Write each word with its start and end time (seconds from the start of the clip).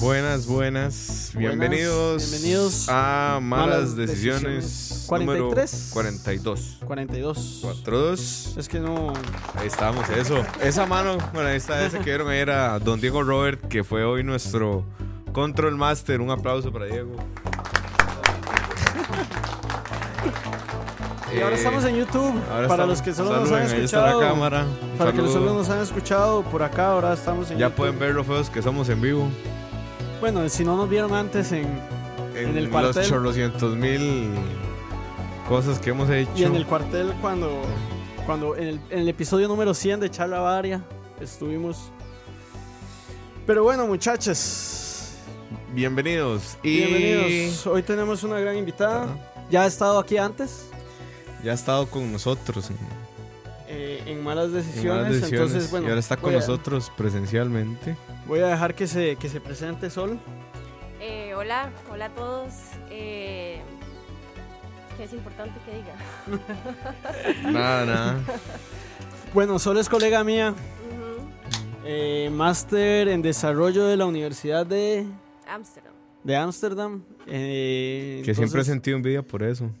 Buenas, 0.00 0.46
buenas. 0.46 1.32
Bienvenidos, 1.36 2.30
bienvenidos 2.30 2.86
a 2.88 3.38
Malas, 3.42 3.68
Malas 3.68 3.96
Decisiones. 3.96 4.42
Decisiones. 4.64 5.06
número 5.10 5.48
43. 5.50 5.90
42. 5.92 6.78
42. 6.86 7.58
42. 7.62 8.54
Es 8.56 8.68
que 8.68 8.80
no. 8.80 9.12
Ahí 9.56 9.66
estamos, 9.66 10.08
eso. 10.10 10.42
Esa 10.62 10.86
mano, 10.86 11.18
bueno, 11.34 11.48
ahí 11.48 11.56
está, 11.56 11.84
esa 11.84 11.98
que 11.98 12.04
vieron 12.04 12.28
ahí 12.28 12.38
era 12.38 12.78
Don 12.78 13.00
Diego 13.00 13.22
Robert, 13.22 13.60
que 13.68 13.84
fue 13.84 14.04
hoy 14.04 14.22
nuestro 14.24 14.84
Control 15.32 15.76
Master. 15.76 16.20
Un 16.20 16.30
aplauso 16.30 16.72
para 16.72 16.86
Diego. 16.86 17.16
Y 21.32 21.40
ahora 21.42 21.54
Eh, 21.54 21.58
estamos 21.58 21.84
en 21.84 21.94
YouTube. 21.96 22.24
ahora 22.50 22.66
para 22.66 22.82
estamos- 22.82 22.88
los 22.88 23.02
que 23.02 23.14
solo 23.14 23.30
nos 23.30 23.48
saluden, 23.48 23.68
han 23.68 23.74
ahí 23.76 23.84
está 23.84 24.00
la 24.00 24.08
escuchado. 24.08 24.20
cámara. 24.34 24.64
Un 24.64 24.98
Para 24.98 25.10
que 25.12 25.16
saludo. 25.18 25.32
solo 25.32 25.54
nos 25.54 25.68
han 25.70 25.78
escuchado 25.80 26.42
por 26.42 26.62
acá, 26.62 26.88
ahora 26.92 27.12
estamos 27.12 27.50
en 27.52 27.58
Ya 27.58 27.66
YouTube. 27.66 27.76
pueden 27.76 27.98
ver 28.00 28.14
lo 28.14 28.24
feos 28.24 28.50
que 28.50 28.60
somos 28.62 28.88
en 28.88 29.00
vivo. 29.00 29.28
Bueno, 30.20 30.48
si 30.48 30.64
no 30.64 30.76
nos 30.76 30.88
vieron 30.88 31.14
antes 31.14 31.52
en, 31.52 31.64
En, 32.34 32.50
En 32.50 32.56
el 32.56 32.64
los 32.64 32.72
cuartel. 32.72 33.04
chorrocientos 33.08 33.76
mil 33.76 34.30
cosas 35.48 35.78
que 35.78 35.90
hemos 35.90 36.08
hecho. 36.10 36.30
y 36.36 36.44
en 36.44 36.54
el 36.54 36.66
cuartel 36.66 37.12
cuando, 37.20 37.60
cuando 38.26 38.56
en, 38.56 38.68
el, 38.68 38.80
en 38.90 38.98
el 39.00 39.08
episodio 39.08 39.48
número 39.48 39.74
100 39.74 40.00
de 40.00 40.10
Charla 40.10 40.40
Varia 40.40 40.82
estuvimos. 41.20 41.90
Pero 43.46 43.64
bueno, 43.64 43.86
muchachos, 43.86 44.76
Bienvenidos. 45.72 46.56
Y 46.62 46.78
bienvenidos. 46.78 47.66
Hoy 47.66 47.82
tenemos 47.82 48.22
una 48.24 48.38
gran 48.40 48.56
invitada. 48.56 49.06
Ya 49.50 49.62
ha 49.62 49.66
estado 49.66 49.98
aquí 49.98 50.16
antes. 50.16 50.66
ya 51.44 51.52
ha 51.52 51.54
estado 51.54 51.86
con 51.88 52.12
nosotros 52.12 52.70
en, 52.70 52.76
eh, 53.68 54.02
en 54.06 54.22
malas 54.22 54.46
en 54.46 54.54
decisiones, 54.54 54.84
Malas 55.02 55.12
Decisiones, 55.12 55.48
entonces 55.50 55.70
bueno 55.70 55.86
y 55.86 55.88
ahora 55.90 56.00
está 56.00 56.16
con 56.16 56.32
a- 56.32 56.36
nosotros 56.36 56.92
presencialmente. 56.96 57.96
Voy 58.30 58.38
a 58.38 58.46
dejar 58.46 58.76
que 58.76 58.86
se, 58.86 59.16
que 59.16 59.28
se 59.28 59.40
presente 59.40 59.90
Sol 59.90 60.16
Eh, 61.00 61.34
hola, 61.34 61.72
hola 61.90 62.04
a 62.04 62.08
todos. 62.10 62.52
Eh, 62.88 63.60
que 64.96 65.02
es 65.02 65.12
importante 65.12 65.58
que 65.66 65.72
diga. 65.72 67.50
nada, 67.50 67.84
nada. 67.84 68.20
bueno 69.34 69.58
Sol 69.58 69.78
es 69.78 69.88
colega 69.88 70.22
mía 70.22 70.54
eh, 71.84 72.30
máster 72.32 73.08
en 73.08 73.20
desarrollo 73.20 73.86
de 73.86 73.96
la 73.96 74.06
Universidad 74.06 74.64
de 74.64 75.06
Ámsterdam. 75.48 75.94
de 76.22 76.36
Ámsterdam 76.36 77.02
eh, 77.26 78.22
Que 78.24 78.32
siempre 78.32 78.60
he 78.60 78.64
sentido 78.64 78.96
envidia 78.96 79.22
por 79.22 79.42
eso. 79.42 79.72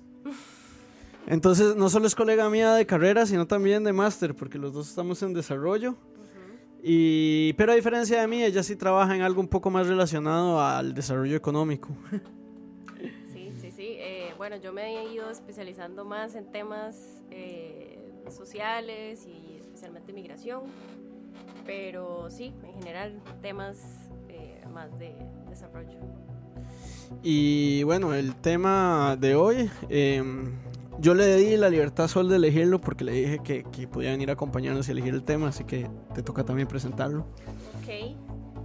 entonces 1.28 1.76
no 1.76 1.88
solo 1.88 2.08
es 2.08 2.16
colega 2.16 2.50
mía 2.50 2.74
de 2.74 2.84
carrera 2.84 3.26
sino 3.26 3.46
también 3.46 3.84
de 3.84 3.92
máster 3.92 4.34
porque 4.34 4.58
los 4.58 4.72
dos 4.72 4.88
estamos 4.88 5.22
en 5.22 5.34
desarrollo. 5.34 5.94
Y 6.82 7.52
pero 7.54 7.72
a 7.72 7.74
diferencia 7.74 8.20
de 8.20 8.26
mí 8.26 8.42
ella 8.42 8.62
sí 8.62 8.76
trabaja 8.76 9.14
en 9.14 9.22
algo 9.22 9.40
un 9.40 9.48
poco 9.48 9.70
más 9.70 9.86
relacionado 9.86 10.60
al 10.60 10.94
desarrollo 10.94 11.36
económico 11.36 11.88
Sí, 13.32 13.52
sí, 13.60 13.70
sí. 13.70 13.96
Eh, 13.98 14.34
bueno, 14.36 14.56
yo 14.56 14.72
me 14.72 14.98
he 14.98 15.12
ido 15.12 15.30
especializando 15.30 16.04
más 16.04 16.34
en 16.34 16.50
temas 16.50 17.22
eh, 17.30 18.12
sociales 18.30 19.26
y 19.26 19.58
especialmente 19.60 20.12
migración. 20.12 20.62
Pero 21.66 22.30
sí, 22.30 22.52
en 22.64 22.74
general, 22.74 23.20
temas 23.40 23.78
eh, 24.28 24.62
más 24.72 24.98
de 24.98 25.14
desarrollo. 25.48 25.98
Y 27.22 27.82
bueno, 27.84 28.14
el 28.14 28.34
tema 28.36 29.16
de 29.18 29.34
hoy, 29.34 29.70
eh, 29.88 30.22
yo 31.00 31.14
le 31.14 31.36
di 31.36 31.56
la 31.56 31.68
libertad 31.68 32.04
a 32.04 32.08
Sol 32.08 32.28
de 32.28 32.36
elegirlo 32.36 32.80
porque 32.80 33.04
le 33.04 33.12
dije 33.12 33.38
que, 33.42 33.64
que 33.64 33.88
podía 33.88 34.10
venir 34.10 34.30
a 34.30 34.34
acompañarnos 34.34 34.88
y 34.88 34.92
elegir 34.92 35.14
el 35.14 35.24
tema, 35.24 35.48
así 35.48 35.64
que 35.64 35.88
te 36.14 36.22
toca 36.22 36.44
también 36.44 36.68
presentarlo. 36.68 37.26
Ok. 37.80 38.16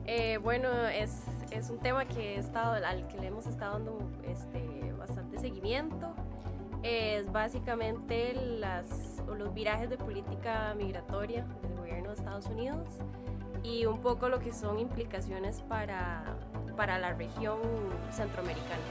Eh, 0.06 0.38
bueno, 0.44 0.70
es, 0.88 1.24
es 1.52 1.70
un 1.70 1.80
tema 1.80 2.06
que 2.06 2.36
he 2.36 2.40
estado, 2.40 2.74
al 2.74 3.08
que 3.08 3.18
le 3.18 3.28
hemos 3.28 3.48
estado 3.48 3.74
dando 3.74 3.98
este, 4.28 4.94
bastante 4.98 5.40
seguimiento. 5.40 6.14
Es 6.84 7.32
básicamente 7.32 8.34
las, 8.60 9.24
los 9.38 9.54
virajes 9.54 9.90
de 9.90 9.98
política 9.98 10.76
migratoria 10.78 11.46
del 11.64 11.76
gobierno 11.78 12.10
de 12.10 12.16
Estados 12.16 12.46
Unidos 12.48 12.88
y 13.64 13.86
un 13.86 14.00
poco 14.00 14.30
lo 14.30 14.40
que 14.40 14.54
son 14.54 14.78
implicaciones 14.78 15.62
para, 15.68 16.38
para 16.78 17.00
la 17.00 17.14
región 17.14 17.58
centroamericana. 18.12 18.84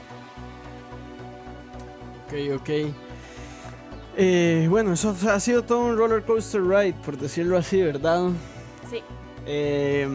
Ok, 2.25 2.59
ok. 2.59 3.14
Eh, 4.17 4.67
bueno, 4.69 4.93
eso 4.93 5.15
ha 5.29 5.39
sido 5.39 5.63
todo 5.63 5.79
un 5.79 5.97
roller 5.97 6.23
coaster 6.23 6.61
ride, 6.61 6.93
por 7.03 7.17
decirlo 7.17 7.57
así, 7.57 7.81
¿verdad? 7.81 8.29
Sí. 8.89 9.01
Eh, 9.45 10.07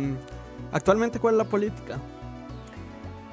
actualmente, 0.73 1.19
¿cuál 1.19 1.35
es 1.35 1.39
la 1.39 1.45
política? 1.45 1.99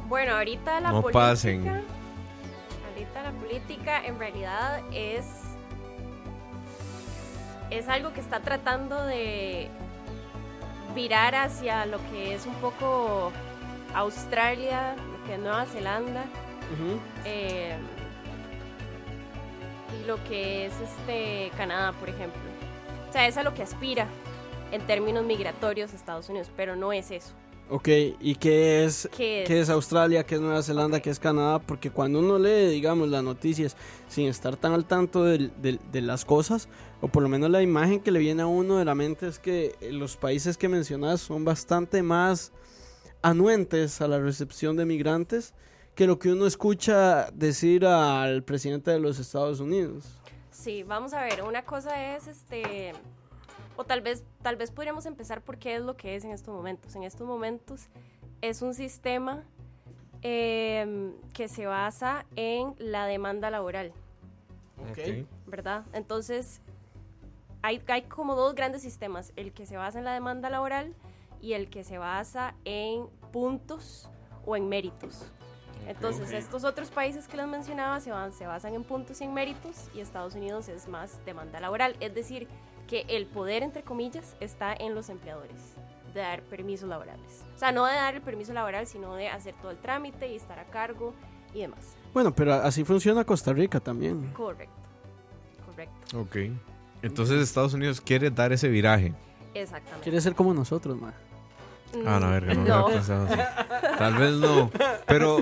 Bueno, 0.09 0.35
ahorita 0.35 0.79
la 0.81 0.91
No 0.91 1.01
política. 1.01 1.19
pasen. 1.19 1.67
Ahorita 1.67 3.23
la 3.23 3.31
política 3.31 4.05
en 4.05 4.19
realidad 4.19 4.81
es. 4.94 5.25
Es 7.69 7.89
algo 7.89 8.13
que 8.13 8.22
está 8.22 8.39
tratando 8.39 9.03
de 9.05 9.67
virar 10.95 11.35
hacia 11.35 11.85
lo 11.85 11.97
que 12.11 12.34
es 12.34 12.45
un 12.45 12.53
poco 12.55 13.31
Australia, 13.94 14.95
lo 14.95 15.28
que 15.28 15.34
es 15.35 15.39
Nueva 15.39 15.66
Zelanda. 15.66 16.23
eh, 17.25 17.75
y 20.03 20.08
lo 20.08 20.22
que 20.25 20.66
es 20.68 20.74
este 20.81 21.52
Canadá, 21.58 21.94
por 22.00 22.09
ejemplo. 22.09 22.40
O 23.09 23.14
sea, 23.14 23.28
es 23.28 23.38
a 23.38 23.44
lo 23.44 23.53
que 23.53 23.64
aspira 23.64 24.08
en 24.72 24.86
términos 24.86 25.25
migratorios 25.25 25.94
Estados 25.94 26.28
Unidos, 26.30 26.50
pero 26.56 26.75
no 26.75 26.92
es 26.94 27.12
eso. 27.12 27.31
Ok, 27.70 27.90
¿y 28.22 28.36
qué 28.36 28.86
es, 28.86 29.09
¿Qué 29.16 29.42
es? 29.42 29.47
qué 29.47 29.59
es 29.59 29.70
Australia, 29.70 30.26
qué 30.26 30.36
es 30.36 30.42
Nueva 30.42 30.64
Zelanda, 30.64 31.02
qué 31.02 31.09
es 31.09 31.20
Canadá? 31.20 31.59
Porque 31.59 31.92
cuando 31.92 32.20
uno 32.20 32.40
lee, 32.40 32.70
digamos, 32.70 33.09
las 33.09 33.24
noticias 33.24 33.76
sin 34.08 34.28
estar 34.28 34.56
tan 34.56 34.72
al 34.72 34.86
tanto 34.86 35.26
del- 35.26 35.52
del- 35.62 35.81
de, 35.92 36.02
las 36.02 36.24
cosas, 36.24 36.70
o 37.02 37.09
por 37.09 37.24
lo 37.24 37.28
menos 37.30 37.50
la 37.50 37.62
imagen 37.62 38.00
que 38.00 38.12
le 38.12 38.20
viene 38.20 38.42
a 38.44 38.47
uno 38.47 38.78
de 38.78 38.86
la 38.86 38.96
mente 38.96 39.28
es 39.28 39.38
que 39.40 39.76
los 39.92 40.16
países 40.16 40.58
que 40.58 40.70
mencionas 40.70 41.20
son 41.20 41.44
bastante 41.44 42.02
más 42.03 42.53
anuentes 43.22 44.00
a 44.02 44.08
la 44.08 44.20
recepción 44.20 44.78
de 44.78 44.86
migrantes 44.86 45.53
que 45.97 46.06
lo 46.06 46.19
que 46.19 46.31
uno 46.31 46.46
escucha 46.46 47.31
decir 47.31 47.84
al 47.84 48.44
presidente 48.44 48.91
de 48.91 49.00
los 49.00 49.18
Estados 49.18 49.59
Unidos. 49.59 50.06
Sí, 50.52 50.84
vamos 50.84 51.12
a 51.13 51.24
ver, 51.24 51.41
una 51.41 51.63
cosa 51.63 52.16
es 52.16 52.28
este 52.28 52.94
o 53.75 53.84
tal 53.84 54.02
vez 54.02 54.24
tal 54.44 54.58
vez 54.58 54.69
podríamos 54.69 55.08
empezar 55.08 55.41
por 55.41 55.58
qué 55.58 55.75
es 55.75 55.81
lo 55.81 55.97
que 55.97 56.16
es 56.16 56.24
en 56.24 56.34
estos 56.34 56.53
momentos. 56.53 56.96
En 56.96 57.02
estos 57.02 57.25
momentos 57.25 57.88
es 58.41 58.62
un 58.62 58.75
sistema 58.75 59.44
em, 60.22 61.13
que 61.34 61.47
se 61.47 61.66
basa 61.66 62.28
en 62.35 62.75
la 62.78 63.08
demanda 63.08 63.50
laboral, 63.50 63.91
Ok. 64.91 65.25
¿verdad? 65.47 65.84
Entonces 65.94 66.62
hay, 67.64 67.81
hay 67.88 68.03
como 68.03 68.35
dos 68.35 68.53
grandes 68.53 68.84
sistemas, 68.84 69.34
el 69.35 69.52
que 69.52 69.66
se 69.66 69.78
basa 69.78 69.97
en 69.97 70.06
la 70.06 70.14
demanda 70.14 70.52
laboral 70.52 70.94
y 71.41 71.53
el 71.53 71.72
que 71.72 71.84
se 71.84 71.97
basa 71.97 72.53
en 72.66 73.08
puntos 73.31 74.12
o 74.46 74.56
en 74.56 74.69
méritos. 74.69 75.31
Entonces, 75.88 76.32
estos 76.32 76.64
otros 76.64 76.90
países 76.90 77.28
que 77.28 77.38
les 77.38 77.48
mencionaba 77.48 78.00
se, 78.00 78.12
van- 78.12 78.34
se 78.34 78.46
basan 78.48 78.74
en 78.74 78.84
puntos 78.84 79.22
y 79.22 79.26
en 79.26 79.34
méritos 79.34 79.90
y 79.94 80.00
Estados 80.00 80.36
Unidos 80.36 80.68
es 80.70 80.88
más 80.88 81.24
demanda 81.26 81.60
laboral. 81.60 81.96
Es 82.00 82.14
decir, 82.16 82.48
que 82.88 83.06
el 83.10 83.26
poder, 83.26 83.64
entre 83.64 83.84
comillas, 83.84 84.36
está 84.40 84.74
en 84.74 84.96
los 84.96 85.10
empleadores 85.10 85.76
de 86.14 86.22
dar 86.22 86.42
permisos 86.44 86.88
laborales. 86.90 87.44
O 87.56 87.60
sea, 87.60 87.72
no 87.72 87.86
de 87.86 87.94
dar 87.94 88.16
el 88.16 88.22
permiso 88.22 88.54
laboral, 88.54 88.88
sino 88.88 89.16
de 89.16 89.30
hacer 89.30 89.54
todo 89.62 89.72
el 89.72 89.78
trámite 89.78 90.28
y 90.32 90.36
estar 90.36 90.58
a 90.60 90.66
cargo 90.66 91.14
y 91.54 91.62
demás. 91.62 91.80
Bueno, 92.14 92.34
pero 92.34 92.54
así 92.56 92.84
funciona 92.84 93.24
Costa 93.24 93.54
Rica 93.54 93.80
también. 93.80 94.32
Correcto. 94.34 94.74
Correcto. 95.66 96.20
Ok. 96.22 96.36
Entonces 97.04 97.42
Estados 97.42 97.74
Unidos 97.74 98.02
quiere 98.02 98.30
dar 98.32 98.52
ese 98.52 98.68
viraje. 98.70 99.14
Exactamente. 99.53 100.03
Quiere 100.03 100.20
ser 100.22 100.34
como 100.34 100.53
nosotros, 100.53 101.00
ma. 101.00 101.14
Ah, 102.05 102.19
no, 102.19 102.29
verga, 102.31 102.53
no, 102.53 102.63
lo 102.66 102.78
no. 102.79 102.85
pensado 102.87 103.25
así. 103.28 103.39
Tal 103.97 104.16
vez 104.16 104.34
no. 104.34 104.72
Pero 105.07 105.41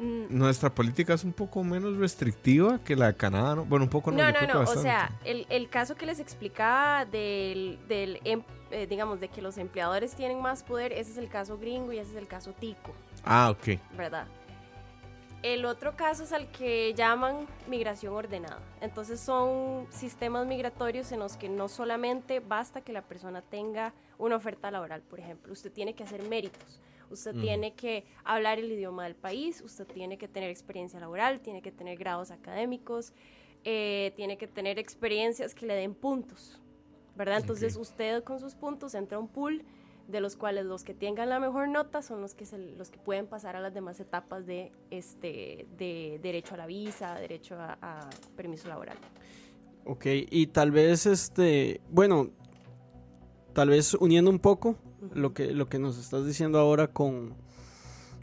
Mm, 0.00 0.26
nuestra 0.38 0.72
política 0.72 1.14
es 1.14 1.24
un 1.24 1.32
poco 1.32 1.64
menos 1.64 1.96
restrictiva 1.96 2.78
que 2.84 2.94
la 2.94 3.08
de 3.08 3.16
Canadá, 3.16 3.56
¿no? 3.56 3.64
Bueno, 3.64 3.84
un 3.86 3.90
poco 3.90 4.12
no. 4.12 4.18
No, 4.18 4.30
no, 4.30 4.46
no. 4.46 4.60
O 4.60 4.76
sea, 4.76 5.10
el, 5.24 5.44
el 5.50 5.68
caso 5.68 5.96
que 5.96 6.06
les 6.06 6.20
explicaba 6.20 7.04
del, 7.04 7.80
del 7.88 8.20
em- 8.22 8.44
eh, 8.70 8.86
digamos, 8.88 9.18
de 9.18 9.26
que 9.26 9.42
los 9.42 9.58
empleadores 9.58 10.14
tienen 10.14 10.40
más 10.40 10.62
poder, 10.62 10.92
ese 10.92 11.10
es 11.10 11.18
el 11.18 11.28
caso 11.28 11.58
gringo 11.58 11.92
y 11.92 11.98
ese 11.98 12.12
es 12.12 12.16
el 12.16 12.28
caso 12.28 12.52
tico, 12.52 12.92
Ah, 13.24 13.50
ok. 13.50 13.80
¿verdad? 13.96 14.28
El 15.42 15.64
otro 15.66 15.96
caso 15.96 16.24
es 16.24 16.32
al 16.32 16.50
que 16.50 16.92
llaman 16.94 17.46
migración 17.68 18.12
ordenada. 18.12 18.60
Entonces 18.80 19.20
son 19.20 19.86
sistemas 19.90 20.46
migratorios 20.46 21.12
en 21.12 21.20
los 21.20 21.36
que 21.36 21.48
no 21.48 21.68
solamente 21.68 22.40
basta 22.40 22.80
que 22.80 22.92
la 22.92 23.02
persona 23.02 23.40
tenga 23.40 23.94
una 24.18 24.34
oferta 24.34 24.70
laboral, 24.72 25.02
por 25.02 25.20
ejemplo, 25.20 25.52
usted 25.52 25.70
tiene 25.70 25.94
que 25.94 26.02
hacer 26.02 26.24
méritos. 26.24 26.80
Usted 27.10 27.34
tiene 27.36 27.72
que 27.72 28.04
hablar 28.22 28.58
el 28.58 28.70
idioma 28.70 29.04
del 29.04 29.14
país, 29.14 29.62
usted 29.62 29.86
tiene 29.86 30.18
que 30.18 30.28
tener 30.28 30.50
experiencia 30.50 31.00
laboral, 31.00 31.40
tiene 31.40 31.62
que 31.62 31.72
tener 31.72 31.96
grados 31.96 32.30
académicos, 32.30 33.14
eh, 33.64 34.12
tiene 34.16 34.36
que 34.36 34.46
tener 34.46 34.78
experiencias 34.78 35.54
que 35.54 35.64
le 35.64 35.74
den 35.74 35.94
puntos, 35.94 36.60
¿verdad? 37.16 37.38
Entonces 37.40 37.76
usted 37.76 38.22
con 38.24 38.40
sus 38.40 38.54
puntos 38.54 38.94
entra 38.94 39.16
a 39.16 39.20
un 39.20 39.28
pool 39.28 39.64
de 40.08 40.20
los 40.20 40.36
cuales 40.36 40.64
los 40.64 40.82
que 40.84 40.94
tengan 40.94 41.28
la 41.28 41.38
mejor 41.38 41.68
nota 41.68 42.02
son 42.02 42.20
los 42.22 42.34
que, 42.34 42.46
se, 42.46 42.58
los 42.58 42.90
que 42.90 42.98
pueden 42.98 43.26
pasar 43.26 43.54
a 43.56 43.60
las 43.60 43.74
demás 43.74 44.00
etapas 44.00 44.46
de, 44.46 44.72
este, 44.90 45.66
de 45.76 46.18
derecho 46.22 46.54
a 46.54 46.56
la 46.56 46.66
visa, 46.66 47.14
derecho 47.14 47.56
a, 47.56 47.78
a 47.82 48.10
permiso 48.34 48.68
laboral. 48.68 48.96
Ok, 49.84 50.06
y 50.30 50.48
tal 50.48 50.70
vez, 50.70 51.06
este, 51.06 51.80
bueno, 51.90 52.30
tal 53.52 53.68
vez 53.68 53.94
uniendo 53.94 54.30
un 54.30 54.38
poco 54.38 54.76
lo 55.14 55.34
que, 55.34 55.52
lo 55.52 55.68
que 55.68 55.78
nos 55.78 55.98
estás 55.98 56.26
diciendo 56.26 56.58
ahora 56.58 56.88
con, 56.88 57.34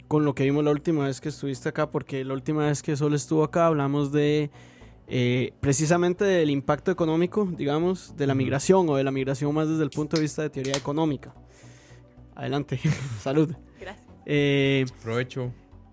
con 0.08 0.24
lo 0.24 0.34
que 0.34 0.42
vimos 0.42 0.64
la 0.64 0.72
última 0.72 1.06
vez 1.06 1.20
que 1.20 1.28
estuviste 1.28 1.68
acá, 1.68 1.90
porque 1.90 2.24
la 2.24 2.34
última 2.34 2.66
vez 2.66 2.82
que 2.82 2.96
Sol 2.96 3.14
estuvo 3.14 3.44
acá 3.44 3.66
hablamos 3.66 4.10
de 4.10 4.50
eh, 5.06 5.52
precisamente 5.60 6.24
del 6.24 6.50
impacto 6.50 6.90
económico, 6.90 7.48
digamos, 7.56 8.16
de 8.16 8.26
la 8.26 8.34
migración 8.34 8.88
o 8.88 8.96
de 8.96 9.04
la 9.04 9.12
migración 9.12 9.54
más 9.54 9.68
desde 9.68 9.84
el 9.84 9.90
punto 9.90 10.16
de 10.16 10.22
vista 10.22 10.42
de 10.42 10.50
teoría 10.50 10.76
económica. 10.76 11.32
Adelante, 12.36 12.78
salud. 13.20 13.52
Gracias. 13.80 14.06
Eh, 14.26 14.84
Provecho. 15.02 15.52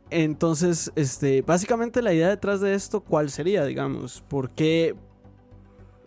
entonces, 0.09 0.91
este, 0.95 1.41
básicamente 1.41 2.01
la 2.01 2.13
idea 2.13 2.29
detrás 2.29 2.61
de 2.61 2.73
esto, 2.75 3.01
¿cuál 3.01 3.29
sería, 3.31 3.65
digamos? 3.65 4.21
¿Por 4.27 4.51
qué, 4.51 4.95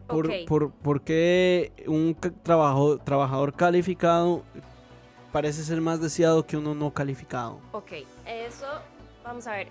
por, 0.06 0.30
por- 0.46 0.70
por 0.72 1.02
qué 1.02 1.72
un 1.88 2.16
trabajo- 2.44 2.98
trabajador 2.98 3.52
calificado 3.54 4.44
parece 5.32 5.62
ser 5.64 5.80
más 5.80 6.00
deseado 6.00 6.46
que 6.46 6.56
uno 6.56 6.74
no 6.74 6.92
calificado? 6.92 7.58
Ok, 7.72 7.92
eso, 8.26 8.66
vamos 9.24 9.46
a 9.46 9.52
ver. 9.56 9.68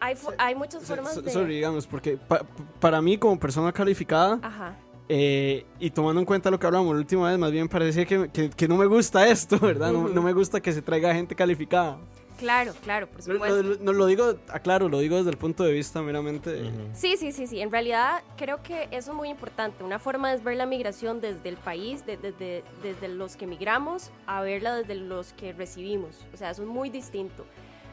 Hay, 0.00 0.14
hay 0.38 0.54
muchas 0.54 0.82
So- 0.82 0.94
formas 0.96 1.14
so- 1.14 1.22
de... 1.22 1.30
sorry, 1.30 1.54
digamos, 1.56 1.86
porque 1.86 2.16
pa- 2.18 2.44
para 2.80 3.00
mí 3.00 3.16
como 3.18 3.38
persona 3.40 3.72
calificada, 3.72 4.38
Ajá. 4.42 4.76
Eh, 5.08 5.66
y 5.78 5.90
tomando 5.90 6.20
en 6.20 6.26
cuenta 6.26 6.50
lo 6.50 6.58
que 6.58 6.66
hablamos 6.66 6.92
la 6.94 7.00
última 7.00 7.28
vez, 7.30 7.38
más 7.38 7.52
bien 7.52 7.68
parecía 7.68 8.04
que, 8.06 8.28
que- 8.30 8.50
que 8.50 8.68
no 8.68 8.76
me 8.76 8.86
gusta 8.86 9.26
esto, 9.28 9.58
¿verdad? 9.58 9.92
No, 9.92 10.08
no 10.08 10.22
me 10.22 10.32
gusta 10.32 10.60
que 10.60 10.72
se 10.72 10.82
traiga 10.82 11.14
gente 11.14 11.34
calificada. 11.34 11.98
Claro, 12.38 12.72
claro, 12.82 13.06
por 13.06 13.22
supuesto. 13.22 13.62
no- 13.62 13.76
no 13.80 13.92
lo 13.92 14.06
digo, 14.06 14.34
aclaro, 14.48 14.88
lo 14.88 14.98
digo 14.98 15.16
desde 15.16 15.30
el 15.30 15.36
punto 15.36 15.62
de 15.62 15.72
vista 15.72 16.02
meramente... 16.02 16.50
de- 16.50 16.70
Sí, 16.92 17.16
sí, 17.16 17.30
sí, 17.30 17.46
sí. 17.46 17.60
En 17.60 17.70
realidad 17.70 18.22
creo 18.36 18.60
que 18.62 18.88
eso 18.90 19.12
es 19.12 19.16
muy 19.16 19.28
importante. 19.28 19.84
Una 19.84 20.00
forma 20.00 20.32
es 20.32 20.42
ver 20.42 20.56
la 20.56 20.66
migración 20.66 21.20
desde 21.20 21.48
el 21.48 21.56
país, 21.56 22.04
de- 22.06 22.16
desde, 22.16 22.64
desde 22.82 23.06
los 23.08 23.36
que 23.36 23.46
migramos, 23.46 24.10
a 24.26 24.40
verla 24.42 24.74
desde 24.74 24.96
los 24.96 25.32
que 25.34 25.52
recibimos. 25.52 26.24
O 26.34 26.36
sea, 26.36 26.50
eso 26.50 26.62
es 26.62 26.68
muy 26.68 26.90
distinto. 26.90 27.44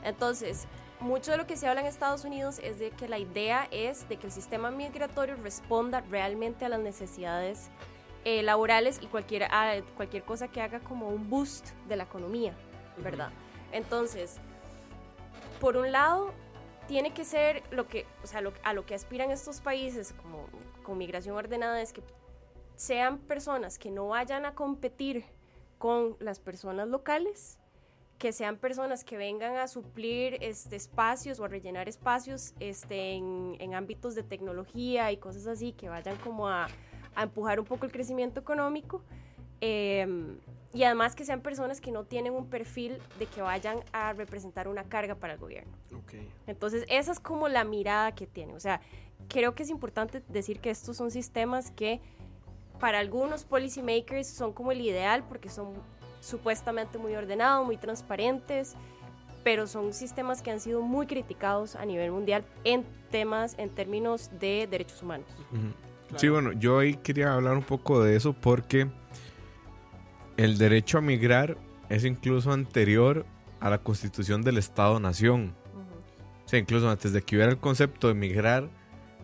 Entonces, 0.04 0.66
mucho 1.02 1.32
de 1.32 1.38
lo 1.38 1.48
que 1.48 1.58
se 1.58 1.68
habla 1.68 1.82
en 1.82 1.88
Estados 1.88 2.24
Unidos 2.26 2.60
es 2.60 2.80
de 2.80 2.92
que 2.92 3.08
la 3.08 3.18
idea 3.18 3.68
es 3.72 4.08
de 4.08 4.18
que 4.18 4.28
el 4.28 4.32
sistema 4.32 4.72
migratorio 4.72 5.36
responda 5.36 6.02
realmente 6.02 6.66
a 6.66 6.70
las 6.70 6.80
necesidades 6.80 7.70
eh, 8.24 8.44
laborales 8.44 9.00
y 9.02 9.08
cualquier, 9.08 9.44
a 9.46 9.82
cualquier 9.98 10.24
cosa 10.24 10.48
que 10.48 10.62
haga 10.62 10.80
como 10.80 11.10
un 11.10 11.30
boost 11.30 11.70
de 11.88 11.96
la 11.96 12.04
economía, 12.04 12.54
¿verdad? 12.98 13.30
Entonces, 13.72 14.38
por 15.60 15.76
un 15.78 15.92
lado, 15.92 16.32
tiene 16.88 17.14
que 17.14 17.26
ser 17.26 17.64
lo 17.72 17.88
que, 17.88 18.06
o 18.24 18.28
sea, 18.28 18.42
lo- 18.42 18.54
a 18.64 18.74
lo 18.74 18.86
que 18.86 18.94
aspiran 18.94 19.32
estos 19.32 19.60
países 19.62 20.14
como 20.22 20.46
con 20.84 20.98
migración 20.98 21.36
ordenada 21.36 21.82
es 21.82 21.94
que 21.94 22.04
sean 22.76 23.18
personas 23.20 23.78
que 23.80 23.90
no 23.92 24.08
vayan 24.10 24.46
a 24.46 24.54
competir 24.56 25.26
con 25.78 26.16
las 26.20 26.40
personas 26.40 26.88
locales, 26.88 27.58
que 28.22 28.32
sean 28.34 28.58
personas 28.58 29.04
que 29.04 29.18
vengan 29.18 29.58
a 29.58 29.68
suplir 29.68 30.38
este, 30.42 30.76
espacios 30.76 31.40
o 31.40 31.46
a 31.46 31.48
rellenar 31.48 31.90
espacios 31.90 32.54
este, 32.60 33.14
en, 33.14 33.56
en 33.58 33.74
ámbitos 33.74 34.14
de 34.14 34.22
tecnología 34.22 35.12
y 35.12 35.18
cosas 35.18 35.48
así, 35.48 35.74
que 35.74 35.90
vayan 35.90 36.16
como 36.18 36.48
a, 36.48 36.68
a 37.16 37.24
empujar 37.24 37.60
un 37.60 37.66
poco 37.66 37.88
el 37.88 37.92
crecimiento 37.92 38.40
económico. 38.40 39.02
em, 39.60 40.38
y 40.72 40.84
además 40.84 41.16
que 41.16 41.26
sean 41.26 41.42
personas 41.42 41.82
que 41.82 41.92
no 41.92 42.04
tienen 42.04 42.34
un 42.34 42.46
perfil 42.46 43.00
de 43.18 43.26
que 43.26 43.42
vayan 43.42 43.80
a 43.92 44.14
representar 44.14 44.68
una 44.68 44.84
carga 44.84 45.16
para 45.16 45.34
el 45.34 45.40
gobierno. 45.40 45.74
Entonces, 46.46 46.86
esa 46.90 47.12
es 47.12 47.20
como 47.20 47.50
la 47.50 47.64
mirada 47.64 48.14
que 48.14 48.28
tiene. 48.28 48.54
O 48.54 48.60
sea, 48.60 48.82
creo 49.30 49.56
que 49.56 49.64
es 49.64 49.70
importante 49.72 50.22
decir 50.30 50.60
que 50.60 50.70
estos 50.70 50.96
son 50.96 51.10
sistemas 51.10 51.72
que 51.72 52.00
para 52.80 53.00
algunos 53.00 53.46
policymakers 53.46 54.28
son 54.28 54.54
como 54.54 54.72
el 54.72 54.80
ideal 54.82 55.24
porque 55.28 55.50
son 55.50 55.74
supuestamente 56.22 56.98
muy 56.98 57.14
ordenados, 57.16 57.66
muy 57.66 57.76
transparentes, 57.76 58.76
pero 59.44 59.68
son 59.68 59.92
sistemas 59.92 60.42
que 60.42 60.52
han 60.52 60.62
sido 60.62 60.82
muy 60.82 61.08
criticados 61.08 61.76
a 61.76 61.84
nivel 61.86 62.12
mundial 62.12 62.46
en 62.64 62.86
temas, 63.10 63.56
en 63.58 63.70
términos 63.70 64.30
de 64.40 64.68
derechos 64.70 65.02
humanos. 65.04 65.28
Sí, 66.16 66.30
bueno, 66.30 66.54
yo 66.54 66.80
ahí 66.80 66.96
quería 66.96 67.34
hablar 67.34 67.58
un 67.58 67.64
poco 67.64 68.02
de 68.04 68.16
eso 68.16 68.34
porque 68.34 68.88
el 70.38 70.58
derecho 70.58 71.00
a 71.00 71.02
migrar 71.02 71.58
es 71.90 72.06
incluso 72.06 72.52
anterior 72.52 73.26
a 73.60 73.70
la 73.70 73.80
constitución 73.80 74.42
del 74.44 74.58
Estado-Nación. 74.58 75.56
O 76.46 76.48
sea, 76.48 76.60
incluso 76.60 76.90
antes 76.90 77.14
de 77.14 77.22
que 77.22 77.36
hubiera 77.36 77.52
el 77.52 77.60
concepto 77.60 78.08
de 78.08 78.14
migrar, 78.14 78.70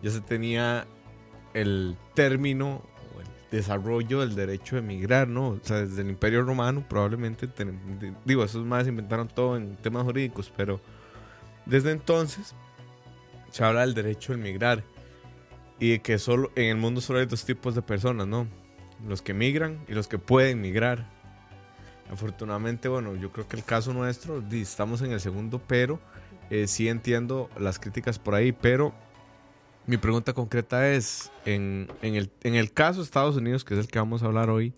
ya 0.02 0.10
se 0.10 0.20
tenía 0.20 0.86
el 1.54 1.96
término 2.14 2.82
desarrollo 3.50 4.20
del 4.20 4.34
derecho 4.34 4.76
de 4.76 4.82
migrar, 4.82 5.28
¿no? 5.28 5.48
O 5.48 5.60
sea, 5.62 5.78
desde 5.78 6.02
el 6.02 6.10
Imperio 6.10 6.42
Romano 6.42 6.84
probablemente, 6.88 7.48
digo, 8.24 8.44
esos 8.44 8.64
más 8.64 8.86
inventaron 8.86 9.28
todo 9.28 9.56
en 9.56 9.76
temas 9.76 10.04
jurídicos, 10.04 10.52
pero 10.56 10.80
desde 11.66 11.92
entonces 11.92 12.54
se 13.50 13.64
habla 13.64 13.82
del 13.82 13.94
derecho 13.94 14.32
de 14.32 14.38
migrar 14.38 14.84
y 15.78 15.98
que 16.00 16.18
solo 16.18 16.50
en 16.56 16.66
el 16.66 16.76
mundo 16.76 17.00
solo 17.00 17.20
hay 17.20 17.26
dos 17.26 17.44
tipos 17.44 17.74
de 17.74 17.82
personas, 17.82 18.26
¿no? 18.26 18.46
Los 19.06 19.22
que 19.22 19.32
migran 19.32 19.84
y 19.88 19.92
los 19.92 20.08
que 20.08 20.18
pueden 20.18 20.60
migrar. 20.60 21.06
Afortunadamente, 22.10 22.88
bueno, 22.88 23.14
yo 23.16 23.30
creo 23.32 23.46
que 23.46 23.56
el 23.56 23.64
caso 23.64 23.92
nuestro, 23.92 24.42
estamos 24.50 25.02
en 25.02 25.12
el 25.12 25.20
segundo, 25.20 25.60
pero 25.66 26.00
eh, 26.50 26.66
sí 26.66 26.88
entiendo 26.88 27.50
las 27.58 27.78
críticas 27.78 28.18
por 28.18 28.34
ahí, 28.34 28.52
pero 28.52 28.94
mi 29.88 29.96
pregunta 29.96 30.34
concreta 30.34 30.92
es, 30.92 31.32
en, 31.46 31.90
en 32.02 32.14
el, 32.14 32.30
en 32.42 32.54
el 32.54 32.72
caso 32.72 32.98
de 33.00 33.04
Estados 33.04 33.36
Unidos, 33.36 33.64
que 33.64 33.72
es 33.72 33.80
el 33.80 33.88
que 33.88 33.98
vamos 33.98 34.22
a 34.22 34.26
hablar 34.26 34.50
hoy, 34.50 34.74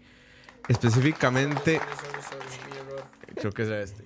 específicamente, 0.68 1.80
creo 3.34 3.50
que 3.50 3.62
es 3.62 3.68
este. 3.90 4.04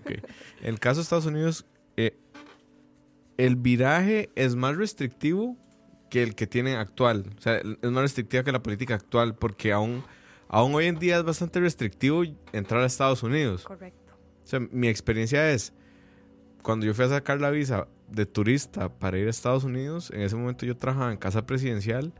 Ok. 0.00 0.10
En 0.60 0.68
el 0.68 0.78
caso 0.78 1.00
de 1.00 1.02
Estados 1.02 1.26
Unidos, 1.26 1.66
eh, 1.96 2.16
el 3.36 3.56
viraje 3.56 4.30
es 4.36 4.54
más 4.54 4.76
restrictivo 4.76 5.56
que 6.08 6.22
el 6.22 6.36
que 6.36 6.46
tienen 6.46 6.76
actual. 6.76 7.24
O 7.36 7.40
sea, 7.40 7.56
es 7.56 7.90
más 7.90 8.02
restrictiva 8.02 8.44
que 8.44 8.52
la 8.52 8.62
política 8.62 8.94
actual 8.94 9.34
porque 9.34 9.72
aún, 9.72 10.04
aún 10.46 10.72
hoy 10.72 10.86
en 10.86 11.00
día 11.00 11.18
es 11.18 11.24
bastante 11.24 11.58
restrictivo 11.58 12.22
entrar 12.52 12.82
a 12.82 12.86
Estados 12.86 13.24
Unidos. 13.24 13.64
Correcto. 13.64 14.12
O 14.44 14.46
sea, 14.46 14.60
mi 14.60 14.86
experiencia 14.86 15.50
es, 15.50 15.72
cuando 16.62 16.86
yo 16.86 16.94
fui 16.94 17.06
a 17.06 17.08
sacar 17.08 17.40
la 17.40 17.50
visa 17.50 17.88
de 18.10 18.26
turista 18.26 18.88
para 18.88 19.18
ir 19.18 19.26
a 19.26 19.30
Estados 19.30 19.64
Unidos, 19.64 20.10
en 20.10 20.22
ese 20.22 20.36
momento 20.36 20.66
yo 20.66 20.76
trabajaba 20.76 21.12
en 21.12 21.18
casa 21.18 21.46
presidencial 21.46 22.12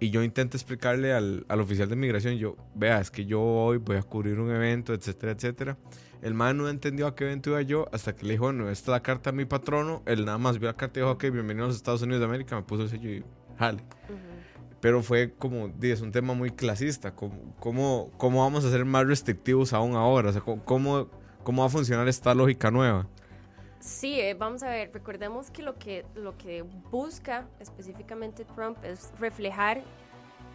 y 0.00 0.10
yo 0.10 0.22
intenté 0.22 0.56
explicarle 0.56 1.12
al, 1.12 1.46
al 1.48 1.60
oficial 1.60 1.88
de 1.88 1.96
migración, 1.96 2.36
yo, 2.36 2.56
vea, 2.74 3.00
es 3.00 3.10
que 3.10 3.24
yo 3.24 3.40
hoy 3.40 3.78
voy 3.78 3.96
a 3.96 4.02
cubrir 4.02 4.38
un 4.38 4.50
evento, 4.50 4.92
etcétera, 4.92 5.32
etcétera. 5.32 5.78
El 6.20 6.34
man 6.34 6.56
no 6.56 6.68
entendió 6.68 7.06
a 7.06 7.14
qué 7.14 7.24
evento 7.24 7.50
iba 7.50 7.60
yo 7.62 7.86
hasta 7.92 8.16
que 8.16 8.24
le 8.24 8.32
dijo, 8.32 8.44
bueno, 8.44 8.70
esta 8.70 8.84
es 8.84 8.88
la 8.88 9.02
carta 9.02 9.30
a 9.30 9.32
mi 9.34 9.44
patrono. 9.44 10.02
Él 10.06 10.24
nada 10.24 10.38
más 10.38 10.58
vio 10.58 10.68
la 10.68 10.76
carta 10.76 10.98
y 10.98 11.02
dijo, 11.02 11.12
ok, 11.12 11.24
bienvenido 11.24 11.64
a 11.64 11.68
los 11.68 11.76
Estados 11.76 12.00
Unidos 12.00 12.20
de 12.20 12.26
América, 12.26 12.56
me 12.56 12.62
puso 12.62 12.84
el 12.84 12.88
sello 12.88 13.10
y 13.10 13.24
jale. 13.58 13.84
Pero 14.80 15.02
fue 15.02 15.34
como, 15.38 15.70
es 15.82 16.00
un 16.00 16.12
tema 16.12 16.32
muy 16.32 16.50
clasista. 16.50 17.14
¿Cómo, 17.14 17.54
cómo, 17.60 18.10
cómo 18.16 18.40
vamos 18.40 18.64
a 18.64 18.70
ser 18.70 18.86
más 18.86 19.06
restrictivos 19.06 19.74
aún 19.74 19.96
ahora? 19.96 20.30
O 20.30 20.32
sea, 20.32 20.40
¿cómo, 20.40 20.64
cómo, 20.64 21.08
cómo 21.42 21.62
va 21.62 21.66
a 21.66 21.70
funcionar 21.70 22.08
esta 22.08 22.34
lógica 22.34 22.70
nueva? 22.70 23.06
Sí, 23.84 24.18
eh, 24.18 24.32
vamos 24.32 24.62
a 24.62 24.70
ver, 24.70 24.90
recordemos 24.94 25.50
que 25.50 25.62
lo 25.62 25.78
que 25.78 26.06
lo 26.14 26.36
que 26.38 26.62
busca 26.90 27.46
específicamente 27.60 28.46
Trump 28.46 28.78
es 28.82 29.12
reflejar 29.18 29.82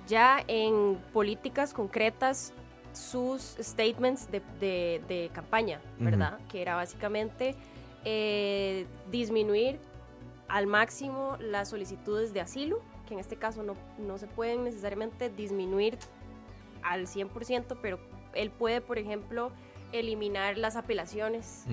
ya 0.08 0.44
en 0.48 0.98
políticas 1.14 1.72
concretas 1.72 2.54
sus 2.92 3.56
statements 3.62 4.32
de, 4.32 4.42
de- 4.60 5.04
de 5.08 5.30
campaña, 5.32 5.80
¿verdad? 6.00 6.40
Que 6.50 6.64
era 6.64 6.76
básicamente 6.76 7.54
eh, 8.04 8.88
disminuir 9.12 9.80
al 10.48 10.66
máximo 10.66 11.38
las 11.40 11.70
solicitudes 11.70 12.34
de 12.34 12.42
asilo, 12.42 12.82
que 13.08 13.14
en 13.14 13.20
este 13.20 13.36
caso 13.36 13.62
no, 13.62 13.76
no 14.00 14.18
se 14.18 14.26
pueden 14.26 14.64
necesariamente 14.64 15.30
disminuir 15.30 16.00
al 16.82 17.06
100%, 17.06 17.78
pero 17.80 18.00
él 18.34 18.50
puede, 18.50 18.82
por 18.82 18.98
ejemplo, 18.98 19.52
eliminar 19.92 20.58
las 20.58 20.76
apelaciones 20.76 21.66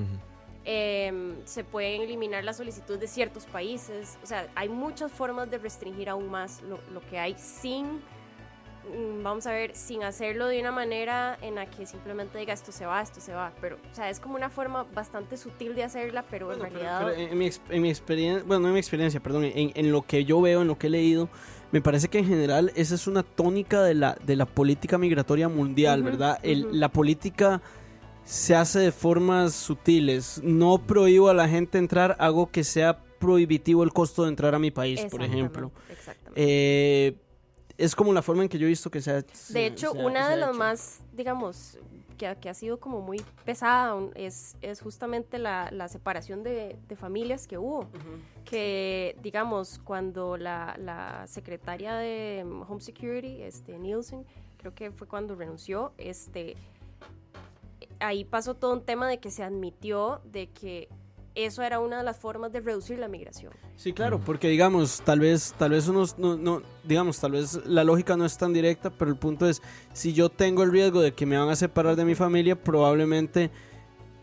Em, 0.68 1.36
se 1.44 1.62
pueden 1.62 2.02
eliminar 2.02 2.42
las 2.42 2.56
solicitudes 2.56 2.98
de 3.00 3.06
ciertos 3.06 3.46
países. 3.46 4.18
O 4.24 4.26
sea, 4.26 4.48
hay 4.56 4.68
muchas 4.68 5.12
formas 5.12 5.48
de 5.48 5.58
restringir 5.58 6.08
aún 6.08 6.28
más 6.28 6.60
lo, 6.62 6.80
lo 6.92 7.00
que 7.02 7.20
hay 7.20 7.36
sin, 7.38 7.84
mm, 7.86 9.22
vamos 9.22 9.46
a 9.46 9.52
ver, 9.52 9.76
sin 9.76 10.02
hacerlo 10.02 10.48
de 10.48 10.60
una 10.60 10.72
manera 10.72 11.38
en 11.40 11.54
la 11.54 11.66
que 11.66 11.86
simplemente 11.86 12.36
diga 12.38 12.52
esto 12.52 12.72
se 12.72 12.84
va, 12.84 13.00
esto 13.00 13.20
se 13.20 13.32
va. 13.32 13.52
Pero, 13.60 13.76
o 13.76 13.94
sea, 13.94 14.10
es 14.10 14.18
como 14.18 14.34
una 14.34 14.50
forma 14.50 14.84
bastante 14.92 15.36
sutil 15.36 15.76
de 15.76 15.84
hacerla, 15.84 16.24
pero 16.28 16.46
Bueno, 16.46 16.64
en 16.64 16.72
realidad... 16.72 16.98
pero 17.04 17.12
en, 17.30 17.38
mi, 17.38 17.46
ex- 17.46 17.60
en 17.68 17.82
mi 17.82 17.88
experiencia, 17.90 18.42
bueno, 18.44 18.62
no 18.62 18.68
en 18.68 18.74
mi 18.74 18.80
experiencia, 18.80 19.20
perdón, 19.20 19.44
en, 19.44 19.70
en 19.72 19.92
lo 19.92 20.02
que 20.02 20.24
yo 20.24 20.40
veo, 20.40 20.62
en 20.62 20.66
lo 20.68 20.76
que 20.76 20.88
he 20.88 20.90
leído, 20.90 21.28
me 21.70 21.80
parece 21.80 22.08
que 22.08 22.18
en 22.18 22.26
general 22.26 22.72
esa 22.74 22.96
es 22.96 23.06
una 23.06 23.22
tónica 23.22 23.82
de 23.84 23.94
la, 23.94 24.16
de 24.24 24.34
la 24.34 24.46
política 24.46 24.98
migratoria 24.98 25.48
mundial, 25.48 26.02
¿verdad? 26.02 26.40
El-. 26.42 26.80
La 26.80 26.88
política 26.88 27.60
se 28.26 28.54
hace 28.54 28.80
de 28.80 28.92
formas 28.92 29.54
sutiles. 29.54 30.40
No 30.44 30.78
prohíbo 30.78 31.28
a 31.30 31.34
la 31.34 31.48
gente 31.48 31.78
entrar, 31.78 32.16
hago 32.18 32.50
que 32.50 32.64
sea 32.64 32.98
prohibitivo 33.18 33.82
el 33.82 33.92
costo 33.92 34.24
de 34.24 34.28
entrar 34.28 34.54
a 34.54 34.58
mi 34.58 34.70
país, 34.70 35.06
por 35.10 35.22
ejemplo. 35.22 35.70
Exactamente. 35.90 36.32
Eh, 36.36 37.16
es 37.78 37.94
como 37.94 38.12
la 38.12 38.20
forma 38.22 38.42
en 38.42 38.48
que 38.48 38.58
yo 38.58 38.66
he 38.66 38.68
visto 38.70 38.90
que 38.90 39.00
se 39.00 39.10
ha 39.10 39.24
se- 39.32 39.52
De 39.54 39.66
hecho, 39.66 39.88
ha- 39.94 40.04
una 40.06 40.28
de 40.28 40.36
las 40.36 40.54
más, 40.56 41.00
digamos, 41.14 41.78
que, 42.18 42.26
ha- 42.26 42.34
que 42.34 42.48
ha 42.48 42.54
sido 42.54 42.80
como 42.80 43.00
muy 43.00 43.22
pesada 43.44 43.94
es, 44.14 44.56
es 44.62 44.80
justamente 44.80 45.38
la, 45.38 45.68
la 45.70 45.86
separación 45.88 46.42
de, 46.42 46.76
de 46.88 46.96
familias 46.96 47.46
que 47.46 47.58
hubo. 47.58 47.86
Que, 48.44 49.16
digamos, 49.22 49.78
cuando 49.84 50.36
la, 50.36 50.76
la 50.78 51.26
secretaria 51.26 51.94
de 51.96 52.44
Home 52.68 52.80
Security, 52.80 53.42
este, 53.42 53.78
Nielsen, 53.78 54.24
creo 54.58 54.74
que 54.74 54.90
fue 54.90 55.06
cuando 55.06 55.34
renunció, 55.34 55.92
este, 55.98 56.56
ahí 58.00 58.24
pasó 58.24 58.54
todo 58.54 58.72
un 58.72 58.82
tema 58.84 59.08
de 59.08 59.18
que 59.18 59.30
se 59.30 59.42
admitió 59.42 60.20
de 60.24 60.48
que 60.48 60.88
eso 61.34 61.62
era 61.62 61.80
una 61.80 61.98
de 61.98 62.02
las 62.02 62.18
formas 62.18 62.50
de 62.52 62.60
reducir 62.60 62.98
la 62.98 63.08
migración. 63.08 63.52
Sí, 63.76 63.92
claro, 63.92 64.18
porque 64.18 64.48
digamos, 64.48 65.02
tal 65.02 65.20
vez, 65.20 65.54
tal 65.58 65.72
vez 65.72 65.86
unos, 65.86 66.18
no, 66.18 66.36
no, 66.36 66.62
digamos, 66.84 67.20
tal 67.20 67.32
vez 67.32 67.60
la 67.66 67.84
lógica 67.84 68.16
no 68.16 68.24
es 68.24 68.38
tan 68.38 68.54
directa, 68.54 68.88
pero 68.88 69.10
el 69.10 69.18
punto 69.18 69.46
es, 69.46 69.60
si 69.92 70.14
yo 70.14 70.30
tengo 70.30 70.62
el 70.62 70.72
riesgo 70.72 71.02
de 71.02 71.12
que 71.12 71.26
me 71.26 71.36
van 71.36 71.50
a 71.50 71.56
separar 71.56 71.94
de 71.94 72.06
mi 72.06 72.14
familia, 72.14 72.58
probablemente 72.58 73.50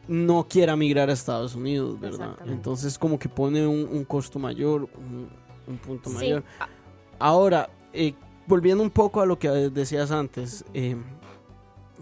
no 0.08 0.48
quiera 0.48 0.76
migrar 0.76 1.10
a 1.10 1.14
Estados 1.14 1.54
Unidos, 1.56 2.00
¿verdad? 2.00 2.36
Entonces 2.48 2.98
como 2.98 3.20
que 3.20 3.30
pone 3.30 3.66
un, 3.68 3.88
un 3.92 4.04
costo 4.06 4.40
mayor, 4.40 4.90
un, 4.98 5.30
un 5.68 5.78
punto 5.78 6.10
Sí, 6.10 6.16
mayor. 6.16 6.44
ah, 6.60 6.68
Ahora, 7.20 7.70
eh, 7.94 8.16
volviendo 8.48 8.84
un 8.84 8.90
poco 8.90 9.22
a 9.22 9.26
lo 9.28 9.38
que 9.38 9.48
decías 9.50 10.10
antes, 10.12 10.66
eh, 10.74 10.98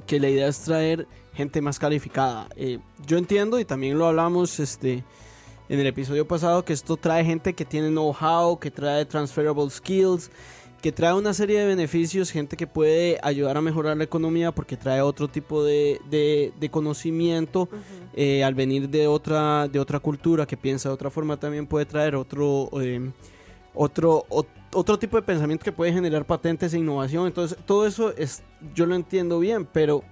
que 0.07 0.19
la 0.21 0.29
idea 0.29 0.47
es 0.47 0.59
traer 0.61 1.05
gente 1.33 1.61
más 1.61 1.79
calificada. 1.79 2.47
Eh, 2.55 2.79
yo 3.05 3.17
entiendo 3.17 3.59
y 3.59 3.65
también 3.65 3.97
lo 3.97 4.05
hablamos 4.07 4.59
este, 4.59 5.03
en 5.69 5.79
el 5.79 5.87
episodio 5.87 6.27
pasado 6.27 6.63
que 6.65 6.73
esto 6.73 6.97
trae 6.97 7.23
gente 7.25 7.53
que 7.53 7.65
tiene 7.65 7.89
know-how, 7.89 8.59
que 8.59 8.71
trae 8.71 9.05
transferable 9.05 9.69
skills, 9.69 10.29
que 10.81 10.91
trae 10.91 11.13
una 11.13 11.33
serie 11.33 11.59
de 11.59 11.67
beneficios, 11.67 12.31
gente 12.31 12.57
que 12.57 12.65
puede 12.65 13.19
ayudar 13.21 13.55
a 13.55 13.61
mejorar 13.61 13.95
la 13.97 14.03
economía 14.03 14.51
porque 14.51 14.75
trae 14.77 14.99
otro 15.01 15.27
tipo 15.27 15.63
de, 15.63 16.01
de- 16.09 16.51
de 16.59 16.69
conocimiento. 16.69 17.69
eh, 18.13 18.43
al 18.43 18.55
venir 18.55 18.89
de 18.89 19.07
otra, 19.07 19.67
de 19.69 19.79
otra 19.79 19.99
cultura 19.99 20.45
que 20.45 20.57
piensa 20.57 20.89
de 20.89 20.95
otra 20.95 21.09
forma 21.09 21.37
también 21.37 21.65
puede 21.67 21.85
traer 21.85 22.15
otro, 22.15 22.69
eh, 22.81 23.09
otro, 23.73 24.25
ot- 24.29 24.47
otro 24.73 24.99
tipo 24.99 25.15
de 25.17 25.23
pensamiento 25.23 25.63
que 25.63 25.71
puede 25.71 25.93
generar 25.93 26.25
patentes 26.25 26.73
e 26.73 26.79
innovación. 26.79 27.27
Entonces, 27.27 27.57
todo 27.65 27.85
eso 27.87 28.11
es, 28.17 28.43
yo 28.75 28.85
lo 28.85 28.95
entiendo 28.95 29.39
bien, 29.39 29.65
pero, 29.71 30.03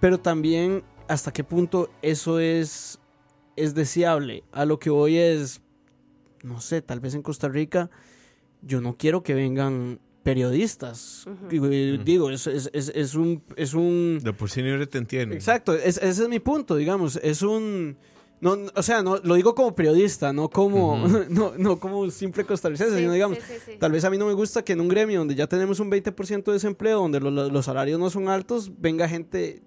pero 0.00 0.18
también 0.18 0.82
hasta 1.08 1.32
qué 1.32 1.44
punto 1.44 1.90
eso 2.02 2.38
es, 2.40 2.98
es 3.56 3.74
deseable. 3.74 4.44
A 4.52 4.64
lo 4.64 4.78
que 4.78 4.90
voy 4.90 5.16
es, 5.18 5.60
no 6.42 6.60
sé, 6.60 6.82
tal 6.82 7.00
vez 7.00 7.14
en 7.14 7.22
Costa 7.22 7.48
Rica, 7.48 7.90
yo 8.62 8.80
no 8.80 8.96
quiero 8.96 9.22
que 9.22 9.34
vengan 9.34 10.00
periodistas. 10.22 11.24
Digo, 11.48 11.68
eh, 11.70 12.00
digo, 12.04 12.30
es, 12.30 12.46
es, 12.48 12.68
es, 12.72 12.90
es 12.94 13.14
un... 13.14 13.42
Es 13.54 13.74
un 13.74 14.18
De 14.22 14.32
por 14.32 14.50
sí 14.50 14.60
ni 14.62 14.86
te 14.86 14.98
entienden. 14.98 15.36
Exacto, 15.38 15.72
es- 15.74 15.98
ese 15.98 16.22
es 16.24 16.28
mi 16.28 16.40
punto, 16.40 16.74
digamos, 16.76 17.16
es 17.22 17.42
un... 17.42 17.96
No, 18.40 18.54
no, 18.56 18.70
o 18.74 18.82
sea, 18.82 19.02
no, 19.02 19.16
lo 19.16 19.34
digo 19.34 19.54
como 19.54 19.74
periodista, 19.74 20.32
no 20.32 20.48
como, 20.50 21.02
Ujú. 21.04 21.24
no, 21.30 21.52
no 21.56 21.78
como 21.80 22.10
simple 22.10 22.44
costarricense, 22.44 22.92
Sí, 22.94 23.00
sino 23.00 23.12
digamos, 23.12 23.38
sí, 23.38 23.44
sí, 23.54 23.72
sí. 23.72 23.78
tal 23.78 23.92
vez 23.92 24.04
a 24.04 24.10
mí 24.10 24.18
no 24.18 24.26
me 24.26 24.34
gusta 24.34 24.62
que 24.62 24.74
en 24.74 24.80
un 24.82 24.88
gremio 24.88 25.20
donde 25.20 25.34
ya 25.34 25.46
tenemos 25.46 25.80
un 25.80 25.90
20% 25.90 26.44
de 26.44 26.52
desempleo, 26.52 27.00
donde 27.00 27.18
lo- 27.20 27.30
lo- 27.30 27.48
los 27.48 27.64
salarios 27.64 27.98
no 27.98 28.10
son 28.10 28.28
altos, 28.28 28.70
venga 28.78 29.08
gente... 29.08 29.62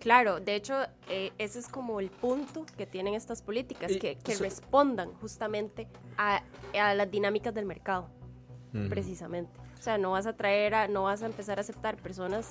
Claro, 0.00 0.38
de 0.40 0.54
hecho, 0.54 0.74
eh, 1.08 1.32
ese 1.38 1.58
es 1.58 1.66
como 1.68 1.98
el 2.00 2.10
punto 2.10 2.66
que 2.76 2.86
tienen 2.86 3.14
estas 3.14 3.40
políticas, 3.40 3.90
Y- 3.92 3.98
que, 3.98 4.16
que 4.16 4.34
so- 4.36 4.44
respondan 4.44 5.12
justamente 5.14 5.86
a, 6.18 6.42
a 6.78 6.94
las 6.94 7.10
dinámicas 7.10 7.54
del 7.54 7.64
mercado, 7.66 8.08
Ujú. 8.74 8.88
precisamente. 8.88 9.50
O 9.78 9.82
sea, 9.82 9.96
no 9.98 10.12
vas 10.12 10.26
a 10.26 10.34
traer, 10.34 10.74
a, 10.74 10.88
no 10.88 11.04
vas 11.04 11.22
a 11.22 11.26
empezar 11.26 11.58
a 11.58 11.60
aceptar 11.62 11.96
personas 11.96 12.48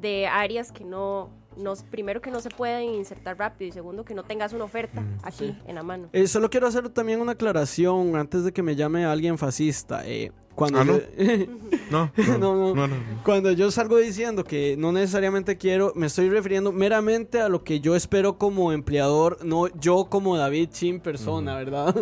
de 0.00 0.26
áreas 0.26 0.70
que 0.72 0.84
no, 0.84 1.30
no, 1.56 1.74
primero 1.90 2.20
que 2.20 2.30
no 2.30 2.40
se 2.40 2.50
pueden 2.50 2.94
insertar 2.94 3.38
rápido 3.38 3.68
y 3.68 3.72
segundo 3.72 4.04
que 4.04 4.14
no 4.14 4.22
tengas 4.24 4.52
una 4.52 4.64
oferta 4.64 5.00
Mm. 5.00 5.18
aquí 5.22 5.56
en 5.66 5.74
la 5.74 5.82
mano. 5.82 6.08
Eh, 6.12 6.26
solo 6.26 6.50
quiero 6.50 6.66
hacer 6.66 6.88
también 6.90 7.20
una 7.20 7.32
aclaración 7.32 8.16
antes 8.16 8.44
de 8.44 8.52
que 8.52 8.62
me 8.62 8.76
llame 8.76 9.04
alguien 9.04 9.38
fascista. 9.38 10.02
eh, 10.06 10.32
cuando 10.54 10.78
Ah, 10.80 10.84
¿no? 10.84 10.98
yo- 11.18 11.46
No, 11.90 12.10
No, 12.16 12.38
no, 12.38 12.54
no. 12.56 12.74
no, 12.74 12.86
no. 12.88 12.96
Cuando 13.24 13.52
yo 13.52 13.70
salgo 13.70 13.98
diciendo 13.98 14.42
que 14.42 14.74
no 14.78 14.90
necesariamente 14.90 15.58
quiero, 15.58 15.92
me 15.94 16.06
estoy 16.06 16.30
refiriendo 16.30 16.72
meramente 16.72 17.40
a 17.42 17.48
lo 17.50 17.62
que 17.62 17.80
yo 17.80 17.94
espero 17.94 18.38
como 18.38 18.72
empleador, 18.72 19.44
no 19.44 19.68
yo 19.78 20.06
como 20.08 20.36
David 20.38 20.70
Chin 20.70 21.00
persona, 21.00 21.56
¿verdad? 21.56 21.94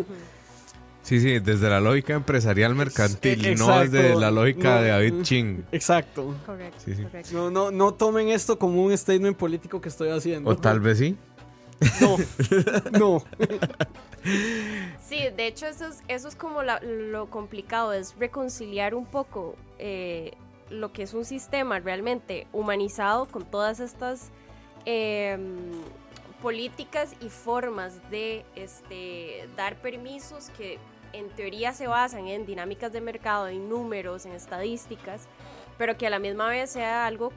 Sí, 1.05 1.21
sí, 1.21 1.39
desde 1.39 1.69
la 1.69 1.81
lógica 1.81 2.15
empresarial 2.15 2.75
mercantil, 2.75 3.45
Ex- 3.47 3.61
no 3.61 3.67
exacto. 3.67 3.91
desde 3.93 4.15
la 4.17 4.31
lógica 4.31 4.77
No. 4.77 4.83
de 4.83 4.89
David 4.89 5.15
Ching. 5.23 5.65
Exacto. 5.71 6.35
Correcto, 6.47 6.79
Sí, 6.85 6.95
sí. 6.97 7.03
correcto. 7.03 7.31
No, 7.35 7.51
no, 7.51 7.71
no 7.71 7.93
tomen 7.95 8.29
esto 8.31 8.59
como 8.59 8.83
un 8.83 8.97
statement 8.97 9.37
político 9.37 9.81
que 9.83 9.91
estoy 9.91 10.09
haciendo. 10.09 10.49
O 10.51 10.57
tal 10.57 10.81
vez 10.81 10.99
sí. 10.99 11.17
No, 12.01 12.17
no. 12.99 13.25
Sí, 15.07 15.19
de 15.37 15.47
hecho 15.47 15.67
eso 15.67 15.87
es, 15.89 16.03
eso 16.09 16.29
es 16.29 16.37
como 16.37 16.63
la- 16.63 16.81
lo 16.81 17.29
complicado, 17.29 17.93
es 17.93 18.15
reconciliar 18.19 18.95
un 18.95 19.05
poco 19.05 19.55
eh, 19.79 20.33
lo 20.71 20.93
que 20.93 21.03
es 21.03 21.13
un 21.13 21.25
sistema 21.27 21.79
realmente 21.81 22.47
humanizado 22.53 23.27
con 23.27 23.45
todas 23.45 23.81
estas 23.81 24.31
em, 24.87 25.43
políticas 26.41 27.15
y 27.21 27.29
formas 27.29 27.95
de 28.11 28.45
este, 28.57 29.47
dar 29.57 29.77
permisos 29.83 30.51
que 30.57 30.79
en 31.15 31.29
teoría 31.31 31.73
se 31.73 31.87
basan 31.87 32.27
en 32.29 32.45
dinámicas 32.47 32.93
de 32.93 33.01
mercado, 33.01 33.49
en 33.49 33.69
números, 33.69 34.27
en 34.27 34.33
estadísticas, 34.33 35.27
pero 35.79 35.97
que 35.97 36.07
a 36.07 36.11
la 36.11 36.19
misma 36.19 36.49
vez 36.49 36.71
sea 36.71 37.07
algo 37.07 37.33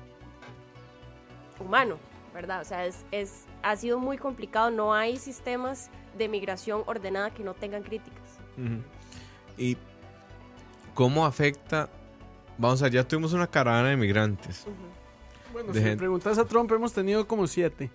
humano, 1.60 1.98
¿verdad? 2.34 2.62
O 2.62 2.66
sea, 2.66 2.86
es, 2.86 3.06
es, 3.12 3.46
ha 3.64 3.76
sido 3.76 4.00
muy 4.00 4.18
complicado, 4.18 4.70
no 4.72 4.94
hay 4.94 5.18
sistemas 5.18 5.90
de 6.18 6.28
migración 6.28 6.84
ordenada 6.86 7.32
que 7.32 7.44
no 7.44 7.54
tengan 7.54 7.84
críticas. 7.84 8.40
¿Y 9.58 9.78
cómo 10.94 11.26
afecta? 11.26 11.90
Vamos 12.58 12.82
a 12.82 12.86
ver, 12.86 12.94
ya 12.94 13.08
tuvimos 13.08 13.34
una 13.34 13.48
caravana 13.48 13.90
de 13.90 13.98
migrantes. 13.98 14.66
Bueno, 15.54 15.72
De 15.72 15.80
si 15.80 15.84
me 15.84 15.90
gente. 15.90 16.00
preguntas 16.00 16.38
a 16.38 16.46
Trump, 16.46 16.72
hemos 16.72 16.94
tenido 16.94 17.28
como 17.28 17.48
siete. 17.48 17.90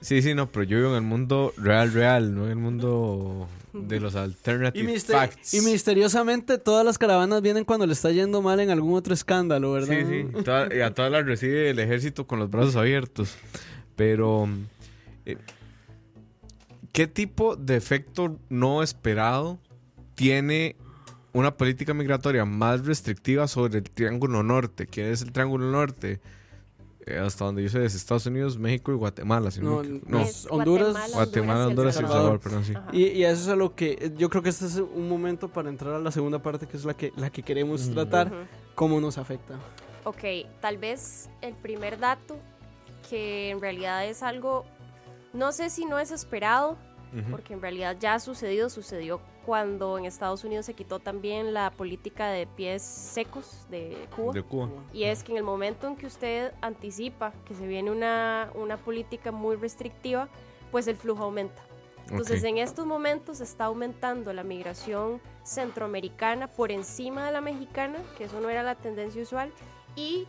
Sí, 0.00 0.22
sí, 0.22 0.34
no, 0.34 0.50
pero 0.50 0.62
yo 0.64 0.78
vivo 0.78 0.90
en 0.90 0.96
el 0.96 1.02
mundo 1.02 1.52
real, 1.58 1.92
real, 1.92 2.34
no 2.34 2.44
en 2.46 2.50
el 2.50 2.56
mundo 2.56 3.48
de 3.72 4.00
los 4.00 4.14
Y, 4.14 4.18
alternative 4.18 4.84
mister- 4.92 5.14
facts. 5.16 5.54
y 5.54 5.60
misteriosamente 5.60 6.58
todas 6.58 6.84
las 6.84 6.96
caravanas 6.98 7.42
vienen 7.42 7.64
cuando 7.64 7.86
le 7.86 7.92
está 7.92 8.10
yendo 8.10 8.40
mal 8.42 8.58
en 8.60 8.70
algún 8.70 8.94
otro 8.96 9.12
escándalo, 9.14 9.72
¿verdad? 9.72 9.94
Sí, 10.00 10.04
sí. 10.32 10.42
Toda- 10.42 10.74
y 10.74 10.80
a 10.80 10.92
todas 10.94 11.12
las 11.12 11.24
recibe 11.26 11.70
el 11.70 11.78
ejército 11.78 12.26
con 12.26 12.38
los 12.38 12.50
brazos 12.50 12.76
abiertos. 12.76 13.36
Pero, 13.94 14.48
eh, 15.26 15.36
¿qué 16.92 17.06
tipo 17.06 17.56
de 17.56 17.76
efecto 17.76 18.38
no 18.48 18.82
esperado 18.82 19.58
tiene 20.14 20.76
una 21.32 21.56
política 21.56 21.94
migratoria 21.94 22.44
más 22.44 22.84
restrictiva 22.86 23.46
sobre 23.46 23.78
el 23.78 23.84
Triángulo 23.90 24.42
Norte? 24.42 24.86
¿Quién 24.86 25.06
es 25.08 25.22
el 25.22 25.32
Triángulo 25.32 25.70
Norte? 25.70 26.20
Eh, 27.06 27.18
hasta 27.18 27.46
donde 27.46 27.62
yo 27.62 27.68
sé 27.68 27.84
es 27.84 27.94
Estados 27.94 28.26
Unidos, 28.26 28.58
México 28.58 28.92
y 28.92 28.94
Guatemala. 28.94 29.50
Si 29.50 29.60
no. 29.60 29.82
Es 30.20 30.46
Honduras, 30.50 31.12
Guatemala, 31.12 31.66
Honduras 31.66 31.96
y 31.96 32.00
El 32.00 32.06
Salvador, 32.06 32.40
perdón, 32.40 32.64
sí. 32.64 32.74
Y, 32.92 33.06
y 33.06 33.24
eso 33.24 33.42
es 33.42 33.48
a 33.48 33.56
lo 33.56 33.74
que 33.74 33.92
eh, 33.92 34.12
yo 34.16 34.28
creo 34.28 34.42
que 34.42 34.50
este 34.50 34.66
es 34.66 34.76
un 34.76 35.08
momento 35.08 35.48
para 35.48 35.70
entrar 35.70 35.94
a 35.94 35.98
la 35.98 36.10
segunda 36.10 36.40
parte, 36.42 36.66
que 36.66 36.76
es 36.76 36.84
la 36.84 36.94
que, 36.94 37.12
la 37.16 37.30
que 37.30 37.42
queremos 37.42 37.90
tratar, 37.90 38.26
Ujú. 38.28 38.36
cómo 38.74 39.00
nos 39.00 39.16
afecta. 39.18 39.54
Ok, 40.04 40.24
tal 40.60 40.78
vez 40.78 41.30
el 41.40 41.54
primer 41.54 41.98
dato, 41.98 42.36
que 43.08 43.50
en 43.50 43.60
realidad 43.60 44.06
es 44.06 44.22
algo, 44.22 44.64
no 45.32 45.52
sé 45.52 45.70
si 45.70 45.84
no 45.86 45.98
es 45.98 46.10
esperado, 46.10 46.76
porque 47.30 47.54
en 47.54 47.60
realidad 47.60 47.96
ya 47.98 48.14
ha 48.14 48.20
sucedido, 48.20 48.70
sucedió 48.70 49.20
cuando 49.44 49.98
en 49.98 50.04
Estados 50.04 50.44
Unidos 50.44 50.66
se 50.66 50.74
quitó 50.74 50.98
también 50.98 51.54
la 51.54 51.70
política 51.70 52.28
de 52.28 52.46
pies 52.46 52.82
secos 52.82 53.66
de 53.70 54.08
Cuba. 54.14 54.32
De 54.32 54.42
Cuba. 54.42 54.68
Y 54.92 55.04
es 55.04 55.22
que 55.22 55.32
en 55.32 55.38
el 55.38 55.44
momento 55.44 55.86
en 55.86 55.96
que 55.96 56.06
usted 56.06 56.52
anticipa 56.60 57.32
que 57.44 57.54
se 57.54 57.66
viene 57.66 57.90
una, 57.90 58.50
una 58.54 58.76
política 58.76 59.32
muy 59.32 59.56
restrictiva, 59.56 60.28
pues 60.70 60.86
el 60.86 60.96
flujo 60.96 61.24
aumenta. 61.24 61.62
Entonces 62.10 62.40
Ok. 62.40 62.48
en 62.48 62.58
estos 62.58 62.86
momentos 62.86 63.40
está 63.40 63.66
aumentando 63.66 64.32
la 64.32 64.42
migración 64.42 65.20
centroamericana 65.44 66.48
por 66.48 66.72
encima 66.72 67.26
de 67.26 67.32
la 67.32 67.40
mexicana, 67.40 67.98
que 68.18 68.24
eso 68.24 68.40
no 68.40 68.50
era 68.50 68.62
la 68.62 68.74
tendencia 68.74 69.22
usual, 69.22 69.52
y 69.94 70.26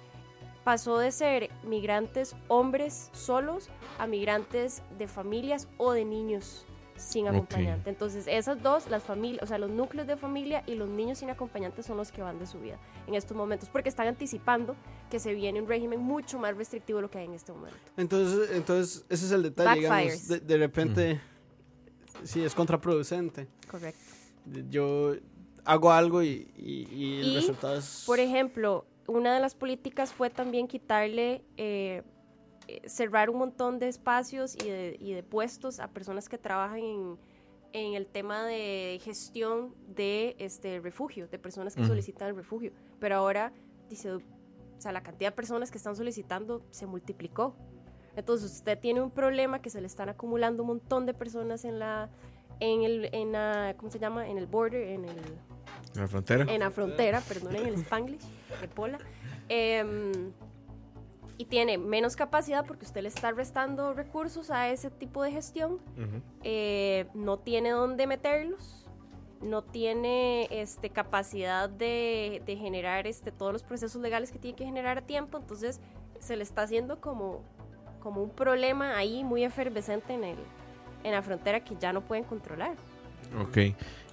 pasó 0.63 0.99
de 0.99 1.11
ser 1.11 1.49
migrantes 1.63 2.35
hombres 2.47 3.09
solos 3.13 3.69
a 3.97 4.05
migrantes 4.05 4.83
de 4.97 5.07
familias 5.07 5.67
o 5.77 5.91
de 5.91 6.05
niños 6.05 6.65
sin 6.95 7.27
acompañante. 7.27 7.89
Entonces, 7.89 8.25
esas 8.27 8.61
dos, 8.61 8.89
las 8.89 9.03
familias, 9.03 9.43
o 9.43 9.47
sea, 9.47 9.57
los 9.57 9.69
núcleos 9.69 10.07
de 10.07 10.17
familia 10.17 10.63
y 10.67 10.75
los 10.75 10.89
niños 10.89 11.19
sin 11.19 11.29
acompañante 11.29 11.83
son 11.83 11.97
los 11.97 12.11
que 12.11 12.21
van 12.21 12.39
de 12.39 12.47
su 12.47 12.59
vida 12.59 12.77
en 13.07 13.15
estos 13.15 13.35
momentos, 13.35 13.69
porque 13.69 13.89
están 13.89 14.07
anticipando 14.07 14.75
que 15.09 15.19
se 15.19 15.33
viene 15.33 15.61
un 15.61 15.67
régimen 15.67 15.99
mucho 15.99 16.39
más 16.39 16.55
restrictivo 16.55 16.97
de 16.97 17.03
lo 17.03 17.11
que 17.11 17.19
hay 17.19 17.25
en 17.25 17.33
este 17.33 17.51
momento. 17.51 17.77
Entonces, 17.97 18.51
entonces 18.51 19.05
ese 19.09 19.25
es 19.25 19.31
el 19.31 19.43
detalle, 19.43 19.81
digamos, 19.81 20.27
de, 20.27 20.39
de, 20.39 20.57
repente, 20.57 21.21
sí, 22.23 22.43
es 22.43 22.53
contraproducente. 22.53 23.47
Correcto. 23.69 23.99
Yo 24.69 25.15
hago 25.65 25.91
algo 25.91 26.23
y, 26.23 26.51
y, 26.57 27.19
el 27.21 27.35
resultado 27.35 27.77
es... 27.77 28.03
Por 28.05 28.19
ejemplo, 28.19 28.85
una 29.07 29.33
de 29.33 29.39
las 29.39 29.55
políticas 29.55 30.13
fue 30.13 30.29
también 30.29 30.67
quitarle... 30.67 31.43
Eh, 31.57 32.03
cerrar 32.85 33.29
un 33.29 33.37
montón 33.37 33.79
de 33.79 33.87
espacios 33.87 34.55
y 34.55 34.69
de, 34.69 34.97
y 34.99 35.13
de 35.13 35.23
puestos 35.23 35.79
a 35.79 35.87
personas 35.89 36.29
que 36.29 36.37
trabajan 36.37 36.79
en, 36.79 37.17
en, 37.73 37.93
el 37.95 38.07
tema 38.07 38.45
de 38.45 38.99
gestión 39.03 39.73
de 39.87 40.35
este 40.39 40.79
refugio, 40.79 41.27
de 41.27 41.39
personas 41.39 41.75
que 41.75 41.85
solicitan 41.85 42.29
el 42.29 42.35
refugio. 42.35 42.71
Pero 42.99 43.15
ahora, 43.15 43.51
dice, 43.89 44.13
o 44.13 44.21
sea, 44.77 44.91
la 44.91 45.03
cantidad 45.03 45.31
de 45.31 45.35
personas 45.35 45.71
que 45.71 45.77
están 45.77 45.95
solicitando 45.95 46.63
se 46.71 46.85
multiplicó. 46.85 47.55
Entonces 48.15 48.51
usted 48.51 48.77
tiene 48.77 49.01
un 49.01 49.11
problema 49.11 49.61
que 49.61 49.69
se 49.69 49.79
le 49.79 49.87
están 49.87 50.09
acumulando 50.09 50.63
un 50.63 50.67
montón 50.67 51.05
de 51.05 51.13
personas 51.13 51.63
en 51.65 51.79
la, 51.79 52.09
en 52.59 52.83
el, 52.83 53.09
en 53.13 53.31
la, 53.31 53.75
¿cómo 53.77 53.91
se 53.91 53.99
llama? 53.99 54.27
En 54.27 54.37
el 54.37 54.47
border, 54.47 54.87
en 54.89 55.05
el... 55.05 55.17
En 55.95 56.01
la 56.01 56.07
frontera. 56.07 56.45
En 56.47 56.59
la 56.59 56.71
frontera, 56.71 57.21
perdón, 57.21 57.55
en 57.55 57.67
el 57.67 57.75
Spanglish, 57.75 58.21
de 58.61 58.67
Pola. 58.67 58.99
Eh, 59.49 60.31
y 61.37 61.45
tiene 61.45 61.77
menos 61.77 62.15
capacidad 62.15 62.65
porque 62.65 62.85
usted 62.85 63.01
le 63.01 63.09
está 63.09 63.31
restando 63.31 63.93
recursos 63.93 64.51
a 64.51 64.69
ese 64.69 64.89
tipo 64.89 65.23
de 65.23 65.31
gestión, 65.31 65.79
eh, 66.43 67.07
no 67.13 67.39
tiene 67.39 67.71
dónde 67.71 68.07
meterlos, 68.07 68.85
no 69.41 69.63
tiene 69.63 70.47
este, 70.51 70.89
capacidad 70.89 71.69
de, 71.69 72.41
de, 72.45 72.55
generar 72.57 73.07
este, 73.07 73.31
todos 73.31 73.53
los 73.53 73.63
procesos 73.63 74.01
legales 74.01 74.31
que 74.31 74.39
tiene 74.39 74.55
que 74.55 74.65
generar 74.65 74.99
a 74.99 75.01
tiempo, 75.01 75.37
entonces 75.37 75.79
se 76.19 76.35
le 76.35 76.43
está 76.43 76.63
haciendo 76.63 77.01
como, 77.01 77.41
como 77.99 78.21
un 78.21 78.29
problema 78.29 78.97
ahí 78.97 79.23
muy 79.23 79.43
efervescente 79.43 80.13
en, 80.13 80.23
el, 80.23 80.37
en 81.03 81.11
la 81.11 81.21
frontera 81.21 81.63
que 81.63 81.75
ya 81.79 81.91
no 81.91 82.01
pueden 82.01 82.23
controlar. 82.23 82.75
Ok. 83.39 83.57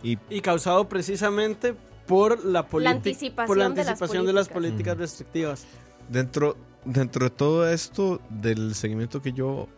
Y, 0.02 0.18
y 0.30 0.40
causado 0.40 0.88
precisamente 0.88 1.74
por 2.06 2.44
la, 2.44 2.66
la 2.72 2.90
anticipación, 2.90 3.46
por 3.46 3.56
la 3.58 3.66
anticipación 3.66 4.26
de 4.26 4.32
las 4.32 4.48
políticas, 4.48 4.96
restrictivas. 4.96 5.66
Dentro, 6.08 6.56
dentro 6.84 7.28
de 7.28 7.30
todo 7.30 7.68
esto, 7.68 8.20
del 8.30 8.74
seguimiento 8.74 9.22
que 9.22 9.32
yo 9.32 9.68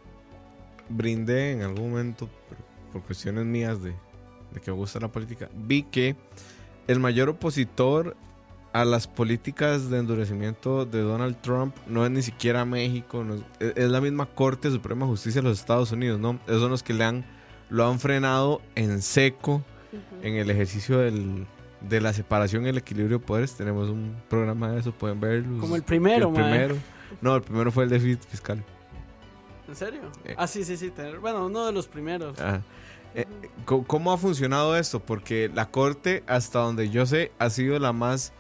brindé 0.88 1.52
en 1.52 1.62
algún 1.62 1.90
momento, 1.90 2.28
por 2.92 3.02
cuestiones 3.02 3.44
mías 3.44 3.82
de, 3.82 3.94
que 4.62 4.70
me 4.70 4.76
gusta 4.76 5.00
la 5.00 5.08
política, 5.08 5.48
vi 5.54 5.82
que 5.84 6.16
el 6.88 7.00
mayor 7.00 7.28
opositor 7.28 8.16
a 8.72 8.84
las 8.84 9.06
políticas 9.08 9.90
de 9.90 9.98
endurecimiento 9.98 10.84
de 10.84 11.00
Donald 11.00 11.40
Trump 11.40 11.74
no 11.86 12.04
es 12.04 12.10
ni 12.10 12.22
siquiera 12.22 12.64
México, 12.64 13.24
es, 13.58 13.90
la 13.90 14.00
misma 14.00 14.26
Corte 14.26 14.70
Suprema 14.70 15.06
de 15.06 15.12
Justicia 15.12 15.42
de 15.42 15.48
los 15.48 15.58
Estados 15.58 15.90
Unidos, 15.92 16.20
¿no? 16.20 16.38
Esos 16.46 16.60
son 16.60 16.70
los 16.70 16.82
que 16.82 16.94
le 16.94 17.04
han, 17.04 17.24
lo 17.68 17.86
han 17.86 17.98
frenado 17.98 18.60
en 18.74 19.02
seco 19.02 19.62
en 20.22 20.36
el 20.36 20.50
ejercicio 20.50 20.98
del, 20.98 21.46
de 21.80 22.00
la 22.00 22.12
separación 22.12 22.66
y 22.66 22.68
el 22.68 22.78
equilibrio 22.78 23.18
de 23.18 23.24
poderes. 23.24 23.54
Tenemos 23.54 23.88
un 23.88 24.16
programa 24.28 24.72
de 24.72 24.80
eso, 24.80 24.92
pueden 24.92 25.20
verlo. 25.20 25.60
Como 25.60 25.76
el 25.76 25.82
primero, 25.82 26.28
el 26.28 26.34
primero. 26.34 26.76
No, 27.20 27.36
el 27.36 27.42
primero 27.42 27.72
fue 27.72 27.84
el 27.84 27.90
déficit 27.90 28.22
fiscal. 28.22 28.64
¿En 29.68 29.76
serio? 29.76 30.00
Eh. 30.24 30.34
Ah, 30.36 30.46
sí, 30.46 30.64
sí, 30.64 30.76
sí. 30.76 30.92
Bueno, 31.20 31.46
uno 31.46 31.66
de 31.66 31.72
los 31.72 31.86
primeros. 31.86 32.36
Eh, 33.14 33.24
¿Cómo 33.64 34.12
ha 34.12 34.18
funcionado 34.18 34.76
esto? 34.76 35.00
Porque 35.00 35.50
la 35.52 35.70
Corte, 35.70 36.22
hasta 36.26 36.60
donde 36.60 36.90
yo 36.90 37.06
sé, 37.06 37.32
ha 37.38 37.50
sido 37.50 37.78
la 37.78 37.92
más 37.92 38.32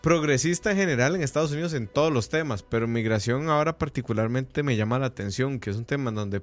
progresista 0.00 0.70
en 0.70 0.76
general 0.76 1.14
en 1.14 1.22
Estados 1.22 1.52
Unidos 1.52 1.74
en 1.74 1.88
todos 1.88 2.12
los 2.12 2.28
temas, 2.28 2.62
pero 2.62 2.86
migración 2.86 3.48
ahora 3.48 3.78
particularmente 3.78 4.62
me 4.62 4.76
llama 4.76 4.98
la 4.98 5.06
atención, 5.06 5.58
que 5.58 5.70
es 5.70 5.76
un 5.76 5.84
tema 5.84 6.10
en 6.10 6.16
donde 6.16 6.42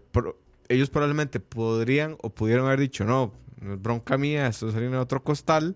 ellos 0.68 0.90
probablemente 0.90 1.40
podrían 1.40 2.18
o 2.22 2.30
pudieron 2.30 2.66
haber 2.66 2.80
dicho, 2.82 3.06
no, 3.06 3.32
no 3.62 3.74
es 3.74 3.82
bronca 3.82 4.18
mía, 4.18 4.48
esto 4.48 4.72
salió 4.72 4.88
en 4.88 4.96
otro 4.96 5.24
costal, 5.24 5.76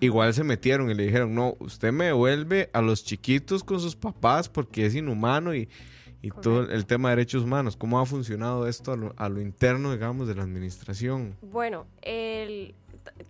igual 0.00 0.34
se 0.34 0.44
metieron 0.44 0.90
y 0.90 0.94
le 0.94 1.04
dijeron, 1.04 1.34
no, 1.34 1.56
usted 1.60 1.92
me 1.92 2.06
devuelve 2.06 2.70
a 2.72 2.82
los 2.82 3.04
chiquitos 3.04 3.64
con 3.64 3.80
sus 3.80 3.96
papás 3.96 4.48
porque 4.48 4.86
es 4.86 4.94
inhumano 4.94 5.54
y, 5.54 5.68
y 6.22 6.30
todo 6.30 6.70
el 6.70 6.86
tema 6.86 7.10
de 7.10 7.16
derechos 7.16 7.44
humanos. 7.44 7.76
¿Cómo 7.76 8.00
ha 8.00 8.06
funcionado 8.06 8.66
esto 8.66 8.92
a 9.16 9.28
lo, 9.28 9.40
interno, 9.40 9.92
digamos, 9.92 10.28
de 10.28 10.34
la 10.34 10.42
administración? 10.42 11.36
Bueno, 11.42 11.86
el, 12.02 12.74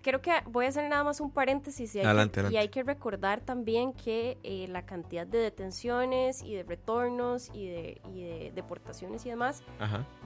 creo 0.02 0.20
que 0.20 0.32
voy 0.46 0.66
a 0.66 0.68
hacer 0.68 0.88
nada 0.88 1.04
más 1.04 1.20
un 1.20 1.30
paréntesis 1.30 1.94
y 1.94 2.00
hay, 2.00 2.06
adelante, 2.06 2.42
que, 2.42 2.52
y 2.52 2.56
hay 2.56 2.68
que 2.68 2.82
recordar 2.82 3.40
también 3.40 3.92
que 3.92 4.38
eh, 4.42 4.66
la 4.68 4.84
cantidad 4.86 5.26
de 5.26 5.38
detenciones 5.38 6.42
y 6.42 6.54
de 6.54 6.62
retornos 6.62 7.50
y 7.52 7.68
de, 7.68 8.00
y 8.14 8.22
de 8.22 8.52
deportaciones 8.54 9.24
y 9.26 9.30
demás 9.30 9.62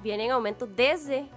vienen 0.03 0.27
en 0.27 0.33
aumento 0.33 0.67
desde 0.67 1.29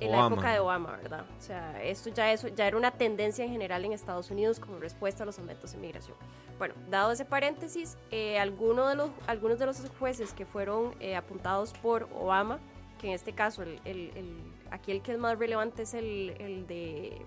en 0.00 0.12
la 0.12 0.26
época 0.26 0.52
de 0.52 0.60
Obama, 0.60 0.96
¿verdad? 0.96 1.24
O 1.38 1.40
sea, 1.40 1.82
esto 1.82 2.10
ya, 2.10 2.32
eso, 2.32 2.48
ya 2.48 2.66
era 2.66 2.76
una 2.76 2.90
tendencia 2.90 3.44
en 3.44 3.50
general 3.50 3.84
en 3.84 3.92
Estados 3.92 4.30
Unidos 4.30 4.60
como 4.60 4.78
respuesta 4.78 5.22
a 5.22 5.26
los 5.26 5.38
aumentos 5.38 5.72
de 5.72 5.78
migración. 5.78 6.16
Bueno, 6.58 6.74
dado 6.88 7.12
ese 7.12 7.24
paréntesis, 7.24 7.96
eh, 8.10 8.38
alguno 8.38 8.88
de 8.88 8.94
los, 8.94 9.10
algunos 9.26 9.58
de 9.58 9.66
los 9.66 9.80
jueces 9.98 10.32
que 10.32 10.46
fueron 10.46 10.94
eh, 11.00 11.16
apuntados 11.16 11.72
por 11.72 12.08
Obama, 12.14 12.58
que 13.00 13.08
en 13.08 13.12
este 13.14 13.32
caso, 13.32 13.62
el, 13.62 13.80
el, 13.84 14.36
aquí 14.70 14.92
el 14.92 15.02
que 15.02 15.12
es 15.12 15.18
más 15.18 15.38
relevante 15.38 15.82
es 15.82 15.94
el, 15.94 16.34
el 16.38 16.66
de 16.66 17.22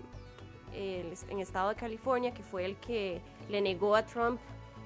en 0.72 1.38
estado 1.40 1.70
de 1.70 1.74
California, 1.74 2.32
que 2.32 2.42
fue 2.42 2.64
el 2.64 2.76
que 2.76 3.20
le 3.48 3.60
negó 3.60 3.96
a 3.96 4.04
Trump 4.04 4.38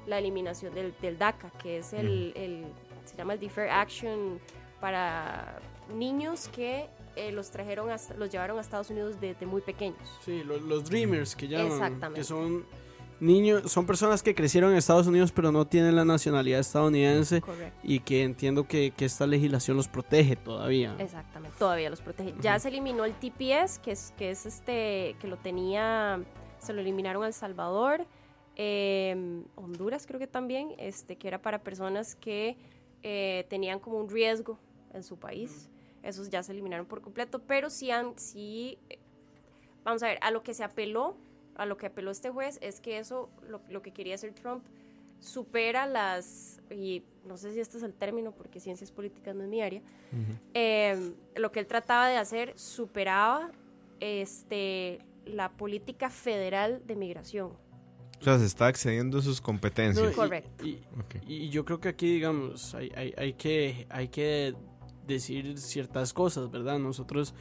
la 0.07 0.19
eliminación 0.19 0.75
del, 0.75 0.95
del 1.01 1.19
DACA, 1.19 1.51
que 1.63 1.79
es 1.79 1.93
el, 1.93 2.33
el, 2.37 2.65
se 3.05 3.17
llama 3.17 3.35
el 3.35 3.41
Deferred 3.41 3.71
Action 3.71 4.41
para 4.81 5.59
niños 5.95 6.49
que 6.49 6.89
eh, 7.17 7.33
los 7.33 7.51
trajeron, 7.51 7.89
los 8.17 8.31
llevaron 8.31 8.59
a 8.59 8.61
Estados 8.61 8.91
Unidos 8.91 9.21
desde 9.21 9.47
muy 9.47 9.61
pequeños. 9.61 9.99
Sí, 10.25 10.43
los, 10.45 10.89
Dreamers 10.89 11.37
que 11.37 11.49
llaman. 11.49 11.73
Exactamente. 11.73 12.21
Que 12.21 12.25
son 12.25 12.65
niños, 13.21 13.71
son 13.71 13.87
personas 13.87 14.23
que 14.23 14.35
crecieron 14.35 14.73
en 14.73 14.79
Estados 14.79 15.07
Unidos 15.07 15.31
pero 15.31 15.53
no 15.53 15.67
tienen 15.67 15.95
la 15.95 16.05
nacionalidad 16.05 16.59
estadounidense 16.59 17.41
Correcto. 17.41 17.79
y 17.85 18.01
que 18.01 18.25
entiendo 18.25 18.67
que, 18.67 18.91
que, 18.91 19.05
esta 19.05 19.27
legislación 19.27 19.77
los 19.77 19.89
protege 19.89 20.37
todavía. 20.37 20.97
Exactamente, 20.99 21.57
todavía 21.59 21.89
los 21.91 22.01
protege. 22.01 22.35
Ya 22.41 22.59
se 22.59 22.69
eliminó 22.69 23.05
el 23.05 23.15
TPS, 23.15 23.79
que 23.79 23.93
es, 23.93 24.13
que 24.17 24.31
es 24.31 24.47
este, 24.47 25.17
que 25.21 25.29
lo 25.29 25.37
tenía, 25.37 26.21
se 26.59 26.73
lo 26.73 26.81
eliminaron 26.81 27.23
a 27.23 27.29
El 27.29 27.35
Salvador, 27.35 28.07
em, 28.57 29.45
Honduras 29.55 30.07
creo 30.07 30.19
que 30.19 30.27
también, 30.27 30.75
este, 30.79 31.17
que 31.17 31.29
era 31.29 31.41
para 31.41 31.63
personas 31.63 32.17
que 32.17 32.57
eh, 33.03 33.47
tenían 33.49 33.79
como 33.79 33.99
un 33.99 34.09
riesgo 34.09 34.59
en 34.93 35.03
su 35.03 35.17
país 35.17 35.69
esos 36.03 36.31
ya 36.31 36.43
se 36.43 36.53
eliminaron 36.53 36.87
por 36.87 37.01
completo, 37.01 37.41
pero 37.41 37.71
sí, 37.71 37.91
han, 37.91 38.19
sí, 38.19 38.79
vamos 39.85 40.03
a 40.03 40.07
ver, 40.07 40.19
a 40.23 40.31
lo 40.31 40.43
que 40.43 40.55
se 40.55 40.65
apeló, 40.65 41.17
a 41.55 41.67
lo 41.67 41.77
que 41.77 41.87
apeló 41.87 42.11
este 42.11 42.31
juez 42.31 42.59
es 42.63 42.81
que 42.81 42.99
eso, 42.99 43.31
lo, 43.69 43.83
que 43.83 43.93
quería 43.93 44.15
hacer 44.15 44.33
Trump, 44.33 44.65
supera 45.21 45.87
las, 45.87 46.61
y 46.71 47.05
no 47.25 47.37
sé 47.37 47.53
si 47.53 47.61
este 47.61 47.79
es 47.79 47.85
el 47.85 47.95
término 47.95 48.33
porque 48.33 48.59
ciencias 48.59 48.91
políticas 48.91 49.37
no 49.37 49.45
es 49.45 49.49
mi 49.49 49.63
área, 49.63 49.83
em, 50.55 51.15
lo 51.37 51.53
que 51.53 51.61
él 51.61 51.67
trataba 51.67 52.09
de 52.09 52.17
hacer 52.17 52.59
superaba 52.59 53.53
este, 54.01 54.99
la 55.25 55.53
política 55.53 56.11
federal 56.11 56.83
de 56.87 56.97
migración. 56.97 57.53
O 58.21 58.25
sea, 58.25 58.39
se 58.39 58.47
está 58.47 58.69
accediendo 58.69 59.19
a 59.19 59.23
sus 59.23 59.41
competencias. 59.41 60.15
Correcto. 60.15 60.65
Y, 61.27 61.49
yo 61.51 61.65
creo 61.65 61.81
que 61.81 61.89
aquí, 61.89 62.15
digamos, 62.15 62.73
hay, 62.73 62.93
hay, 62.95 63.13
hay, 63.17 63.33
que, 63.33 63.87
hay 63.91 64.09
que 64.09 64.55
decir 65.07 65.59
ciertas 65.59 66.13
cosas, 66.13 66.51
¿verdad? 66.51 66.79
Nosotros 66.79 67.35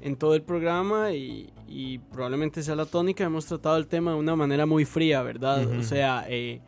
en 0.00 0.16
todo 0.16 0.34
el 0.34 0.42
programa 0.42 1.12
y, 1.12 1.50
probablemente 2.12 2.62
sea 2.62 2.76
la 2.76 2.86
tónica, 2.86 3.24
hemos 3.24 3.46
tratado 3.46 3.76
el 3.76 3.86
tema 3.86 4.12
de 4.12 4.18
una 4.18 4.36
manera 4.36 4.66
muy 4.66 4.84
fría, 4.84 5.22
¿verdad? 5.22 5.66
O 5.78 5.82
sea, 5.82 6.26
eh, 6.28 6.60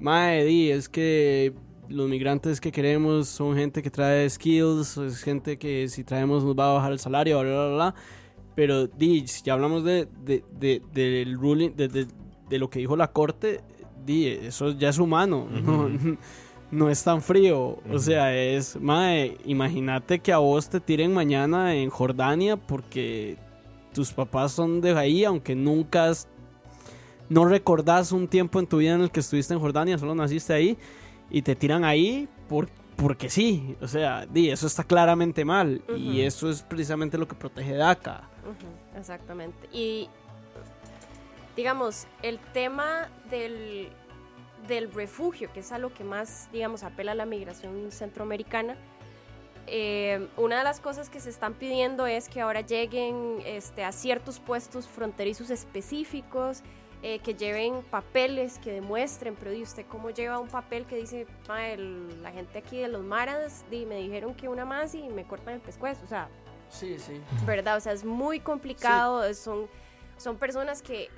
Mae, 0.00 0.70
es 0.70 0.88
que 0.88 1.52
los 1.88 2.08
migrantes 2.08 2.60
que 2.60 2.72
queremos 2.72 3.28
son 3.28 3.56
gente 3.56 3.82
que 3.82 3.90
trae 3.90 4.28
skills, 4.28 4.96
es 4.98 5.22
gente 5.22 5.58
que 5.58 5.88
si 5.88 6.04
traemos 6.04 6.44
nos 6.44 6.56
va 6.56 6.70
a 6.70 6.74
bajar 6.74 6.92
el 6.92 6.98
salario, 6.98 7.40
bla, 7.40 7.50
bla, 7.50 7.74
bla. 7.74 7.94
Pero, 8.54 8.86
di, 8.86 9.26
si 9.26 9.42
ya 9.42 9.54
hablamos 9.54 9.82
de, 9.84 10.08
de, 10.22 10.82
del 10.92 11.38
ruling, 11.38 11.74
de, 11.74 12.58
lo 12.58 12.70
que 12.70 12.78
dijo 12.78 12.96
la 12.96 13.12
corte, 13.12 13.60
di, 14.04 14.28
eso 14.28 14.70
ya 14.70 14.90
es 14.90 14.98
humano, 14.98 15.48
¿no? 15.50 15.90
no 16.74 16.90
es 16.90 17.02
tan 17.02 17.22
frío. 17.22 17.78
O 17.90 17.98
sea, 17.98 18.34
es, 18.36 18.78
mae, 18.80 19.38
imagínate 19.44 20.18
que 20.18 20.32
a 20.32 20.38
vos 20.38 20.68
te 20.68 20.80
tiren 20.80 21.14
mañana 21.14 21.74
en 21.74 21.88
Jordania 21.88 22.56
porque 22.56 23.38
tus 23.92 24.12
papás 24.12 24.52
son 24.52 24.80
de 24.80 24.98
ahí, 24.98 25.24
aunque 25.24 25.54
nunca 25.54 26.12
no 27.28 27.44
recordás 27.44 28.12
un 28.12 28.28
tiempo 28.28 28.58
en 28.58 28.66
tu 28.66 28.78
vida 28.78 28.94
en 28.94 29.02
el 29.02 29.10
que 29.10 29.20
estuviste 29.20 29.54
en 29.54 29.60
Jordania, 29.60 29.96
solo 29.98 30.14
naciste 30.14 30.52
ahí 30.52 30.76
y 31.30 31.42
te 31.42 31.54
tiran 31.54 31.84
ahí 31.84 32.28
por, 32.48 32.68
porque 32.96 33.30
sí, 33.30 33.76
o 33.80 33.88
sea, 33.88 34.26
di, 34.26 34.50
eso 34.50 34.66
está 34.66 34.84
claramente 34.84 35.44
mal 35.44 35.80
y 35.96 36.20
eso 36.20 36.50
es 36.50 36.62
precisamente 36.62 37.16
lo 37.16 37.26
que 37.28 37.34
protege 37.34 37.74
DACA. 37.74 38.28
Exactamente. 38.98 39.68
Y 39.72 40.08
digamos, 41.56 42.06
el 42.22 42.38
tema 42.52 43.08
del, 43.30 43.88
del 44.66 44.92
refugio, 44.92 45.52
que 45.52 45.60
es 45.60 45.72
a 45.72 45.78
lo 45.78 45.92
que 45.92 46.04
más, 46.04 46.48
digamos, 46.52 46.82
apela 46.82 47.12
a 47.12 47.14
la 47.14 47.26
migración 47.26 47.90
centroamericana, 47.92 48.76
eh, 49.66 50.28
una 50.36 50.58
de 50.58 50.64
las 50.64 50.80
cosas 50.80 51.08
que 51.08 51.20
se 51.20 51.30
están 51.30 51.54
pidiendo 51.54 52.06
es 52.06 52.28
que 52.28 52.40
ahora 52.42 52.60
lleguen 52.60 53.38
este, 53.46 53.82
a 53.84 53.92
ciertos 53.92 54.38
puestos 54.40 54.86
fronterizos 54.88 55.50
específicos, 55.50 56.62
eh, 57.02 57.18
que 57.18 57.34
lleven 57.34 57.82
papeles 57.90 58.58
que 58.58 58.72
demuestren, 58.72 59.36
pero 59.36 59.52
¿y 59.52 59.62
usted 59.62 59.84
cómo 59.86 60.08
lleva 60.10 60.38
un 60.38 60.48
papel 60.48 60.86
que 60.86 60.96
dice, 60.96 61.26
"Ma, 61.48 61.68
el- 61.68 62.22
la 62.22 62.30
gente 62.30 62.58
aquí 62.58 62.78
de 62.78 62.88
los 62.88 63.02
maras, 63.02 63.64
di, 63.70 63.84
me 63.84 63.96
dijeron 63.96 64.34
que 64.34 64.48
una 64.48 64.64
más 64.64 64.94
y 64.94 65.08
me 65.10 65.24
cortan 65.24 65.54
el 65.54 65.60
pescuezo? 65.60 66.02
O 66.04 66.08
sea, 66.08 66.28
Sí, 66.70 66.98
sí. 66.98 67.20
¿verdad? 67.46 67.76
O 67.76 67.80
sea, 67.80 67.92
es 67.92 68.04
muy 68.04 68.40
complicado, 68.40 69.32
son, 69.34 69.68
son 70.16 70.38
personas 70.38 70.80
que 70.82 71.08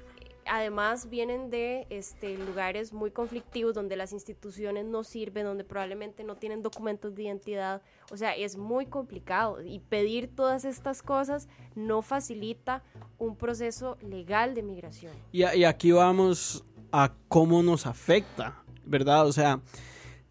además 0.49 1.11
vienen 1.11 1.51
de 1.51 1.87
este, 1.91 2.37
lugares 2.39 2.93
muy 2.93 3.11
conflictivos 3.11 3.75
donde 3.75 3.97
las 3.97 4.13
instituciones 4.13 4.85
no 4.85 5.05
sirven, 5.05 5.45
donde 5.45 5.65
probablemente 5.65 6.25
no 6.25 6.37
tienen 6.37 6.63
documentos 6.63 7.15
de 7.15 7.25
identidad, 7.25 7.83
o 8.11 8.17
sea, 8.17 8.35
es 8.35 8.57
muy 8.57 8.87
complicado 8.87 9.63
y 9.63 9.81
pedir 9.81 10.35
todas 10.35 10.65
estas 10.65 11.03
cosas 11.03 11.49
no 11.75 12.03
facilita 12.03 12.83
un 13.19 13.37
proceso 13.37 13.97
legal 14.01 14.55
de 14.55 14.63
migración. 14.63 15.13
Y, 15.33 15.45
y 15.45 15.65
aquí 15.65 15.93
vamos 15.93 16.65
a 16.93 17.13
cómo 17.29 17.63
nos 17.63 17.87
afecta, 17.87 18.63
¿verdad? 18.85 19.27
O 19.27 19.33
sea, 19.33 19.61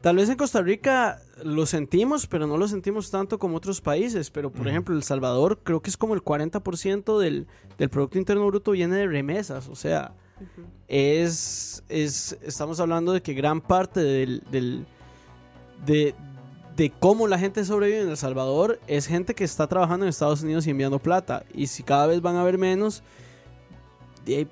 tal 0.05 0.17
vez 0.17 0.29
en 0.29 0.37
Costa 0.37 0.61
Rica 0.61 1.19
lo 1.43 1.65
sentimos, 1.65 2.27
pero 2.27 2.45
no 2.45 2.57
lo 2.57 2.67
sentimos 2.67 3.09
tanto 3.09 3.39
como 3.39 3.57
otros 3.57 3.81
países. 3.81 4.29
Pero, 4.29 4.51
por 4.51 4.67
ejemplo, 4.67 4.95
El 4.95 5.01
Salvador 5.01 5.61
creo 5.63 5.81
que 5.81 5.89
es 5.89 5.97
como 5.97 6.13
el 6.13 6.21
40% 6.23 7.17
del, 7.17 7.47
del 7.79 7.89
Producto 7.89 8.19
Interno 8.19 8.45
Bruto 8.45 8.69
viene 8.69 8.97
de 8.97 9.07
remesas. 9.07 9.67
O 9.67 9.73
sea, 9.75 10.13
es, 10.87 11.83
es 11.89 12.37
estamos 12.43 12.79
hablando 12.79 13.13
de 13.13 13.23
que 13.23 13.33
gran 13.33 13.61
parte 13.61 13.99
del, 13.99 14.43
del- 14.51 14.85
de, 15.87 16.13
de 16.75 16.91
cómo 16.91 17.27
la 17.27 17.39
gente 17.39 17.65
sobrevive 17.65 18.01
en 18.03 18.09
El 18.09 18.17
Salvador 18.17 18.79
es 18.85 19.07
gente 19.07 19.33
que 19.33 19.43
está 19.43 19.65
trabajando 19.65 20.05
en 20.05 20.11
Estados 20.11 20.43
Unidos 20.43 20.67
y 20.67 20.69
enviando 20.69 20.99
plata. 20.99 21.45
Y 21.51 21.65
si 21.65 21.81
cada 21.81 22.05
vez 22.05 22.21
van 22.21 22.35
a 22.35 22.41
haber 22.41 22.59
menos, 22.59 23.01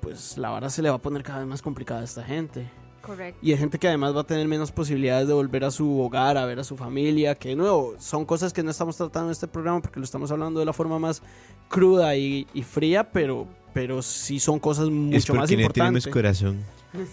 pues 0.00 0.36
la 0.36 0.50
vara 0.50 0.68
se 0.68 0.82
le 0.82 0.90
va 0.90 0.96
a 0.96 1.00
poner 1.00 1.22
cada 1.22 1.38
vez 1.38 1.46
más 1.46 1.62
complicada 1.62 2.00
a 2.00 2.04
esta 2.04 2.24
gente. 2.24 2.68
Correcto. 3.04 3.38
Y 3.42 3.52
hay 3.52 3.58
gente 3.58 3.78
que 3.78 3.86
además 3.88 4.16
va 4.16 4.22
a 4.22 4.24
tener 4.24 4.48
menos 4.48 4.72
posibilidades 4.72 5.28
de 5.28 5.34
volver 5.34 5.64
a 5.64 5.70
su 5.70 6.00
hogar, 6.00 6.38
a 6.38 6.46
ver 6.46 6.58
a 6.60 6.64
su 6.64 6.76
familia, 6.76 7.34
que 7.34 7.50
de 7.50 7.56
nuevo, 7.56 7.94
son 7.98 8.24
cosas 8.24 8.52
que 8.52 8.62
no 8.62 8.70
estamos 8.70 8.96
tratando 8.96 9.28
en 9.28 9.32
este 9.32 9.46
programa 9.46 9.80
porque 9.82 10.00
lo 10.00 10.04
estamos 10.04 10.30
hablando 10.30 10.60
de 10.60 10.66
la 10.66 10.72
forma 10.72 10.98
más 10.98 11.22
cruda 11.68 12.16
y, 12.16 12.46
y 12.54 12.62
fría, 12.62 13.10
pero, 13.10 13.46
pero 13.72 14.00
sí 14.00 14.40
son 14.40 14.58
cosas 14.58 14.86
es 14.86 14.92
mucho 14.92 15.34
más 15.34 15.50
porque 15.50 15.62
no 15.62 15.70
tenemos 15.70 16.06
importantes. 16.06 16.12
corazón. 16.12 16.64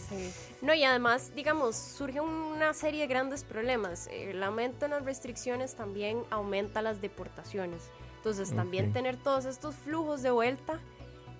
Sí. 0.09 0.31
No, 0.61 0.75
y 0.75 0.83
además, 0.83 1.31
digamos, 1.35 1.75
surge 1.75 2.21
una 2.21 2.73
serie 2.73 3.01
de 3.01 3.07
grandes 3.07 3.43
problemas. 3.43 4.07
El 4.11 4.43
aumento 4.43 4.85
en 4.85 4.91
las 4.91 5.03
restricciones 5.03 5.75
también 5.75 6.19
aumenta 6.29 6.83
las 6.83 7.01
deportaciones. 7.01 7.89
Entonces, 8.17 8.55
también 8.55 8.93
tener 8.93 9.17
todos 9.17 9.45
estos 9.45 9.73
flujos 9.73 10.21
de 10.21 10.29
vuelta 10.29 10.79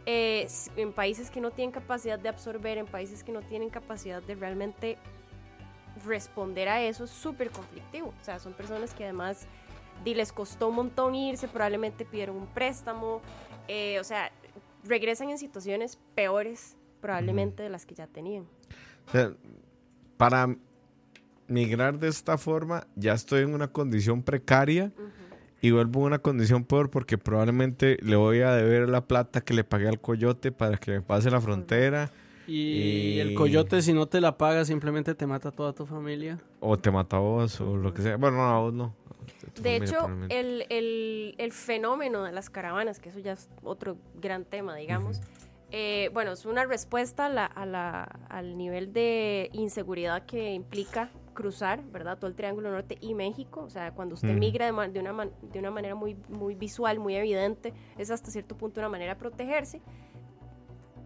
eh, 0.06 0.48
en 0.76 0.94
países 0.94 1.30
que 1.30 1.42
no 1.42 1.52
tienen 1.52 1.72
capacidad 1.72 2.18
de 2.18 2.30
absorber, 2.30 2.78
en 2.78 2.88
países 2.88 3.24
que 3.24 3.32
no 3.32 3.42
tienen 3.42 3.70
capacidad 3.70 4.22
de 4.22 4.36
realmente 4.36 4.98
responder 6.06 6.70
a 6.70 6.82
eso, 6.84 7.04
es 7.04 7.12
súper 7.12 7.52
conflictivo. 7.52 8.14
O 8.20 8.24
sea, 8.24 8.40
son 8.40 8.54
personas 8.54 8.94
que 8.94 9.04
además 9.04 9.48
les 10.04 10.32
costó 10.32 10.70
un 10.70 10.76
montón 10.76 11.14
irse, 11.16 11.48
probablemente 11.48 12.06
pidieron 12.06 12.38
un 12.38 12.48
préstamo, 12.48 13.22
eh, 13.68 14.00
o 14.00 14.04
sea, 14.04 14.32
regresan 14.84 15.30
en 15.30 15.38
situaciones 15.38 16.00
peores 16.16 16.78
probablemente 17.02 17.64
de 17.64 17.70
las 17.70 17.86
que 17.86 17.96
ya 17.96 18.08
tenían. 18.08 18.46
O 19.08 19.12
sea, 19.12 19.34
para 20.18 20.56
migrar 21.48 22.00
de 22.00 22.08
esta 22.08 22.38
forma, 22.38 22.88
ya 22.96 23.14
estoy 23.14 23.44
en 23.44 23.54
una 23.54 23.68
condición 23.68 24.24
precaria 24.24 24.92
y 25.62 25.72
vuelvo 25.72 26.04
a 26.04 26.08
una 26.08 26.20
condición 26.20 26.64
peor 26.66 26.90
porque 26.90 27.18
probablemente 27.18 27.98
le 28.02 28.16
voy 28.16 28.42
a 28.42 28.52
deber 28.56 28.90
la 28.90 29.02
plata 29.06 29.42
que 29.42 29.54
le 29.54 29.64
pagué 29.64 29.88
al 29.88 30.00
coyote 30.02 30.52
para 30.52 30.78
que 30.78 30.92
me 30.92 31.02
pase 31.02 31.30
la 31.32 31.40
frontera 31.42 32.12
Y 32.48 32.54
Y- 32.54 33.20
el 33.20 33.36
coyote, 33.36 33.82
si 33.84 33.94
no 33.94 34.08
te 34.08 34.20
la 34.20 34.38
paga, 34.38 34.66
simplemente 34.66 35.14
te 35.14 35.28
mata 35.28 35.50
a 35.50 35.52
toda 35.52 35.74
tu 35.74 35.86
familia. 35.86 36.40
o 36.60 36.78
te 36.78 36.90
mata 36.92 37.18
a 37.18 37.20
vos 37.20 37.62
o 37.62 37.78
lo 37.78 37.94
que 37.94 38.02
sea. 38.02 38.18
Bueno, 38.18 38.38
no, 38.38 38.44
a 38.50 38.60
vos 38.60 38.74
no. 38.74 38.96
Tu 39.54 39.62
De 39.62 39.76
hecho, 39.78 40.10
el, 40.30 40.66
el- 40.70 41.36
el 41.38 41.52
fenómeno 41.52 42.24
de 42.24 42.32
las 42.32 42.50
caravanas, 42.50 43.00
que 43.00 43.10
eso 43.10 43.20
ya 43.20 43.34
es 43.34 43.50
otro 43.64 43.98
gran 44.20 44.44
tema, 44.46 44.76
digamos, 44.76 45.22
eh, 45.72 46.10
bueno, 46.14 46.32
es 46.34 46.46
una 46.46 46.66
respuesta 46.66 47.28
a 47.28 47.30
la- 47.30 47.46
a 47.46 47.66
la- 47.66 48.04
al 48.30 48.58
nivel 48.58 48.92
de 48.92 49.50
inseguridad 49.54 50.26
que 50.26 50.54
implica 50.54 51.10
cruzar, 51.42 51.84
¿verdad? 51.92 52.18
Todo 52.18 52.28
el 52.30 52.36
Triángulo 52.36 52.72
Norte 52.72 52.98
y 53.02 53.14
México. 53.16 53.62
O 53.62 53.70
sea, 53.70 53.94
cuando 53.94 54.14
usted 54.16 54.30
Ujú. 54.30 54.40
migra 54.40 54.72
de, 54.72 54.90
de 54.90 55.00
una, 55.00 55.14
man- 55.14 55.32
de 55.42 55.60
una 55.60 55.72
manera 55.72 55.96
muy, 55.96 56.16
muy 56.30 56.56
visual, 56.56 57.00
muy 57.00 57.16
evidente, 57.16 57.74
es 57.98 58.12
hasta 58.12 58.30
cierto 58.32 58.56
punto 58.56 58.80
una 58.80 58.90
manera 58.90 59.16
de 59.16 59.20
protegerse. 59.20 59.82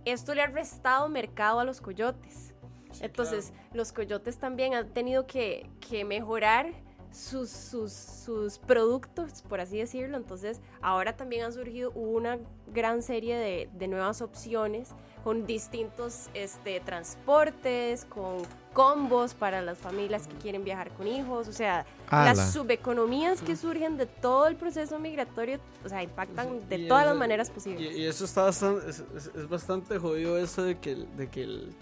Esto 0.03 0.35
le 0.35 0.41
ha 0.41 0.47
restado 0.47 1.07
mercado 1.09 1.59
a 1.59 1.63
los 1.63 1.81
coyotes. 1.81 2.53
Entonces, 3.01 3.53
los 3.73 3.91
coyotes 3.91 4.37
también 4.37 4.73
han 4.73 4.93
tenido 4.93 5.25
que, 5.25 5.69
que 5.89 6.05
mejorar 6.05 6.67
sus, 7.11 7.49
sus, 7.49 7.91
sus 7.91 8.59
productos, 8.59 9.41
por 9.49 9.59
así 9.59 9.77
decirlo. 9.77 10.15
Entonces, 10.17 10.61
ahora 10.81 11.15
también 11.17 11.43
han 11.45 11.53
surgido 11.53 11.91
una 11.91 12.37
gran 12.67 13.01
serie 13.01 13.35
de, 13.37 13.69
de 13.73 13.87
nuevas 13.87 14.21
opciones 14.21 14.93
con 15.25 15.47
distintos 15.47 16.29
este, 16.35 16.79
transportes, 16.81 18.05
con 18.05 18.43
combos 18.73 19.33
para 19.33 19.63
las 19.63 19.79
familias 19.79 20.27
que 20.27 20.35
quieren 20.35 20.63
viajar 20.63 20.91
con 20.91 21.07
hijos. 21.07 21.47
O 21.47 21.51
sea, 21.51 21.83
Ala. 22.09 22.35
las 22.35 22.53
subeconomías 22.53 23.41
que 23.41 23.55
surgen 23.55 23.97
de 23.97 24.05
todo 24.05 24.45
el 24.45 24.55
proceso 24.55 24.99
migratorio, 24.99 25.59
o 25.83 25.89
sea, 25.89 26.03
impactan 26.03 26.69
de 26.69 26.75
Y 26.77 26.87
todas 26.87 27.03
eso- 27.05 27.09
las 27.09 27.19
maneras 27.19 27.49
posibles. 27.49 27.97
y 27.97 28.05
eso 28.05 28.23
está 28.23 28.43
bastante, 28.43 28.87
es, 28.87 29.03
es- 29.17 29.31
es 29.35 29.49
bastante 29.49 29.97
jodido 29.97 30.37
eso 30.37 30.61
de 30.61 30.77
que, 30.77 30.91
el- 30.91 31.17
de 31.17 31.27
que 31.27 31.43
el- 31.43 31.73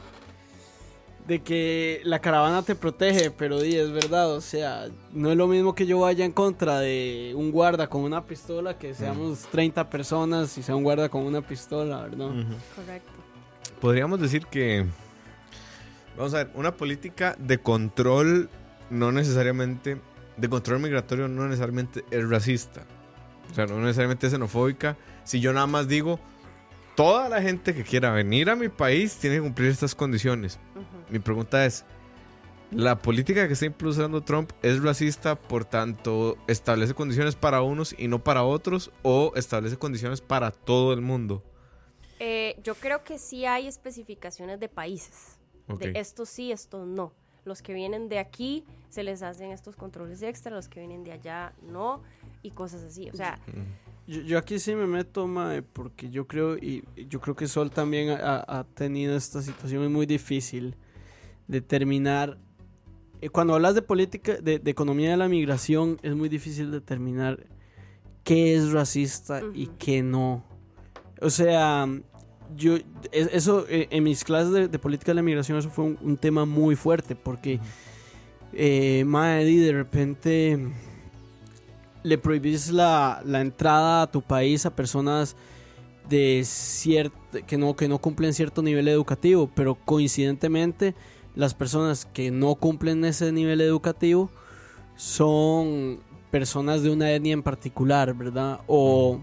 de 1.28 1.42
que 1.42 2.02
la 2.04 2.20
caravana 2.20 2.64
te 2.64 2.76
protege, 2.76 3.32
pero 3.32 3.60
di, 3.62 3.76
es 3.78 3.92
verdad, 3.92 4.30
o 4.32 4.42
sea, 4.42 4.88
no 5.14 5.32
es 5.32 5.38
lo 5.38 5.48
mismo 5.48 5.74
que 5.74 5.86
yo 5.86 6.00
vaya 6.00 6.26
en 6.26 6.34
contra 6.34 6.80
de 6.80 7.34
un 7.38 7.50
guarda 7.52 7.88
con 7.90 8.02
una 8.02 8.26
pistola 8.26 8.78
que 8.78 8.94
seamos 8.94 9.40
30 9.50 9.90
personas 9.90 10.58
y 10.58 10.64
sea 10.64 10.76
un 10.76 10.84
guarda 10.84 11.08
con 11.08 11.24
una 11.24 11.42
pistola, 11.42 12.02
¿verdad? 12.02 12.30
Correcto. 12.76 13.12
Podríamos 13.82 14.19
decir 14.19 14.45
que, 14.47 14.86
vamos 16.17 16.34
a 16.34 16.38
ver, 16.38 16.52
una 16.56 16.76
política 16.76 17.36
de 17.38 17.58
control 17.58 18.49
no 18.89 19.12
necesariamente, 19.12 19.97
de 20.38 20.49
control 20.49 20.80
migratorio 20.80 21.28
no 21.28 21.45
necesariamente 21.45 22.06
es 22.12 22.30
racista. 22.30 22.86
O 23.52 23.56
sea, 23.56 23.65
no 23.65 23.80
necesariamente 23.80 24.28
es 24.28 24.34
xenofóbica. 24.34 24.97
Si 25.23 25.39
yo 25.39 25.54
nada 25.54 25.67
más 25.67 25.88
digo, 25.88 26.19
toda 26.95 27.30
la 27.30 27.41
gente 27.41 27.73
que 27.73 27.84
quiera 27.84 28.12
venir 28.12 28.49
a 28.49 28.56
mi 28.56 28.69
país 28.69 29.15
tiene 29.17 29.38
que 29.38 29.41
cumplir 29.41 29.69
estas 29.69 29.95
condiciones. 29.95 30.60
Mi 31.10 31.19
pregunta 31.19 31.65
es, 31.65 31.86
¿la 32.71 32.99
política 32.99 33.47
que 33.47 33.54
está 33.54 33.65
impulsando 33.65 34.21
Trump 34.21 34.52
es 34.62 34.82
racista 34.82 35.36
por 35.36 35.65
tanto 35.65 36.38
establece 36.47 36.93
condiciones 36.93 37.36
para 37.36 37.62
unos 37.62 37.95
y 37.97 38.08
no 38.08 38.23
para 38.23 38.43
otros 38.43 38.91
o 39.02 39.34
establece 39.36 39.78
condiciones 39.78 40.21
para 40.21 40.52
todo 40.52 40.93
el 40.93 41.02
mundo? 41.02 41.43
Eh, 42.26 42.56
yo 42.64 42.76
creo 42.76 43.04
que 43.04 43.20
sí 43.20 43.46
hay 43.46 43.68
especificaciones 43.68 44.58
de 44.58 44.70
países. 44.70 45.38
De 45.68 45.92
esto 45.96 46.26
sí, 46.26 46.54
esto 46.54 46.86
no. 46.86 47.12
Los 47.44 47.62
que 47.62 47.74
vienen 47.74 48.08
de 48.08 48.20
aquí 48.20 48.64
se 48.88 49.04
les 49.04 49.22
hacen 49.24 49.52
estos 49.52 49.76
controles 49.76 50.22
extra, 50.22 50.56
los 50.56 50.70
que 50.70 50.80
vienen 50.80 51.04
de 51.04 51.12
allá 51.12 51.54
no, 51.62 52.02
y 52.42 52.52
cosas 52.52 52.84
así. 52.84 53.10
O 53.10 53.16
sea. 53.18 53.40
Yo, 54.08 54.22
yo 54.22 54.38
aquí 54.38 54.58
sí 54.58 54.74
me 54.74 54.88
meto, 54.88 55.28
mae, 55.28 55.64
porque 55.64 56.10
yo 56.10 56.26
creo, 56.26 56.56
y 56.58 56.86
yo 57.10 57.20
creo 57.20 57.36
que 57.36 57.46
Sol 57.48 57.72
también 57.72 58.12
ha, 58.12 58.46
ha 58.48 58.64
tenido 58.64 59.18
esta 59.18 59.42
situación 59.42 59.92
muy 59.92 60.06
difícil 60.06 60.78
de 61.48 61.60
determinar. 61.60 62.38
eh, 63.20 63.28
Cuando 63.30 63.54
hablas 63.56 63.76
de 63.76 63.82
política, 63.82 64.38
de, 64.38 64.60
de 64.60 64.72
economía 64.72 65.12
de 65.12 65.18
la 65.18 65.28
migración, 65.28 66.00
es 66.04 66.16
muy 66.16 66.30
difícil 66.30 66.72
determinar 66.72 67.48
qué 68.24 68.56
es 68.56 68.72
racista 68.72 69.42
y 69.54 69.68
qué 69.78 70.02
no. 70.04 70.46
O 71.22 71.30
sea, 71.30 71.88
yo, 72.58 72.76
es- 73.12 73.30
eso 73.32 73.66
eh, 73.70 73.88
en 73.92 74.04
mis 74.04 74.24
clases 74.24 74.52
de, 74.54 74.68
de 74.68 74.80
política 74.80 75.12
de 75.12 75.16
la 75.16 75.22
migración, 75.22 75.58
eso 75.58 75.70
fue 75.70 75.86
un, 75.86 75.98
un 76.02 76.18
tema 76.18 76.46
muy 76.46 76.76
fuerte, 76.76 77.16
porque, 77.16 77.60
eh, 78.54 79.06
di, 79.46 79.58
de 79.58 79.72
repente 79.74 80.60
le 82.04 82.18
prohibís 82.18 82.70
la, 82.72 83.22
la 83.26 83.42
entrada 83.42 84.04
a 84.04 84.12
tu 84.12 84.22
país 84.22 84.66
a 84.66 84.76
personas 84.76 85.36
de 86.10 86.42
cierto 86.44 87.16
que 87.48 87.58
no 87.58 87.76
que 87.76 87.88
no 87.88 87.98
cumplen 88.00 88.34
cierto 88.34 88.62
nivel 88.62 88.88
educativo, 88.90 89.50
pero 89.56 89.76
coincidentemente 89.76 90.96
las 91.36 91.54
personas 91.54 92.06
que 92.06 92.30
no 92.30 92.56
cumplen 92.56 93.06
ese 93.06 93.32
nivel 93.32 93.62
educativo 93.62 94.30
son 94.96 96.00
personas 96.30 96.84
de 96.84 96.90
una 96.90 97.12
etnia 97.12 97.34
en 97.34 97.42
particular, 97.44 98.14
¿verdad? 98.14 98.60
O, 98.68 99.22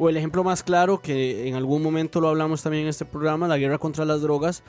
o 0.00 0.08
el 0.08 0.16
ejemplo 0.16 0.42
más 0.42 0.62
claro, 0.62 1.00
que 1.00 1.46
en 1.48 1.54
algún 1.54 1.82
momento 1.82 2.20
lo 2.20 2.28
hablamos 2.28 2.62
también 2.62 2.84
en 2.84 2.88
este 2.88 3.04
programa, 3.04 3.46
la 3.46 3.58
guerra 3.58 3.78
contra 3.78 4.04
las 4.04 4.22
drogas. 4.22 4.62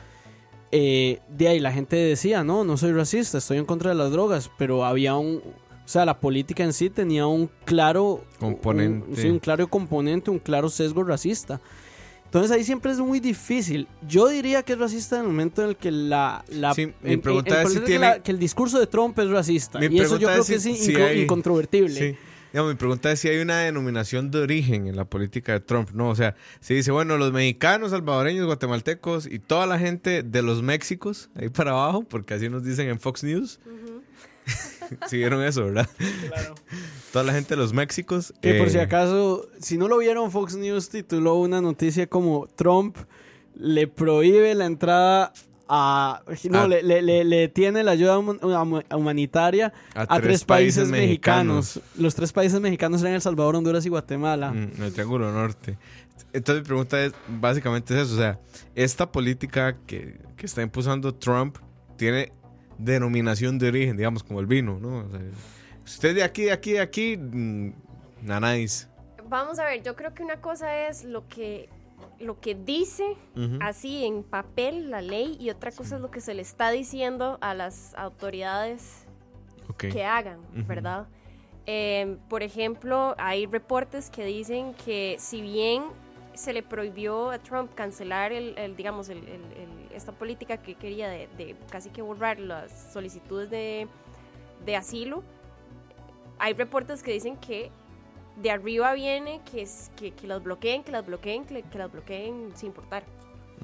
eh, 0.70 1.20
de 1.28 1.48
ahí 1.48 1.58
la 1.60 1.72
gente 1.72 1.96
decía, 1.96 2.44
no, 2.44 2.64
no 2.64 2.76
soy 2.76 2.92
racista, 2.92 3.38
estoy 3.38 3.58
en 3.58 3.64
contra 3.66 3.90
de 3.90 3.96
las 3.96 4.10
drogas, 4.10 4.50
pero 4.58 4.84
había 4.84 5.14
un, 5.16 5.36
o 5.38 5.88
sea, 5.88 6.04
la 6.06 6.18
política 6.20 6.64
en 6.64 6.72
sí 6.72 6.88
tenía 6.90 7.26
un 7.26 7.50
claro 7.64 8.24
Componente. 8.38 9.06
un, 9.10 9.16
sí, 9.16 9.28
un 9.28 9.38
claro 9.38 9.68
componente, 9.68 10.30
un 10.30 10.38
claro 10.38 10.68
sesgo 10.70 11.02
racista. 11.04 11.60
Entonces 12.24 12.50
ahí 12.50 12.64
siempre 12.64 12.90
es 12.92 12.98
muy 12.98 13.20
difícil. 13.20 13.86
Yo 14.08 14.28
diría 14.28 14.62
que 14.62 14.72
es 14.72 14.78
racista 14.78 15.16
en 15.16 15.22
el 15.22 15.28
momento 15.28 15.62
en 15.62 15.68
el 15.70 15.76
que 15.76 15.90
la... 15.90 16.42
la 16.48 16.72
Sí, 16.72 16.86
mi 16.86 16.92
en- 17.04 17.12
en- 17.12 17.20
pregunta 17.20 17.60
en 17.60 17.66
es 17.66 17.72
si 17.74 17.78
que 17.80 17.84
tiene- 17.84 18.06
la- 18.08 18.22
que 18.22 18.30
el 18.30 18.38
discurso 18.38 18.78
de 18.80 18.86
Trump 18.86 19.18
es 19.18 19.28
racista. 19.28 19.78
Mi 19.78 19.86
y 19.94 20.00
eso 20.00 20.16
yo 20.16 20.28
creo 20.28 20.42
que 20.44 20.54
es 20.54 20.62
si- 20.62 20.70
in- 20.70 20.76
si 20.76 20.92
inco- 20.94 21.04
hay- 21.06 21.20
incontrovertible. 21.22 22.12
Sí. 22.12 22.16
Digamos, 22.52 22.72
mi 22.72 22.78
pregunta 22.78 23.10
es 23.10 23.20
si 23.20 23.28
hay 23.28 23.38
una 23.38 23.60
denominación 23.60 24.30
de 24.30 24.40
origen 24.40 24.86
en 24.86 24.96
la 24.96 25.06
política 25.06 25.52
de 25.52 25.60
Trump, 25.60 25.90
¿no? 25.92 26.10
O 26.10 26.14
sea, 26.14 26.36
si 26.60 26.74
dice, 26.74 26.90
bueno, 26.92 27.16
los 27.16 27.32
mexicanos, 27.32 27.92
salvadoreños, 27.92 28.46
guatemaltecos 28.46 29.26
y 29.26 29.38
toda 29.38 29.66
la 29.66 29.78
gente 29.78 30.22
de 30.22 30.42
los 30.42 30.62
Méxicos, 30.62 31.30
ahí 31.34 31.48
para 31.48 31.70
abajo, 31.70 32.02
porque 32.02 32.34
así 32.34 32.48
nos 32.50 32.62
dicen 32.62 32.88
en 32.88 33.00
Fox 33.00 33.24
News. 33.24 33.58
si 35.08 35.16
vieron 35.18 35.42
eso, 35.42 35.64
¿verdad? 35.64 35.88
Toda 37.12 37.24
la 37.24 37.32
gente 37.32 37.54
de 37.54 37.56
los 37.56 37.72
Méxicos. 37.72 38.34
Que 38.42 38.54
por 38.54 38.68
eh, 38.68 38.70
si 38.70 38.78
acaso, 38.78 39.48
si 39.58 39.78
no 39.78 39.88
lo 39.88 39.96
vieron, 39.98 40.30
Fox 40.30 40.54
News 40.54 40.90
tituló 40.90 41.36
una 41.36 41.62
noticia 41.62 42.06
como 42.06 42.48
Trump 42.54 42.98
le 43.54 43.86
prohíbe 43.86 44.54
la 44.54 44.66
entrada 44.66 45.32
a... 45.74 46.22
No, 46.50 46.60
A- 46.60 46.68
le, 46.68 46.82
le, 46.82 47.00
le- 47.00 47.24
le 47.24 47.48
tiene 47.48 47.82
la 47.82 47.92
ayuda 47.92 48.18
hum- 48.18 48.38
hum- 48.42 48.82
humanitaria 48.94 49.72
a, 49.94 50.20
tres, 50.20 50.44
países, 50.44 50.88
mexicanos. 50.90 51.80
Los 51.96 52.14
tres 52.14 52.30
países 52.30 52.60
mexicanos 52.60 53.00
eran 53.00 53.14
El 53.14 53.22
Salvador, 53.22 53.56
Honduras 53.56 53.86
y 53.86 53.88
Guatemala. 53.88 54.50
Mm, 54.52 54.82
el 54.82 54.92
Triángulo 54.92 55.32
Norte. 55.32 55.78
Entonces 56.34 56.62
mi 56.62 56.66
pregunta 56.66 57.02
es, 57.02 57.12
básicamente 57.26 57.94
es 57.94 58.02
eso, 58.02 58.14
o 58.14 58.18
sea, 58.18 58.38
esta 58.74 59.10
política 59.10 59.76
que, 59.86 60.18
que 60.36 60.44
está 60.46 60.60
impulsando 60.60 61.14
Trump 61.14 61.56
tiene 61.96 62.32
denominación 62.78 63.58
de 63.58 63.68
origen, 63.68 63.96
digamos, 63.96 64.22
como 64.22 64.40
el 64.40 64.46
vino, 64.46 64.78
¿no? 64.78 65.06
O 65.06 65.10
sea, 65.10 65.20
usted 65.84 66.14
de 66.14 66.22
aquí, 66.22 66.42
de 66.42 66.52
aquí, 66.52 66.72
de 66.72 66.80
aquí, 66.80 67.16
mm, 67.16 67.72
nanáis. 68.22 68.88
Vamos 69.28 69.58
a 69.58 69.64
ver, 69.64 69.82
yo 69.82 69.96
creo 69.96 70.12
que 70.12 70.22
una 70.22 70.36
cosa 70.40 70.86
es 70.88 71.04
lo 71.04 71.26
que, 71.28 71.68
lo 72.22 72.40
que 72.40 72.54
dice 72.54 73.16
así 73.60 74.04
en 74.04 74.22
papel 74.22 74.90
la 74.90 75.02
ley 75.02 75.36
y 75.40 75.50
otra 75.50 75.70
cosa 75.72 75.96
es 75.96 76.00
lo 76.02 76.10
que 76.10 76.20
se 76.20 76.34
le 76.34 76.42
está 76.42 76.70
diciendo 76.70 77.38
a 77.40 77.54
las 77.54 77.94
autoridades 77.96 79.06
que 79.90 80.04
hagan. 80.04 80.40
¿verdad? 80.66 81.06
Eh, 81.66 82.16
por 82.28 82.42
ejemplo, 82.42 83.14
hay 83.18 83.46
reportes 83.46 84.10
que 84.10 84.24
dicen 84.24 84.74
que 84.84 85.16
si 85.18 85.40
bien 85.42 85.84
se 86.34 86.52
le 86.52 86.62
prohibió 86.62 87.30
a 87.30 87.38
Trump 87.38 87.72
cancelar 87.74 88.32
el, 88.32 88.56
el, 88.58 88.74
digamos, 88.74 89.08
el- 89.08 89.22
esta 89.94 90.12
política 90.12 90.56
que 90.56 90.74
quería 90.74 91.08
de, 91.10 91.28
de 91.36 91.54
casi 91.70 91.90
que 91.90 92.00
borrar 92.02 92.40
las 92.40 92.92
solicitudes 92.92 93.50
de, 93.50 93.86
de 94.64 94.76
asilo, 94.76 95.22
hay 96.38 96.54
reportes 96.54 97.02
que 97.02 97.12
dicen 97.12 97.36
que 97.36 97.70
de 98.36 98.50
arriba 98.50 98.92
viene 98.94 99.40
que, 99.50 99.62
es, 99.62 99.90
que, 99.96 100.12
que 100.12 100.26
las 100.26 100.42
bloqueen, 100.42 100.82
que 100.84 100.92
las 100.92 101.04
bloqueen, 101.06 101.44
que, 101.44 101.62
que 101.62 101.78
las 101.78 101.92
bloqueen 101.92 102.50
sin 102.54 102.68
importar. 102.68 103.04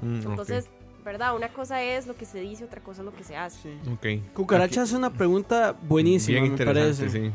Mm. 0.01 0.21
Entonces, 0.29 0.69
¿verdad? 1.03 1.35
Una 1.35 1.49
cosa 1.49 1.81
es 1.83 2.05
lo 2.07 2.15
que 2.15 2.25
se 2.25 2.39
dice, 2.39 2.63
otra 2.65 2.81
cosa 2.81 3.01
es 3.01 3.05
lo 3.05 3.13
que 3.13 3.23
se 3.23 3.35
hace. 3.35 3.57
Sí. 3.83 3.89
Ok. 3.91 4.33
Cucaracha 4.33 4.83
hace 4.83 4.95
una 4.95 5.11
pregunta 5.11 5.75
buenísima, 5.87 6.41
Bien 6.41 6.43
me 6.43 6.49
interesante, 6.59 7.03
parece. 7.03 7.27
sí. 7.29 7.31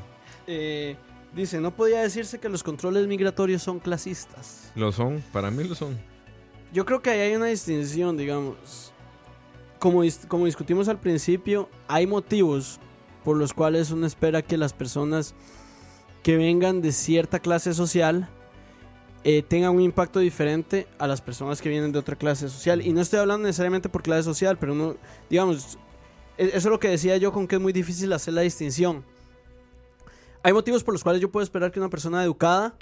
Eh, 0.46 0.96
dice, 1.34 1.60
no 1.60 1.70
podía 1.74 2.00
decirse 2.02 2.38
que 2.38 2.48
los 2.48 2.62
controles 2.62 3.06
migratorios 3.06 3.62
son 3.62 3.78
clasistas. 3.80 4.70
Lo 4.76 4.92
son, 4.92 5.22
para 5.32 5.50
mí 5.50 5.64
lo 5.64 5.74
son. 5.74 5.98
Yo 6.72 6.84
creo 6.84 7.00
que 7.02 7.10
ahí 7.10 7.20
hay 7.20 7.34
una 7.36 7.46
distinción, 7.46 8.16
digamos. 8.16 8.92
Como, 9.78 10.04
dis- 10.04 10.26
como 10.28 10.46
discutimos 10.46 10.88
al 10.88 10.98
principio, 10.98 11.68
hay 11.88 12.06
motivos 12.06 12.80
por 13.22 13.36
los 13.36 13.52
cuales 13.52 13.90
uno 13.90 14.06
espera 14.06 14.42
que 14.42 14.56
las 14.56 14.72
personas 14.72 15.34
que 16.24 16.36
vengan 16.36 16.80
de 16.82 16.90
cierta 16.90 17.38
clase 17.38 17.72
social 17.74 18.28
eh, 19.22 19.42
tengan 19.42 19.74
un 19.76 19.80
impacto 19.82 20.18
diferente 20.18 20.86
a 20.98 21.06
las 21.06 21.20
personas 21.20 21.62
que 21.62 21.68
vienen 21.68 21.92
de 21.92 21.98
otra 21.98 22.16
clase 22.16 22.48
social. 22.48 22.84
Y 22.84 22.92
no 22.92 23.00
estoy 23.00 23.20
hablando 23.20 23.46
necesariamente 23.46 23.88
por 23.88 24.02
clase 24.02 24.24
social, 24.24 24.58
pero 24.58 24.72
uno, 24.72 24.96
digamos, 25.30 25.78
e- 26.36 26.46
eso 26.48 26.56
es 26.56 26.64
lo 26.66 26.78
que 26.80 26.88
decía 26.88 27.16
yo 27.16 27.32
con 27.32 27.46
que 27.46 27.54
es 27.56 27.60
muy 27.62 27.72
difícil 27.72 28.12
hacer 28.12 28.34
la 28.34 28.40
distinción. 28.42 29.04
Hay 30.42 30.52
motivos 30.52 30.82
por 30.84 30.92
los 30.92 31.02
cuales 31.02 31.22
yo 31.22 31.30
puedo 31.30 31.42
esperar 31.44 31.70
que 31.72 31.78
una 31.80 31.88
persona 31.88 32.22
educada, 32.22 32.74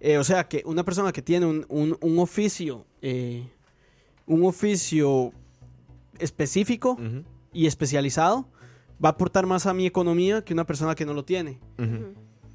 eh, 0.00 0.16
o 0.16 0.24
sea, 0.24 0.48
que 0.48 0.62
una 0.64 0.82
persona 0.84 1.12
que 1.12 1.20
tiene 1.20 1.44
un, 1.46 1.66
un- 1.68 1.98
un 2.00 2.18
oficio, 2.18 2.86
eh, 3.02 3.46
un 4.26 4.44
oficio 4.46 5.32
específico 6.18 6.96
y 7.52 7.66
especializado, 7.66 8.46
va 9.04 9.10
a 9.10 9.12
aportar 9.12 9.44
más 9.46 9.66
a 9.66 9.74
mi 9.74 9.84
economía 9.86 10.42
que 10.44 10.54
una 10.54 10.64
persona 10.64 10.94
que 10.94 11.04
no 11.04 11.12
lo 11.12 11.24
tiene. 11.24 11.58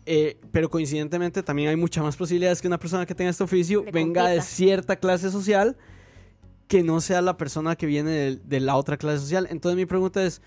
Eh, 0.10 0.40
pero 0.54 0.70
coincidentemente 0.70 1.44
también 1.44 1.68
hay 1.68 1.76
muchas 1.76 2.02
más 2.02 2.16
posibilidades 2.16 2.62
que 2.62 2.68
una 2.70 2.80
persona 2.80 3.06
que 3.06 3.14
tenga 3.14 3.30
este 3.30 3.44
oficio 3.44 3.84
Le 3.84 3.92
venga 3.92 4.30
de 4.30 4.42
cierta 4.42 4.96
clase 4.96 5.30
social 5.30 5.76
que 6.70 6.82
no 6.82 7.02
sea 7.02 7.22
la 7.22 7.36
persona 7.36 7.76
que 7.76 7.86
viene 7.88 8.12
de, 8.12 8.36
de 8.38 8.60
la 8.62 8.78
otra 8.78 8.96
clase 8.96 9.20
social. 9.20 9.50
Entonces 9.50 9.76
mi 9.76 9.86
pregunta 9.86 10.24
es, 10.24 10.42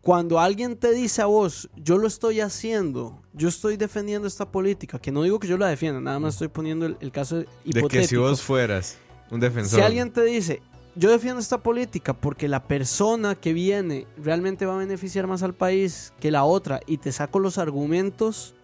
cuando 0.00 0.38
alguien 0.38 0.76
te 0.76 0.92
dice 0.92 1.22
a 1.22 1.26
vos, 1.26 1.68
yo 1.74 1.98
lo 1.98 2.06
estoy 2.06 2.40
haciendo, 2.40 3.20
yo 3.32 3.48
estoy 3.48 3.76
defendiendo 3.76 4.28
esta 4.28 4.48
política, 4.52 5.00
que 5.00 5.10
no 5.10 5.24
digo 5.24 5.40
que 5.40 5.48
yo 5.48 5.58
la 5.58 5.66
defienda, 5.66 6.00
nada 6.00 6.20
más 6.20 6.34
estoy 6.34 6.48
poniendo 6.48 6.86
el, 6.86 6.96
el 7.00 7.10
caso 7.10 7.38
De 7.38 7.48
hipotético. 7.64 7.88
que 7.88 8.06
si 8.06 8.14
vos 8.16 8.40
fueras 8.40 8.96
un 9.32 9.40
defensor. 9.40 9.80
Si 9.80 9.84
alguien 9.84 10.12
te 10.12 10.22
dice, 10.22 10.62
yo 10.94 11.10
defiendo 11.10 11.40
esta 11.40 11.58
política 11.58 12.14
porque 12.14 12.46
la 12.46 12.62
persona 12.62 13.34
que 13.34 13.52
viene 13.52 14.06
realmente 14.16 14.66
va 14.66 14.74
a 14.74 14.78
beneficiar 14.78 15.26
más 15.26 15.42
al 15.42 15.54
país 15.54 16.12
que 16.20 16.30
la 16.30 16.44
otra 16.44 16.80
y 16.86 16.98
te 16.98 17.10
saco 17.10 17.40
los 17.40 17.58
argumentos 17.58 18.54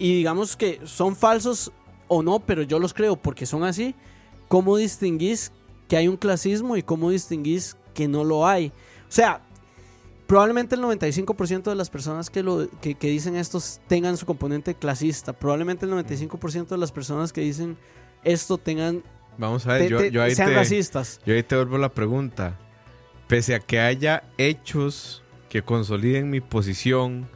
y 0.00 0.16
digamos 0.16 0.56
que 0.56 0.80
son 0.84 1.14
falsos 1.14 1.70
o 2.08 2.22
no, 2.24 2.40
pero 2.40 2.62
yo 2.62 2.80
los 2.80 2.92
creo 2.92 3.14
porque 3.14 3.46
son 3.46 3.62
así, 3.62 3.94
¿cómo 4.48 4.76
distinguís 4.76 5.52
que 5.88 5.96
hay 5.96 6.08
un 6.08 6.16
clasismo 6.16 6.76
y 6.76 6.82
cómo 6.82 7.10
distinguís 7.10 7.76
que 7.94 8.08
no 8.08 8.24
lo 8.24 8.48
hay? 8.48 8.68
O 8.68 9.12
sea, 9.12 9.42
probablemente 10.26 10.74
el 10.74 10.80
95% 10.82 11.64
de 11.64 11.74
las 11.76 11.90
personas 11.90 12.30
que, 12.30 12.42
lo, 12.42 12.68
que, 12.80 12.94
que 12.94 13.08
dicen 13.08 13.36
esto 13.36 13.60
tengan 13.86 14.16
su 14.16 14.26
componente 14.26 14.74
clasista, 14.74 15.32
probablemente 15.32 15.86
el 15.86 15.92
95% 15.92 16.66
de 16.68 16.78
las 16.78 16.90
personas 16.90 17.32
que 17.32 17.42
dicen 17.42 17.76
esto 18.24 18.58
tengan 18.58 19.02
Vamos 19.38 19.66
a 19.66 19.74
ver, 19.74 19.82
te- 19.82 19.88
yo, 19.88 20.04
yo 20.06 20.22
ahí 20.22 20.34
sean 20.34 20.48
te, 20.48 20.54
racistas. 20.56 21.20
yo 21.24 21.34
ahí 21.34 21.42
te 21.42 21.54
vuelvo 21.56 21.78
la 21.78 21.88
pregunta. 21.90 22.58
Pese 23.28 23.54
a 23.54 23.60
que 23.60 23.78
haya 23.78 24.24
hechos 24.38 25.22
que 25.48 25.62
consoliden 25.62 26.30
mi 26.30 26.40
posición 26.40 27.28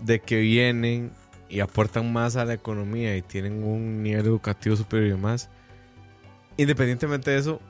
de 0.00 0.20
que 0.20 0.40
vienen 0.40 1.12
y 1.52 1.60
aportan 1.60 2.10
más 2.10 2.36
a 2.36 2.46
la 2.46 2.54
economía 2.54 3.14
y 3.14 3.20
tienen 3.20 3.62
un 3.62 4.02
nivel 4.02 4.24
educativo 4.24 4.74
superior 4.74 5.08
y 5.08 5.10
demás, 5.10 5.50
independientemente 6.56 7.30
de 7.30 7.36
eso, 7.36 7.60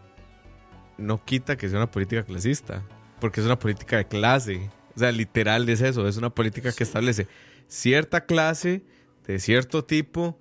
no 0.98 1.24
quita 1.24 1.56
que 1.56 1.68
sea 1.68 1.78
una 1.78 1.90
política 1.90 2.22
clasista, 2.22 2.84
porque 3.20 3.40
es 3.40 3.46
una 3.46 3.58
política 3.58 3.96
de 3.96 4.06
clase. 4.06 4.70
O 4.94 5.00
sea, 5.00 5.10
literal 5.10 5.68
es 5.68 5.80
eso, 5.80 6.06
es 6.06 6.16
una 6.16 6.30
política 6.30 6.70
que 6.70 6.84
establece 6.84 7.26
cierta 7.66 8.24
clase 8.24 8.84
de 9.26 9.40
cierto 9.40 9.84
tipo 9.84 10.38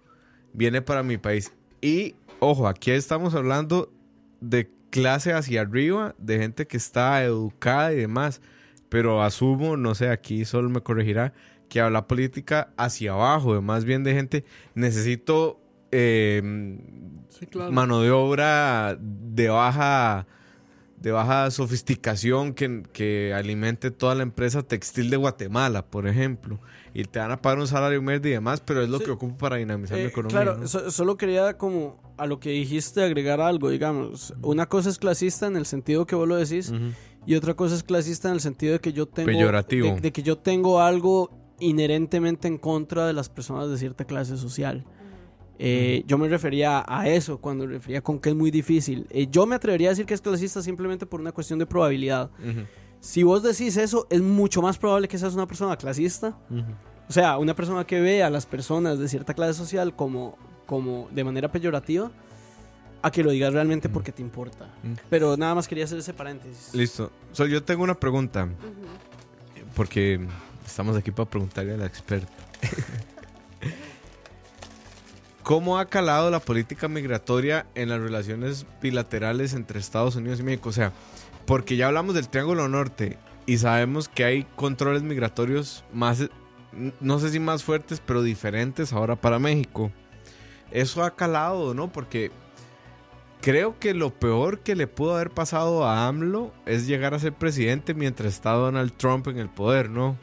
viene 0.53 0.83
para 0.83 1.01
mi 1.01 1.17
país. 1.17 1.51
Y, 1.81 2.13
ojo, 2.39 2.67
aquí 2.67 2.91
estamos 2.91 3.33
hablando 3.33 3.91
de 4.39 4.69
clase 4.91 5.33
hacia 5.33 5.61
arriba, 5.61 6.13
de 6.19 6.37
gente 6.37 6.67
que 6.67 6.77
está 6.77 7.23
educada 7.23 7.91
y 7.91 7.97
demás. 7.97 8.39
Pero 8.89 9.23
asumo, 9.23 9.77
no 9.77 9.95
sé, 9.95 10.09
aquí 10.09 10.45
solo 10.45 10.69
me 10.69 10.81
corregirá, 10.81 11.33
que 11.71 11.79
habla 11.79 12.05
política 12.05 12.73
hacia 12.75 13.13
abajo, 13.13 13.53
de 13.55 13.61
más 13.61 13.85
bien 13.85 14.03
de 14.03 14.13
gente, 14.13 14.43
necesito 14.75 15.61
eh, 15.93 16.41
mano 17.71 18.01
de 18.01 18.11
obra 18.11 18.97
de 18.99 19.47
baja 19.47 20.27
de 20.97 21.11
baja 21.11 21.49
sofisticación 21.49 22.53
que, 22.53 22.83
que 22.93 23.33
alimente 23.33 23.89
toda 23.89 24.13
la 24.13 24.21
empresa 24.21 24.61
textil 24.61 25.09
de 25.09 25.17
Guatemala, 25.17 25.83
por 25.83 26.07
ejemplo. 26.07 26.59
Y 26.93 27.05
te 27.05 27.17
van 27.17 27.31
a 27.31 27.41
pagar 27.41 27.57
un 27.57 27.65
salario 27.67 27.99
medio 28.03 28.29
y 28.29 28.33
demás, 28.33 28.61
pero 28.63 28.83
es 28.83 28.89
lo 28.89 28.99
Sí. 28.99 29.05
que 29.05 29.11
ocupo 29.11 29.35
para 29.37 29.55
dinamizar 29.55 29.97
Eh, 29.97 30.03
la 30.03 30.09
economía. 30.09 30.41
claro, 30.43 30.57
¿no? 30.59 30.67
so- 30.67 30.91
solo 30.91 31.17
quería 31.17 31.57
como 31.57 32.13
a 32.17 32.27
lo 32.27 32.39
que 32.39 32.51
dijiste 32.51 33.01
agregar 33.01 33.41
algo, 33.41 33.69
digamos. 33.71 34.35
Una 34.43 34.67
cosa 34.67 34.89
es 34.91 34.99
clasista 34.99 35.47
en 35.47 35.55
el 35.55 35.65
sentido 35.65 36.05
que 36.05 36.13
vos 36.15 36.27
lo 36.27 36.35
decís 36.35 36.71
y 37.25 37.33
otra 37.33 37.55
cosa 37.55 37.73
es 37.73 37.81
clasista 37.81 38.27
en 38.27 38.35
el 38.35 38.41
sentido 38.41 38.73
de 38.73 38.79
que 38.79 38.93
yo 38.93 39.07
tengo 39.07 39.25
Peyorativo. 39.25 39.95
De, 39.95 40.01
de 40.01 40.11
que 40.11 40.21
yo 40.21 40.37
tengo 40.37 40.81
algo 40.81 41.31
inherentemente 41.61 42.47
en 42.49 42.57
contra 42.57 43.07
de 43.07 43.13
las 43.13 43.29
personas 43.29 43.69
de 43.69 43.77
cierta 43.77 44.03
clase 44.05 44.35
social. 44.37 44.83
Eh, 45.63 46.03
Yo 46.07 46.17
me 46.17 46.27
refería 46.27 46.83
a 46.87 47.07
eso 47.07 47.37
cuando 47.39 47.67
me 47.67 47.73
refería 47.73 48.01
con 48.01 48.19
que 48.19 48.29
es 48.29 48.35
muy 48.35 48.49
difícil. 48.51 49.05
Eh, 49.11 49.27
yo 49.29 49.45
me 49.45 49.55
atrevería 49.55 49.89
a 49.89 49.91
decir 49.91 50.05
que 50.07 50.15
es 50.15 50.21
clasista 50.21 50.61
simplemente 50.61 51.05
por 51.05 51.21
una 51.21 51.31
cuestión 51.31 51.59
de 51.59 51.65
probabilidad. 51.65 52.31
Ujú. 52.39 52.65
si 52.99 53.23
vos 53.23 53.41
decís 53.43 53.77
eso, 53.77 54.05
es 54.09 54.21
mucho 54.21 54.61
más 54.61 54.77
probable 54.77 55.07
que 55.07 55.17
seas 55.17 55.33
una 55.35 55.47
persona 55.47 55.75
clasista. 55.77 56.37
O 57.09 57.13
sea, 57.13 57.37
una 57.37 57.55
persona 57.55 57.85
que 57.85 57.99
ve 57.99 58.23
a 58.23 58.29
las 58.29 58.45
personas 58.45 58.97
de 58.99 59.07
cierta 59.07 59.33
clase 59.33 59.53
social 59.53 59.95
como, 59.95 60.37
como 60.65 61.07
de 61.11 61.23
manera 61.23 61.51
peyorativa, 61.51 62.11
a 63.03 63.09
que 63.11 63.23
lo 63.23 63.31
digas 63.31 63.53
realmente 63.53 63.89
Mm. 63.89 63.91
porque 63.91 64.11
te 64.11 64.21
importa. 64.21 64.65
Mm. 64.83 64.93
Pero 65.09 65.35
nada 65.35 65.55
más 65.55 65.67
quería 65.67 65.83
hacer 65.85 65.97
ese 65.99 66.13
paréntesis. 66.13 66.73
Listo. 66.75 67.11
So, 67.33 67.45
yo 67.47 67.63
tengo 67.63 67.83
una 67.83 67.95
pregunta, 67.99 68.47
porque 69.75 70.19
estamos 70.71 70.95
aquí 70.95 71.11
para 71.11 71.29
preguntarle 71.29 71.73
a 71.73 71.77
la 71.77 71.85
experta. 71.85 72.31
¿Cómo 75.43 75.77
ha 75.77 75.85
calado 75.85 76.31
la 76.31 76.39
política 76.39 76.87
migratoria 76.87 77.65
en 77.75 77.89
las 77.89 77.99
relaciones 77.99 78.65
bilaterales 78.81 79.53
entre 79.53 79.79
Estados 79.79 80.15
Unidos 80.15 80.39
y 80.39 80.43
México? 80.43 80.69
O 80.69 80.71
sea, 80.71 80.93
porque 81.45 81.75
ya 81.75 81.87
hablamos 81.87 82.15
del 82.15 82.29
Triángulo 82.29 82.69
Norte 82.69 83.17
y 83.45 83.57
sabemos 83.57 84.07
que 84.07 84.23
hay 84.23 84.43
controles 84.55 85.03
migratorios 85.03 85.83
más, 85.91 86.29
no 87.01 87.19
sé 87.19 87.31
si 87.31 87.39
más 87.39 87.63
fuertes, 87.63 88.01
pero 88.05 88.23
diferentes 88.23 88.93
ahora 88.93 89.17
para 89.17 89.39
México. 89.39 89.91
Eso 90.71 91.03
ha 91.03 91.17
calado, 91.17 91.73
¿no? 91.73 91.91
Porque 91.91 92.31
creo 93.41 93.77
que 93.77 93.93
lo 93.93 94.11
peor 94.11 94.59
que 94.59 94.75
le 94.75 94.87
pudo 94.87 95.15
haber 95.15 95.31
pasado 95.31 95.85
a 95.85 96.07
AMLO 96.07 96.53
es 96.65 96.87
llegar 96.87 97.13
a 97.13 97.19
ser 97.19 97.33
presidente 97.33 97.93
mientras 97.93 98.35
está 98.35 98.51
Donald 98.51 98.93
Trump 98.95 99.27
en 99.27 99.37
el 99.37 99.49
poder, 99.49 99.89
¿no? 99.89 100.15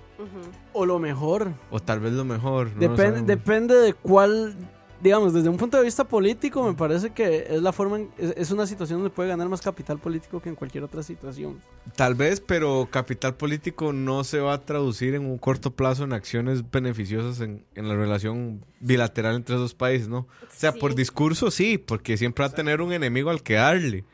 O 0.72 0.84
lo 0.86 0.98
mejor. 0.98 1.52
O 1.70 1.80
tal 1.80 2.00
vez 2.00 2.12
lo 2.12 2.24
mejor. 2.24 2.70
no 2.74 2.80
Depende, 2.80 3.22
depende 3.22 3.74
de 3.76 3.94
cuál, 3.94 4.54
digamos, 5.00 5.32
desde 5.32 5.48
un 5.48 5.56
punto 5.56 5.76
de 5.76 5.84
vista 5.84 6.04
político, 6.04 6.64
me 6.64 6.74
parece 6.74 7.10
que 7.10 7.46
es 7.50 7.62
la 7.62 7.72
forma, 7.72 7.98
en- 7.98 8.10
es, 8.18 8.34
es 8.36 8.50
una 8.50 8.66
situación 8.66 8.98
donde 9.00 9.14
puede 9.14 9.28
ganar 9.28 9.48
más 9.48 9.60
capital 9.60 9.98
político 9.98 10.40
que 10.42 10.48
en 10.48 10.56
cualquier 10.56 10.82
otra 10.84 11.02
situación. 11.04 11.60
Tal 11.94 12.14
vez, 12.16 12.40
pero 12.40 12.88
capital 12.90 13.36
político 13.36 13.92
no 13.92 14.24
se 14.24 14.40
va 14.40 14.54
a 14.54 14.60
traducir 14.60 15.14
en 15.14 15.24
un 15.24 15.38
corto 15.38 15.70
plazo 15.70 16.02
en 16.04 16.12
acciones 16.12 16.68
beneficiosas 16.70 17.40
en, 17.40 17.64
en 17.76 17.88
la 17.88 17.94
relación 17.94 18.64
bilateral 18.80 19.36
entre 19.36 19.54
esos 19.54 19.74
países, 19.74 20.08
¿no? 20.08 20.18
O 20.18 20.26
sea, 20.52 20.72
Sí. 20.72 20.80
por 20.80 20.94
discurso 20.96 21.50
sí, 21.52 21.78
porque 21.78 22.16
siempre 22.16 22.44
va 22.44 22.50
a 22.50 22.54
tener 22.54 22.80
un 22.82 22.92
enemigo 22.92 23.30
al 23.30 23.42
que 23.42 23.54
darle. 23.54 24.04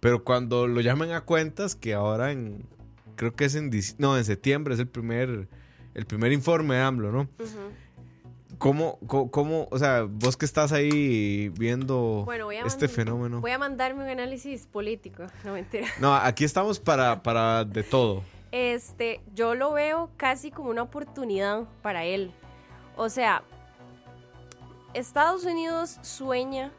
Pero 0.00 0.22
cuando 0.22 0.66
lo 0.68 0.82
llamen 0.82 1.12
a 1.12 1.22
cuentas, 1.22 1.74
que 1.74 1.94
ahora 1.94 2.30
en, 2.30 2.66
creo 3.16 3.34
que 3.34 3.44
es 3.46 3.54
en, 3.54 3.70
no, 3.98 4.16
en 4.16 4.24
septiembre 4.24 4.74
es 4.74 4.80
el 4.80 4.88
primer, 4.88 5.48
el 5.94 6.06
primer 6.06 6.32
informe 6.32 6.76
de 6.76 6.80
AMLO, 6.82 7.12
¿no? 7.12 7.28
¿Cómo, 8.58 8.98
cómo, 9.06 9.30
cómo- 9.30 9.68
o 9.70 9.78
sea, 9.78 10.04
vos 10.08 10.36
que 10.36 10.46
estás 10.46 10.72
ahí 10.72 11.50
viendo 11.50 12.22
Bueno, 12.24 12.46
voy 12.46 12.56
a 12.56 12.64
este 12.64 12.88
fenómeno? 12.88 13.40
Voy 13.40 13.50
a 13.50 13.58
mandarme 13.58 14.04
un 14.04 14.08
análisis 14.10 14.66
político, 14.66 15.24
no 15.44 15.52
mentira. 15.52 15.86
No, 16.00 16.14
aquí 16.14 16.44
estamos 16.44 16.78
para, 16.80 17.22
para 17.22 17.64
de 17.64 17.82
todo. 17.82 18.22
Este, 18.52 19.20
yo 19.34 19.54
lo 19.54 19.72
veo 19.72 20.10
casi 20.16 20.50
como 20.50 20.70
una 20.70 20.82
oportunidad 20.82 21.64
para 21.82 22.04
él. 22.04 22.32
O 22.96 23.10
sea, 23.10 23.42
Estados 24.94 25.44
Unidos 25.44 25.98
sueña, 26.02 26.72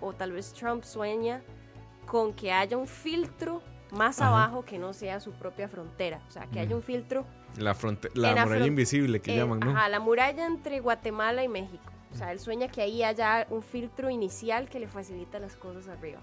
o 0.00 0.12
tal 0.12 0.32
vez 0.32 0.52
Trump 0.52 0.84
sueña, 0.84 1.42
con 2.06 2.32
que 2.32 2.52
haya 2.52 2.76
un 2.76 2.86
filtro 2.86 3.62
más 3.94 4.20
Ajá. 4.20 4.28
abajo 4.30 4.64
que 4.64 4.78
no 4.78 4.92
sea 4.92 5.20
su 5.20 5.32
propia 5.32 5.68
frontera. 5.68 6.20
O 6.28 6.30
sea, 6.30 6.46
que 6.46 6.60
haya 6.60 6.70
Mm. 6.74 6.78
un 6.78 6.82
filtro 6.82 7.24
La, 7.56 7.74
la 8.14 8.44
muralla 8.46 8.66
invisible 8.66 9.20
que 9.20 9.32
eh, 9.34 9.36
llaman, 9.38 9.60
¿no? 9.60 9.70
Ajá, 9.70 9.88
la 9.88 10.00
muralla 10.00 10.46
entre 10.46 10.80
Guatemala 10.80 11.44
y 11.44 11.48
México. 11.48 11.92
O 12.12 12.16
sea, 12.16 12.30
él 12.32 12.38
sueña 12.40 12.68
que 12.68 12.80
ahí 12.82 13.02
haya 13.02 13.46
un 13.50 13.62
filtro 13.62 14.10
inicial 14.10 14.68
que 14.68 14.78
le 14.80 14.86
facilita 14.88 15.38
las 15.38 15.56
cosas 15.56 15.88
arriba. 15.88 16.20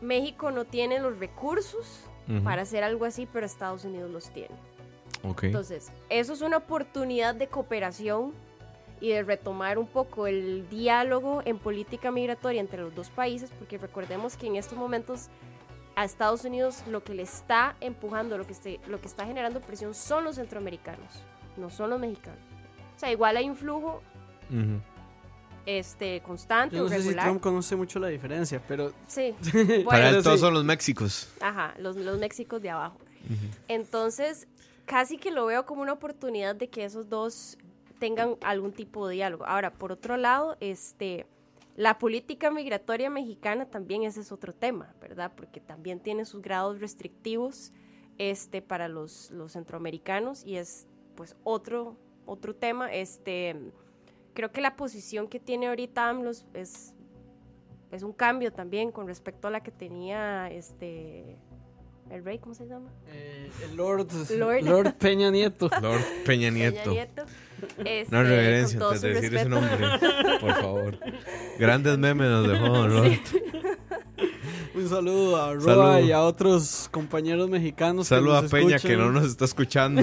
México 0.00 0.50
no 0.50 0.64
tiene 0.64 0.98
los 0.98 1.18
recursos 1.18 2.04
Ujú. 2.28 2.42
para 2.42 2.62
hacer 2.62 2.84
algo 2.84 3.04
así, 3.04 3.26
pero 3.30 3.44
Estados 3.46 3.84
Unidos 3.84 4.10
los 4.10 4.30
tiene. 4.30 4.54
Ok. 5.22 5.44
Entonces, 5.44 5.92
eso 6.08 6.32
es 6.32 6.40
una 6.40 6.56
oportunidad 6.58 7.34
de 7.34 7.48
cooperación 7.48 8.32
y 9.00 9.10
de 9.10 9.22
retomar 9.22 9.78
un 9.78 9.86
poco 9.86 10.26
el 10.26 10.68
diálogo 10.68 11.42
en 11.44 11.58
política 11.58 12.10
migratoria 12.10 12.60
entre 12.60 12.82
los 12.82 12.94
dos 12.94 13.10
países, 13.10 13.50
porque 13.58 13.76
recordemos 13.78 14.36
que 14.36 14.46
en 14.46 14.56
estos 14.56 14.78
momentos 14.78 15.28
a 15.96 16.04
Estados 16.04 16.44
Unidos 16.44 16.82
lo 16.88 17.02
que 17.04 17.14
le 17.14 17.22
está 17.22 17.76
empujando, 17.80 18.38
lo 18.38 18.46
que, 18.46 18.54
esté- 18.54 18.80
lo 18.86 19.00
que 19.00 19.06
está 19.06 19.26
generando 19.26 19.60
presión 19.60 19.94
son 19.94 20.24
los 20.24 20.36
centroamericanos, 20.36 21.22
no 21.56 21.68
son 21.70 21.90
los 21.90 22.00
mexicanos. 22.00 22.38
O 22.96 22.98
sea, 22.98 23.10
igual 23.12 23.36
hay 23.36 23.48
un 23.48 23.56
flujo 23.56 24.02
Ujú. 24.50 24.80
este, 25.66 26.20
constante 26.22 26.76
Yo 26.76 26.82
o 26.82 26.84
no 26.84 26.90
sé 26.90 26.96
si 26.96 27.02
regular. 27.08 27.26
Trump 27.26 27.40
conoce 27.42 27.76
mucho 27.76 27.98
la 27.98 28.08
diferencia, 28.08 28.62
pero 28.66 28.92
Sí, 29.06 29.34
Para 29.84 30.04
bueno, 30.04 30.08
él 30.18 30.22
todos 30.22 30.36
sí. 30.40 30.44
son 30.46 30.54
los 30.54 30.64
Méxicos. 30.64 31.28
ajá, 31.40 31.74
los, 31.78 31.96
los 31.96 32.18
Méxicos 32.18 32.60
de 32.62 32.70
abajo. 32.70 32.98
Entonces, 33.68 34.48
casi 34.86 35.18
que 35.18 35.30
lo 35.30 35.46
veo 35.46 35.66
como 35.66 35.82
una 35.82 35.92
oportunidad 35.92 36.54
de 36.56 36.68
que 36.68 36.84
esos 36.84 37.08
dos 37.08 37.58
tengan 37.98 38.36
algún 38.42 38.72
tipo 38.72 39.06
de 39.06 39.14
diálogo. 39.16 39.44
Ahora, 39.46 39.72
por 39.72 39.92
otro 39.92 40.16
lado, 40.16 40.56
este, 40.60 41.26
la 41.76 41.98
política 41.98 42.50
migratoria 42.50 43.10
mexicana 43.10 43.66
también 43.66 44.02
ese 44.02 44.20
es 44.20 44.32
otro 44.32 44.54
tema, 44.54 44.94
¿verdad? 45.00 45.32
Porque 45.34 45.60
también 45.60 46.00
tiene 46.00 46.24
sus 46.24 46.42
grados 46.42 46.80
restrictivos 46.80 47.72
este, 48.18 48.60
para 48.60 48.88
los, 48.88 49.30
los 49.30 49.52
centroamericanos 49.52 50.44
y 50.44 50.56
es 50.56 50.86
pues 51.14 51.36
otro, 51.42 51.96
otro 52.26 52.54
tema. 52.54 52.92
Este, 52.92 53.56
creo 54.34 54.52
que 54.52 54.60
la 54.60 54.76
posición 54.76 55.28
que 55.28 55.40
tiene 55.40 55.68
ahorita 55.68 56.08
AMLOS 56.08 56.44
es, 56.54 56.94
es 57.90 58.02
un 58.02 58.12
cambio 58.12 58.52
también 58.52 58.92
con 58.92 59.06
respecto 59.06 59.48
a 59.48 59.50
la 59.50 59.62
que 59.62 59.70
tenía 59.70 60.50
este, 60.50 61.38
el 62.10 62.24
rey, 62.24 62.38
¿cómo 62.38 62.54
se 62.54 62.66
llama? 62.66 62.90
eh, 63.08 63.50
el 63.64 63.76
Lord, 63.76 64.08
Lord. 64.36 64.62
Lord 64.64 64.94
Peña 64.94 65.30
Nieto. 65.30 65.68
Lord 65.82 66.00
Peña 66.24 66.48
Peña 66.48 66.50
Nieto. 66.50 66.90
Nieto. 66.90 67.22
Este, 67.84 68.06
No 68.10 68.22
reverencia 68.22 68.80
antes 68.82 69.00
de 69.02 69.14
decir 69.14 69.34
ese 69.36 69.48
nombre. 69.48 69.76
Por 70.40 70.54
favor. 70.54 70.98
Grandes 71.58 71.98
memes 71.98 72.28
nos 72.28 72.48
dejó 72.48 72.88
Lord. 72.88 73.18
Un 74.74 74.88
saludo 74.88 75.36
a 75.42 75.52
Roa 75.54 75.62
Saludo. 75.62 76.00
y 76.00 76.12
a 76.12 76.20
otros 76.22 76.88
compañeros 76.90 77.48
mexicanos. 77.50 78.08
que 78.08 78.14
Saludo 78.14 78.36
a 78.36 78.42
Peña 78.42 78.76
escuchan. 78.76 78.90
que 78.90 78.96
no 78.96 79.10
nos 79.12 79.26
está 79.26 79.44
escuchando. 79.44 80.02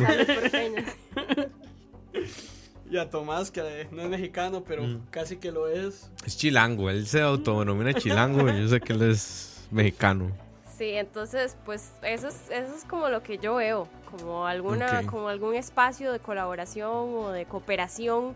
Y 2.90 2.98
a 2.98 3.10
Tomás, 3.10 3.52
que 3.52 3.88
no 3.92 4.02
es 4.04 4.10
mexicano, 4.10 4.64
pero 4.66 4.84
Mm. 4.84 5.02
casi 5.10 5.38
que 5.38 5.52
lo 5.52 5.68
es. 5.68 6.10
Es 6.26 6.38
chilango. 6.38 6.90
Él 6.90 7.06
se 7.08 7.22
autodenomina 7.22 7.94
chilango. 7.94 8.48
y 8.50 8.62
Yo 8.62 8.68
sé 8.70 8.80
que 8.80 8.94
él 8.94 9.02
es 9.04 9.68
mexicano. 9.72 10.32
Sí, 10.78 10.92
entonces, 10.92 11.58
pues 11.66 11.92
eso 12.04 12.28
es, 12.28 12.52
eso 12.52 12.76
es 12.76 12.86
como 12.86 13.10
lo 13.10 13.24
que 13.24 13.40
yo 13.40 13.56
veo, 13.56 13.88
como 14.12 14.46
alguna, 14.46 15.04
como 15.08 15.28
algún 15.28 15.56
espacio 15.56 16.12
de 16.12 16.20
colaboración 16.20 17.16
o 17.16 17.32
de 17.32 17.46
cooperación 17.46 18.36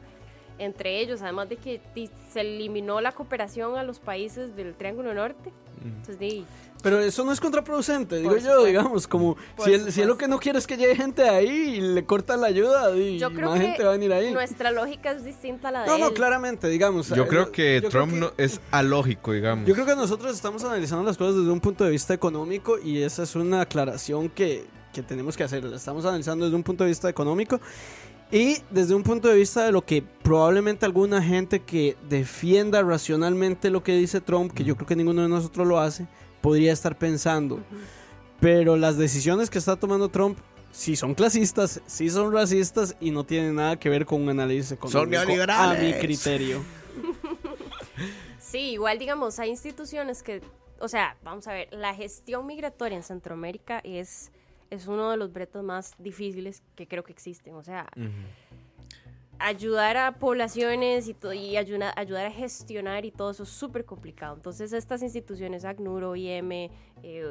entre 0.58 1.00
ellos, 1.00 1.22
además 1.22 1.50
de 1.50 1.58
que 1.58 1.82
se 2.30 2.42
eliminó 2.42 3.00
la 3.00 3.12
cooperación 3.12 3.78
a 3.78 3.84
los 3.84 4.00
países 4.00 4.56
del 4.56 4.74
Triángulo 4.74 5.14
Norte. 5.14 5.52
Entonces, 5.84 6.44
Pero 6.82 7.00
eso 7.00 7.24
no 7.24 7.32
es 7.32 7.40
contraproducente, 7.40 8.18
digo 8.18 8.30
Por 8.30 8.38
yo, 8.40 8.44
supuesto. 8.46 8.66
digamos, 8.66 9.08
como 9.08 9.38
Por 9.56 9.66
si 9.66 9.74
él, 9.74 9.92
si 9.92 10.02
él 10.02 10.08
lo 10.08 10.18
que 10.18 10.28
no 10.28 10.40
quiere 10.40 10.58
es 10.58 10.66
que 10.66 10.78
llegue 10.78 10.96
gente 10.96 11.30
ahí 11.30 11.48
y 11.78 11.82
le 11.82 12.04
cortan 12.06 12.42
la 12.42 12.48
ayuda 12.48 12.96
y 12.98 13.20
yo 13.20 13.32
creo 13.32 13.50
más 13.50 13.60
que 13.60 13.66
gente 13.68 13.84
va 13.84 13.90
a 13.90 13.94
venir 13.94 14.12
ahí. 14.14 14.34
nuestra 14.34 14.72
lógica 14.72 15.12
es 15.12 15.24
distinta 15.24 15.68
a 15.70 15.72
la 15.72 15.82
de 15.84 15.88
No, 15.88 15.98
no, 15.98 16.08
él. 16.08 16.14
claramente, 16.14 16.68
digamos. 16.70 17.10
Yo 17.10 17.24
eh, 17.24 17.28
creo 17.28 17.52
que 17.52 17.82
yo 17.82 17.90
Trump 17.90 18.14
creo 18.14 18.22
no, 18.30 18.34
es 18.38 18.60
alógico, 18.72 19.32
digamos. 19.34 19.68
Yo 19.68 19.74
creo 19.76 19.86
que 19.86 19.96
nosotros 19.96 20.34
estamos 20.34 20.64
analizando 20.64 21.04
las 21.06 21.18
cosas 21.18 21.36
desde 21.36 21.52
un 21.52 21.60
punto 21.60 21.84
de 21.84 21.92
vista 21.92 22.14
económico 22.14 22.80
y 22.80 23.02
esa 23.04 23.24
es 23.24 23.36
una 23.36 23.62
aclaración 23.62 24.30
que, 24.30 24.66
que 24.94 25.04
tenemos 25.04 25.38
que 25.38 25.44
hacer. 25.44 25.64
La 25.64 25.78
estamos 25.78 26.06
analizando 26.06 26.46
desde 26.46 26.56
un 26.56 26.64
punto 26.64 26.84
de 26.84 26.90
vista 26.90 27.08
económico 27.10 27.60
y 28.32 28.58
desde 28.70 28.96
un 28.96 29.04
punto 29.04 29.28
de 29.28 29.36
vista 29.36 29.66
de 29.66 29.72
lo 29.74 29.86
que 29.86 30.02
probablemente 30.24 30.86
alguna 30.86 31.22
gente 31.22 31.60
que 31.60 31.98
defienda 32.10 32.82
racionalmente 32.82 33.70
lo 33.70 33.84
que 33.84 33.94
dice 33.98 34.22
Trump, 34.22 34.54
que 34.54 34.64
yo 34.64 34.76
creo 34.76 34.88
que 34.88 34.96
ninguno 34.96 35.22
de 35.22 35.28
nosotros 35.28 35.68
lo 35.68 35.80
hace, 35.80 36.08
podría 36.42 36.74
estar 36.74 36.98
pensando. 36.98 37.60
Pero 38.40 38.76
las 38.76 38.98
decisiones 38.98 39.50
que 39.50 39.60
está 39.60 39.76
tomando 39.76 40.10
Trump 40.10 40.38
sí 40.72 40.96
son 40.96 41.14
clasistas, 41.14 41.82
sí 41.86 42.10
son 42.10 42.34
racistas 42.34 42.96
y 43.00 43.12
no 43.12 43.24
tienen 43.24 43.56
nada 43.56 43.78
que 43.78 43.90
ver 43.90 44.06
con 44.06 44.22
un 44.22 44.30
análisis 44.30 44.72
económico. 44.72 45.06
neoliberales. 45.06 45.80
A 45.80 45.84
mi 45.84 45.94
criterio. 46.00 46.62
Sí, 48.40 48.72
igual 48.72 49.00
digamos, 49.00 49.40
hay 49.40 49.50
instituciones 49.50 50.24
que, 50.24 50.42
o 50.80 50.90
sea, 50.90 51.16
vamos 51.24 51.48
a 51.48 51.54
ver, 51.54 51.70
la 51.72 51.94
gestión 51.96 52.46
migratoria 52.46 52.98
en 52.98 53.04
Centroamérica 53.04 53.80
es, 53.86 54.30
es 54.70 54.88
uno 54.88 55.10
de 55.10 55.16
los 55.16 55.34
retos 55.34 55.64
más 55.64 55.94
difíciles 56.00 56.62
que 56.76 56.86
creo 56.86 57.06
que 57.06 57.14
existen. 57.14 57.54
O 57.56 57.64
sea. 57.64 57.88
Ayudar 59.44 59.98
a 59.98 60.12
poblaciones 60.14 61.08
y, 61.08 61.16
y 61.36 61.58
ayuda- 61.58 61.94
ayudar 61.96 62.26
a 62.28 62.32
gestionar 62.32 63.06
y 63.06 63.12
todo 63.12 63.32
eso 63.32 63.44
es 63.44 63.50
súper 63.50 63.86
complicado. 63.86 64.36
Entonces 64.36 64.74
estas 64.74 65.02
instituciones, 65.02 65.66
ACNUR, 65.66 66.04
OIM 66.04 66.52
eh, 66.52 66.70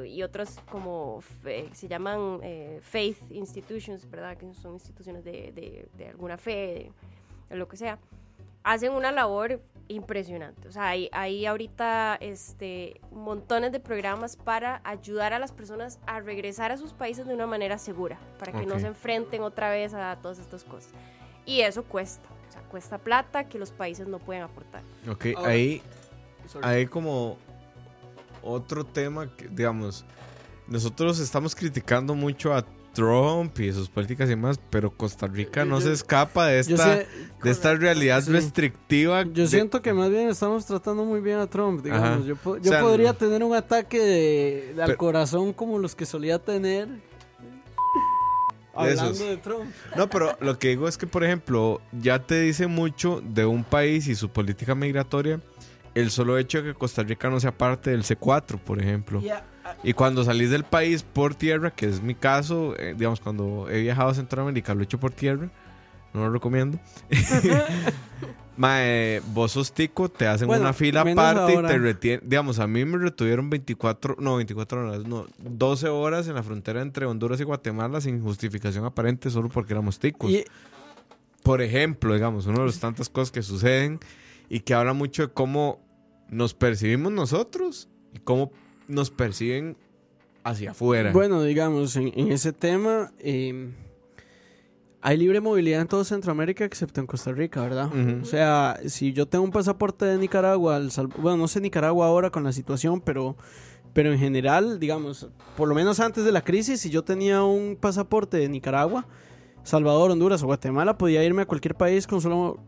y 0.07 0.23
otras 0.23 0.59
como 0.71 1.21
fe- 1.21 1.69
se 1.73 1.87
llaman 1.87 2.39
eh, 2.43 2.79
faith 2.81 3.17
institutions, 3.31 4.09
¿verdad? 4.09 4.37
Que 4.37 4.53
son 4.53 4.73
instituciones 4.73 5.23
de, 5.23 5.51
de- 5.53 5.87
de 5.97 6.07
alguna 6.07 6.37
fe, 6.37 6.91
de, 7.49 7.55
lo 7.55 7.67
que 7.67 7.77
sea, 7.77 7.97
hacen 8.63 8.91
una 8.93 9.11
labor 9.11 9.61
impresionante. 9.87 10.67
O 10.67 10.71
sea, 10.71 10.87
hay, 10.89 11.09
hay 11.11 11.45
ahorita 11.45 12.17
este, 12.21 13.01
montones 13.11 13.71
de 13.71 13.79
programas 13.79 14.35
para 14.37 14.79
ayudar 14.83 15.33
a 15.33 15.39
las 15.39 15.51
personas 15.51 15.99
a 16.05 16.19
regresar 16.21 16.71
a 16.71 16.77
sus 16.77 16.93
países 16.93 17.25
de 17.25 17.33
una 17.33 17.47
manera 17.47 17.77
segura, 17.77 18.17
para 18.39 18.51
que 18.57 18.65
no 18.65 18.75
Ok. 18.75 18.81
se 18.81 18.87
enfrenten 18.87 19.41
otra 19.41 19.69
vez 19.69 19.93
a 19.93 20.17
todas 20.21 20.39
estas 20.39 20.63
cosas. 20.63 20.91
Y 21.45 21.61
eso 21.61 21.83
cuesta, 21.83 22.27
o 22.49 22.51
sea, 22.51 22.61
cuesta 22.63 22.97
plata 22.97 23.47
que 23.49 23.57
los 23.59 23.71
países 23.71 24.07
no 24.07 24.19
pueden 24.19 24.43
aportar. 24.43 24.81
Ok, 25.09 25.27
Ahora- 25.35 25.49
ahí 25.51 25.81
Sorry. 26.47 26.65
hay 26.67 26.85
como 26.87 27.37
otro 28.43 28.85
tema 28.85 29.35
que, 29.35 29.47
digamos, 29.47 30.05
nosotros 30.67 31.19
estamos 31.19 31.55
criticando 31.55 32.15
mucho 32.15 32.53
a 32.53 32.65
Trump 32.93 33.57
y 33.59 33.71
sus 33.71 33.87
políticas 33.89 34.27
y 34.27 34.31
demás, 34.31 34.59
pero 34.69 34.91
Costa 34.91 35.25
Rica 35.27 35.63
no 35.63 35.79
Yo- 35.79 35.85
se 35.87 35.93
escapa 35.93 36.47
de 36.47 36.59
esta, 36.59 36.95
sé- 36.97 37.07
de 37.41 37.49
esta 37.51 37.73
realidad 37.75 38.21
sí. 38.21 38.31
restrictiva. 38.31 39.23
Yo 39.23 39.43
de- 39.43 39.47
siento 39.47 39.81
que 39.81 39.93
más 39.93 40.09
bien 40.09 40.27
estamos 40.27 40.65
tratando 40.65 41.05
muy 41.05 41.21
bien 41.21 41.39
a 41.39 41.47
Trump, 41.47 41.81
digamos. 41.83 42.09
Ajá. 42.09 42.19
Yo, 42.25 42.57
yo 42.57 42.71
sea, 42.71 42.81
podría 42.81 43.13
tener 43.13 43.43
un 43.43 43.55
ataque 43.55 43.97
de, 43.99 44.73
de 44.75 44.81
al 44.81 44.87
Pero- 44.87 44.97
corazón 44.97 45.53
como 45.53 45.79
los 45.79 45.95
que 45.95 46.05
solía 46.05 46.37
tener. 46.39 46.89
Esos. 48.73 48.99
Hablando 48.99 49.25
de 49.25 49.37
Trump. 49.37 49.71
No, 49.97 50.09
pero 50.09 50.37
lo 50.39 50.57
que 50.57 50.69
digo 50.69 50.87
es 50.87 50.97
que, 50.97 51.07
por 51.07 51.23
ejemplo, 51.23 51.81
ya 51.91 52.19
te 52.19 52.39
dice 52.41 52.67
mucho 52.67 53.21
de 53.23 53.45
un 53.45 53.63
país 53.63 54.07
y 54.07 54.15
su 54.15 54.29
política 54.29 54.75
migratoria 54.75 55.39
el 55.93 56.09
solo 56.09 56.37
hecho 56.37 56.61
de 56.61 56.69
que 56.71 56.73
Costa 56.79 57.03
Rica 57.03 57.29
no 57.29 57.39
sea 57.41 57.51
parte 57.51 57.89
del 57.91 58.03
C4, 58.03 58.57
por 58.59 58.79
ejemplo. 58.81 59.19
Y 59.21 59.29
a- 59.29 59.43
Y 59.83 59.91
cuando 59.93 60.23
salís 60.23 60.49
del 60.49 60.63
país 60.63 61.03
por 61.03 61.35
tierra, 61.35 61.71
que 61.71 61.85
es 61.87 62.01
mi 62.01 62.15
caso, 62.15 62.75
eh, 62.79 62.93
digamos, 62.97 63.19
cuando 63.19 63.69
he 63.69 63.81
viajado 63.81 64.09
a 64.09 64.13
Centroamérica, 64.13 64.73
lo 64.73 64.81
he 64.81 64.83
hecho 64.85 64.99
por 64.99 65.11
tierra, 65.11 65.49
no 66.13 66.21
lo 66.25 66.31
recomiendo. 66.31 66.79
Mae, 68.61 69.21
vos 69.33 69.53
sos 69.53 69.73
tico, 69.73 70.07
te 70.07 70.27
hacen 70.27 70.47
Bueno, 70.47 70.61
una 70.65 70.73
fila 70.73 71.01
aparte 71.01 71.53
y 71.53 71.57
te 71.57 71.77
retienen. 71.79 72.29
Digamos, 72.29 72.59
a 72.59 72.67
mí 72.67 72.85
me 72.85 72.99
retuvieron 72.99 73.49
24, 73.49 74.17
no, 74.19 74.35
24 74.35 74.81
horas, 74.87 75.03
no, 75.07 75.25
12 75.39 75.87
horas 75.87 76.27
en 76.27 76.35
la 76.35 76.43
frontera 76.43 76.83
entre 76.83 77.07
Honduras 77.07 77.41
y 77.41 77.43
Guatemala 77.43 77.99
sin 78.01 78.21
justificación 78.21 78.85
aparente, 78.85 79.31
solo 79.31 79.49
porque 79.49 79.73
éramos 79.73 79.97
ticos. 79.97 80.29
y- 80.29 80.45
Por 81.41 81.63
ejemplo, 81.63 82.13
digamos, 82.13 82.45
una 82.45 82.59
de 82.59 82.65
las 82.67 82.79
tantas 82.79 83.09
cosas 83.09 83.31
que 83.31 83.41
suceden 83.41 83.99
y 84.47 84.59
que 84.59 84.75
habla 84.75 84.93
mucho 84.93 85.23
de 85.23 85.33
cómo 85.33 85.79
nos 86.29 86.53
percibimos 86.53 87.11
nosotros 87.11 87.89
y 88.13 88.19
cómo 88.19 88.51
nos 88.87 89.09
perciben 89.09 89.75
hacia 90.43 90.69
afuera. 90.71 91.11
Bueno, 91.13 91.41
digamos, 91.41 91.95
en, 91.95 92.11
en 92.15 92.31
ese 92.31 92.53
tema, 92.53 93.11
eh, 93.17 93.71
hay 95.01 95.17
libre 95.17 95.41
movilidad 95.41 95.81
en 95.81 95.87
todo 95.87 96.03
Centroamérica 96.03 96.63
excepto 96.65 97.01
en 97.01 97.07
Costa 97.07 97.31
Rica, 97.31 97.61
¿verdad? 97.61 97.89
O 98.21 98.25
sea, 98.25 98.79
si 98.85 99.13
yo 99.13 99.25
tengo 99.27 99.43
un 99.43 99.51
pasaporte 99.51 100.05
de 100.05 100.17
Nicaragua, 100.17 100.75
al 100.75 100.91
Sal- 100.91 101.07
bueno, 101.07 101.37
no 101.37 101.47
sé 101.47 101.59
Nicaragua 101.61 102.05
ahora 102.07 102.29
con 102.29 102.43
la 102.43 102.51
situación, 102.51 103.01
pero, 103.01 103.35
pero 103.93 104.11
en 104.13 104.19
general, 104.19 104.79
digamos, 104.79 105.27
por 105.57 105.67
lo 105.67 105.75
menos 105.75 105.99
antes 105.99 106.23
de 106.23 106.31
la 106.31 106.41
crisis, 106.43 106.81
si 106.81 106.89
yo 106.89 107.03
tenía 107.03 107.43
un 107.43 107.77
pasaporte 107.79 108.37
de 108.37 108.47
Nicaragua, 108.49 109.07
Salvador, 109.63 110.11
Honduras 110.11 110.41
o 110.43 110.45
Guatemala, 110.45 110.97
podía 110.97 111.23
irme 111.23 111.43
a 111.43 111.45
cualquier 111.45 111.75
país 111.75 112.07
con 112.07 112.19
solo, 112.21 112.59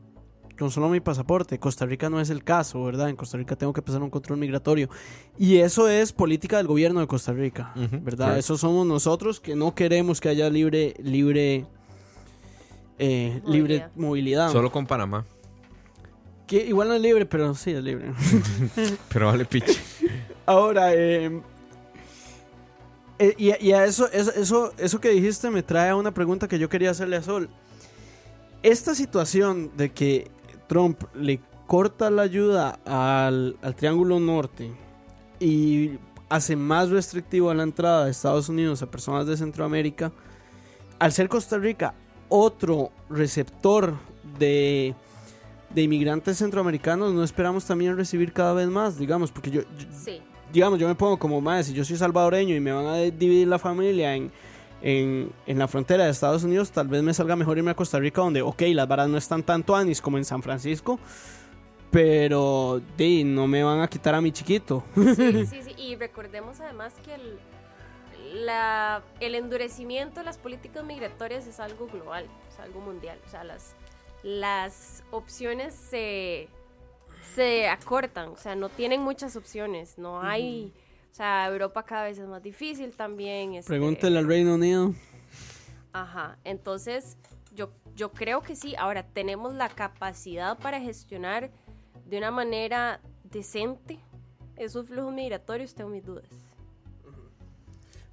con 0.58 0.70
solo 0.70 0.90
mi 0.90 1.00
pasaporte. 1.00 1.58
Costa 1.60 1.86
Rica 1.86 2.10
no 2.10 2.20
es 2.20 2.30
el 2.30 2.44
caso, 2.44 2.84
¿verdad? 2.84 3.10
En 3.10 3.16
Costa 3.16 3.38
Rica 3.38 3.56
tengo 3.56 3.74
que 3.74 3.82
pasar 3.82 4.02
un 4.04 4.10
control 4.12 4.38
migratorio. 4.40 4.90
Y 5.38 5.58
eso 5.58 5.88
es 5.90 6.14
política 6.14 6.58
del 6.58 6.68
gobierno 6.68 7.00
de 7.00 7.08
Costa 7.08 7.32
Rica, 7.34 7.74
¿verdad? 8.04 8.38
Eso 8.38 8.58
somos 8.58 8.86
nosotros 8.86 9.40
que 9.40 9.56
no 9.56 9.74
queremos 9.74 10.22
que 10.22 10.30
haya 10.30 10.50
libre, 10.52 10.94
libre, 11.02 11.66
eh, 13.00 13.42
libre 13.46 13.88
Movilidad. 13.96 14.52
Solo 14.52 14.72
con 14.72 14.86
Panamá. 14.86 15.26
Que 16.48 16.66
igual 16.66 16.90
no 16.90 16.94
es 16.94 17.02
libre, 17.02 17.26
pero 17.26 17.54
sí 17.56 17.72
es 17.72 17.84
libre. 17.84 18.12
Pero 19.10 19.28
vale 19.28 19.46
piche. 19.46 19.80
Ahora, 20.46 20.94
eh, 20.94 21.42
eh, 23.18 23.34
y, 23.38 23.66
y 23.66 23.72
a 23.72 23.86
eso, 23.86 24.12
eso, 24.12 24.32
eso, 24.34 24.74
eso 24.78 25.00
que 25.00 25.10
dijiste 25.10 25.50
me 25.50 25.64
trae 25.64 25.90
a 25.90 25.96
una 25.96 26.14
pregunta 26.14 26.48
que 26.48 26.60
yo 26.60 26.68
quería 26.68 26.92
hacerle 26.92 27.16
a 27.16 27.24
Sol. 27.24 27.50
Esta 28.62 28.94
situación 28.94 29.72
de 29.78 29.92
que 29.92 30.30
Trump 30.68 31.04
le 31.16 31.40
corta 31.66 32.10
la 32.10 32.24
ayuda 32.24 32.80
al, 32.86 33.58
al 33.62 33.76
Triángulo 33.76 34.20
Norte 34.20 34.72
y 35.40 35.92
hace 36.30 36.56
más 36.56 36.90
restrictivo 36.90 37.54
la 37.54 37.64
entrada 37.64 38.06
de 38.06 38.12
Estados 38.12 38.50
Unidos 38.50 38.82
a 38.82 38.92
personas 38.92 39.28
de 39.28 39.38
Centroamérica, 39.38 40.12
al 41.00 41.12
ser 41.12 41.30
Costa 41.30 41.58
Rica 41.58 41.94
otro 42.36 42.90
receptor 43.12 43.94
de, 44.40 44.96
de 45.70 45.82
inmigrantes 45.84 46.40
centroamericanos, 46.40 47.14
no 47.14 47.24
esperamos 47.24 47.64
también 47.66 47.96
recibir 47.96 48.34
cada 48.34 48.54
vez 48.54 48.68
más, 48.70 48.98
digamos, 48.98 49.32
porque 49.32 49.52
yo, 49.52 49.62
yo- 49.62 49.88
Sí. 50.04 50.20
digamos, 50.52 50.80
yo 50.80 50.88
me 50.88 50.96
pongo 50.96 51.18
como 51.20 51.42
más, 51.42 51.68
si 51.68 51.74
yo 51.74 51.86
soy 51.86 51.96
salvadoreño 51.96 52.56
y 52.56 52.60
me 52.60 52.72
van 52.72 52.88
a 52.88 52.96
dividir 52.98 53.48
la 53.48 53.60
familia 53.60 54.16
en, 54.16 54.32
en, 54.82 55.30
en 55.46 55.60
la 55.60 55.68
frontera 55.68 56.06
de 56.06 56.10
Estados 56.10 56.44
Unidos, 56.44 56.72
tal 56.72 56.88
vez 56.88 57.04
me 57.04 57.14
salga 57.14 57.36
mejor 57.36 57.60
irme 57.60 57.70
a 57.70 57.76
Costa 57.76 58.00
Rica, 58.00 58.22
donde, 58.22 58.42
ok, 58.42 58.64
las 58.74 58.88
varas 58.88 59.10
no 59.10 59.18
están 59.20 59.44
tanto 59.44 59.76
anis 59.76 60.02
como 60.02 60.18
en 60.18 60.26
San 60.26 60.42
Francisco, 60.42 61.00
pero 61.92 62.82
di, 62.98 63.24
no 63.24 63.46
me 63.46 63.64
van 63.64 63.82
a 63.82 63.88
quitar 63.88 64.16
a 64.16 64.22
mi 64.22 64.32
chiquito. 64.32 64.84
Sí, 64.96 65.46
sí, 65.46 65.60
sí. 65.64 65.72
Y 65.78 65.96
recordemos 65.98 66.60
además 66.60 66.94
que 67.06 67.14
el, 67.14 67.38
la, 68.34 69.04
el 69.20 69.36
endurecimiento 69.36 70.20
de 70.20 70.26
las 70.26 70.38
políticas 70.38 70.84
migratorias 70.84 71.46
es 71.46 71.60
algo 71.60 71.88
global, 71.88 72.26
es 72.52 72.60
algo 72.60 72.82
mundial. 72.82 73.20
O 73.26 73.30
sea, 73.30 73.44
las, 73.44 73.76
las 74.24 75.04
opciones 75.12 75.76
se, 75.76 76.50
se 77.36 77.68
acortan, 77.68 78.30
o 78.30 78.38
sea, 78.38 78.56
no 78.56 78.70
tienen 78.70 79.02
muchas 79.02 79.36
opciones. 79.36 79.98
No 79.98 80.22
hay. 80.22 80.74
O 81.12 81.16
sea, 81.16 81.48
Europa 81.48 81.84
cada 81.84 82.06
vez 82.06 82.18
es 82.18 82.28
más 82.28 82.42
difícil 82.42 82.96
también. 82.96 83.54
este, 83.54 83.70
Pregúntele 83.70 84.18
al 84.18 84.28
Reino 84.28 84.56
Unido. 84.56 84.94
Ajá, 85.92 86.40
entonces 86.44 87.18
yo, 87.54 87.70
yo 87.96 88.12
creo 88.12 88.42
que 88.42 88.56
sí. 88.56 88.76
Ahora, 88.76 89.04
tenemos 89.04 89.54
la 89.54 89.70
capacidad 89.70 90.58
para 90.58 90.80
gestionar 90.80 91.52
de 92.06 92.18
una 92.18 92.32
manera 92.32 93.00
decente 93.24 94.00
esos 94.56 94.88
flujos 94.88 95.14
migratorios, 95.14 95.76
tengo 95.76 95.92
mis 95.92 96.04
dudas. 96.04 96.26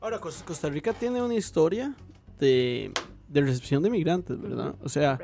Ahora, 0.00 0.18
Cos- 0.20 0.42
Costa 0.44 0.68
Rica 0.68 0.92
tiene 0.92 1.22
una 1.22 1.34
historia 1.34 1.94
de, 2.38 2.92
de 3.28 3.40
recepción 3.42 3.82
de 3.82 3.90
migrantes, 3.90 4.40
¿verdad? 4.40 4.74
O 4.82 4.88
sea. 4.88 5.18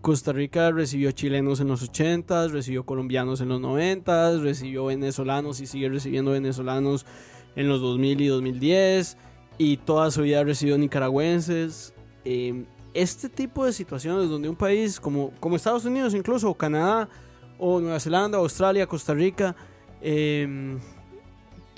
Costa 0.00 0.32
Rica 0.32 0.70
recibió 0.70 1.10
chilenos 1.10 1.58
en 1.58 1.66
los 1.66 1.82
80s, 1.90 2.50
recibió 2.52 2.86
colombianos 2.86 3.40
en 3.40 3.48
los 3.48 3.60
90s, 3.60 4.40
recibió 4.42 4.84
venezolanos 4.84 5.60
y 5.60 5.66
sigue 5.66 5.88
recibiendo 5.88 6.30
venezolanos 6.30 7.04
en 7.56 7.68
los 7.68 7.80
2000 7.80 8.20
y 8.20 8.26
2010 8.28 9.16
y 9.58 9.76
toda 9.78 10.12
su 10.12 10.22
vida 10.22 10.44
recibió 10.44 10.78
nicaragüenses. 10.78 11.94
Eh, 12.24 12.64
este 12.94 13.28
tipo 13.28 13.64
de 13.66 13.72
situaciones 13.72 14.28
donde 14.30 14.48
un 14.48 14.54
país 14.54 15.00
como, 15.00 15.32
como 15.40 15.56
Estados 15.56 15.84
Unidos 15.84 16.14
incluso, 16.14 16.48
o 16.48 16.54
Canadá, 16.54 17.08
o 17.58 17.80
Nueva 17.80 17.98
Zelanda, 17.98 18.38
Australia, 18.38 18.86
Costa 18.86 19.14
Rica, 19.14 19.56
eh, 20.00 20.78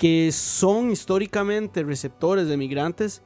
que 0.01 0.31
son 0.31 0.89
históricamente 0.89 1.83
receptores 1.83 2.47
de 2.47 2.57
migrantes, 2.57 3.21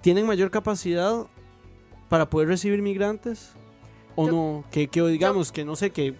tienen 0.00 0.26
mayor 0.26 0.50
capacidad 0.50 1.28
para 2.08 2.28
poder 2.28 2.48
recibir 2.48 2.82
migrantes 2.82 3.52
o 4.16 4.26
Yo- 4.26 4.32
no, 4.32 4.64
que, 4.72 4.88
que 4.88 5.00
digamos 5.02 5.52
que 5.52 5.64
no 5.64 5.76
sé, 5.76 5.90
que, 5.90 6.16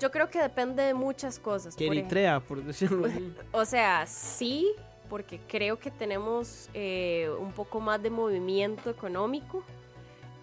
Yo 0.00 0.10
creo 0.10 0.28
que 0.28 0.42
depende 0.42 0.82
de 0.82 0.92
muchas 0.92 1.38
cosas. 1.38 1.76
que 1.76 1.86
por 1.86 1.94
Eritrea, 1.94 2.40
por 2.40 2.64
decirlo 2.64 3.06
así. 3.06 3.32
O 3.52 3.64
sea, 3.64 4.08
sí, 4.08 4.72
porque 5.08 5.38
creo 5.46 5.78
que 5.78 5.92
tenemos 5.92 6.68
eh, 6.74 7.30
un 7.38 7.52
poco 7.52 7.78
más 7.78 8.02
de 8.02 8.10
movimiento 8.10 8.90
económico, 8.90 9.62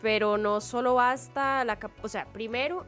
pero 0.02 0.38
no 0.38 0.62
solo 0.62 0.94
basta 0.94 1.66
la... 1.66 1.78
O 2.02 2.08
sea, 2.08 2.32
primero 2.32 2.86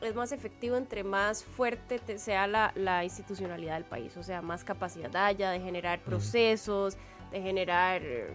es 0.00 0.14
más 0.14 0.32
efectivo 0.32 0.76
entre 0.76 1.02
más 1.04 1.42
fuerte 1.44 1.98
te- 1.98 2.18
sea 2.18 2.46
la, 2.46 2.72
la 2.76 3.04
institucionalidad 3.04 3.74
del 3.74 3.84
país, 3.84 4.16
o 4.16 4.22
sea, 4.22 4.42
más 4.42 4.64
capacidad 4.64 5.14
haya 5.16 5.50
de 5.50 5.60
generar 5.60 6.00
procesos, 6.00 6.96
de 7.32 7.40
generar... 7.42 8.02
eh, 8.04 8.28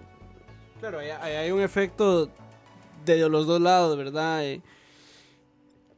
Claro, 0.80 1.00
hay, 1.00 1.10
hay- 1.12 1.52
un 1.52 1.62
efecto 1.62 2.30
de 3.06 3.30
los 3.30 3.48
dos 3.48 3.62
lados, 3.62 3.98
¿verdad? 3.98 4.44
Eh, 4.46 4.62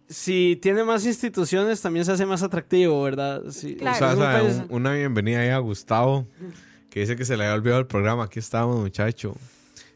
si 0.07 0.57
tiene 0.61 0.84
más 0.84 1.05
instituciones, 1.05 1.82
también 1.82 2.05
se 2.05 2.11
hace 2.11 2.26
más 2.26 2.43
atractivo, 2.43 3.01
¿verdad? 3.01 3.41
Si- 3.49 3.76
Claro. 3.76 3.97
país- 4.20 4.61
un- 4.70 4.76
una 4.76 4.93
bienvenida 4.93 5.39
ahí 5.39 5.49
a 5.49 5.57
Gustavo, 5.57 6.28
que 6.91 6.99
dice 6.99 7.16
que 7.16 7.26
se 7.26 7.36
le 7.36 7.43
había 7.45 7.55
olvidado 7.55 7.80
el 7.82 7.88
programa. 7.88 8.26
Aquí 8.26 8.38
estamos, 8.39 8.80
muchacho. 8.80 9.36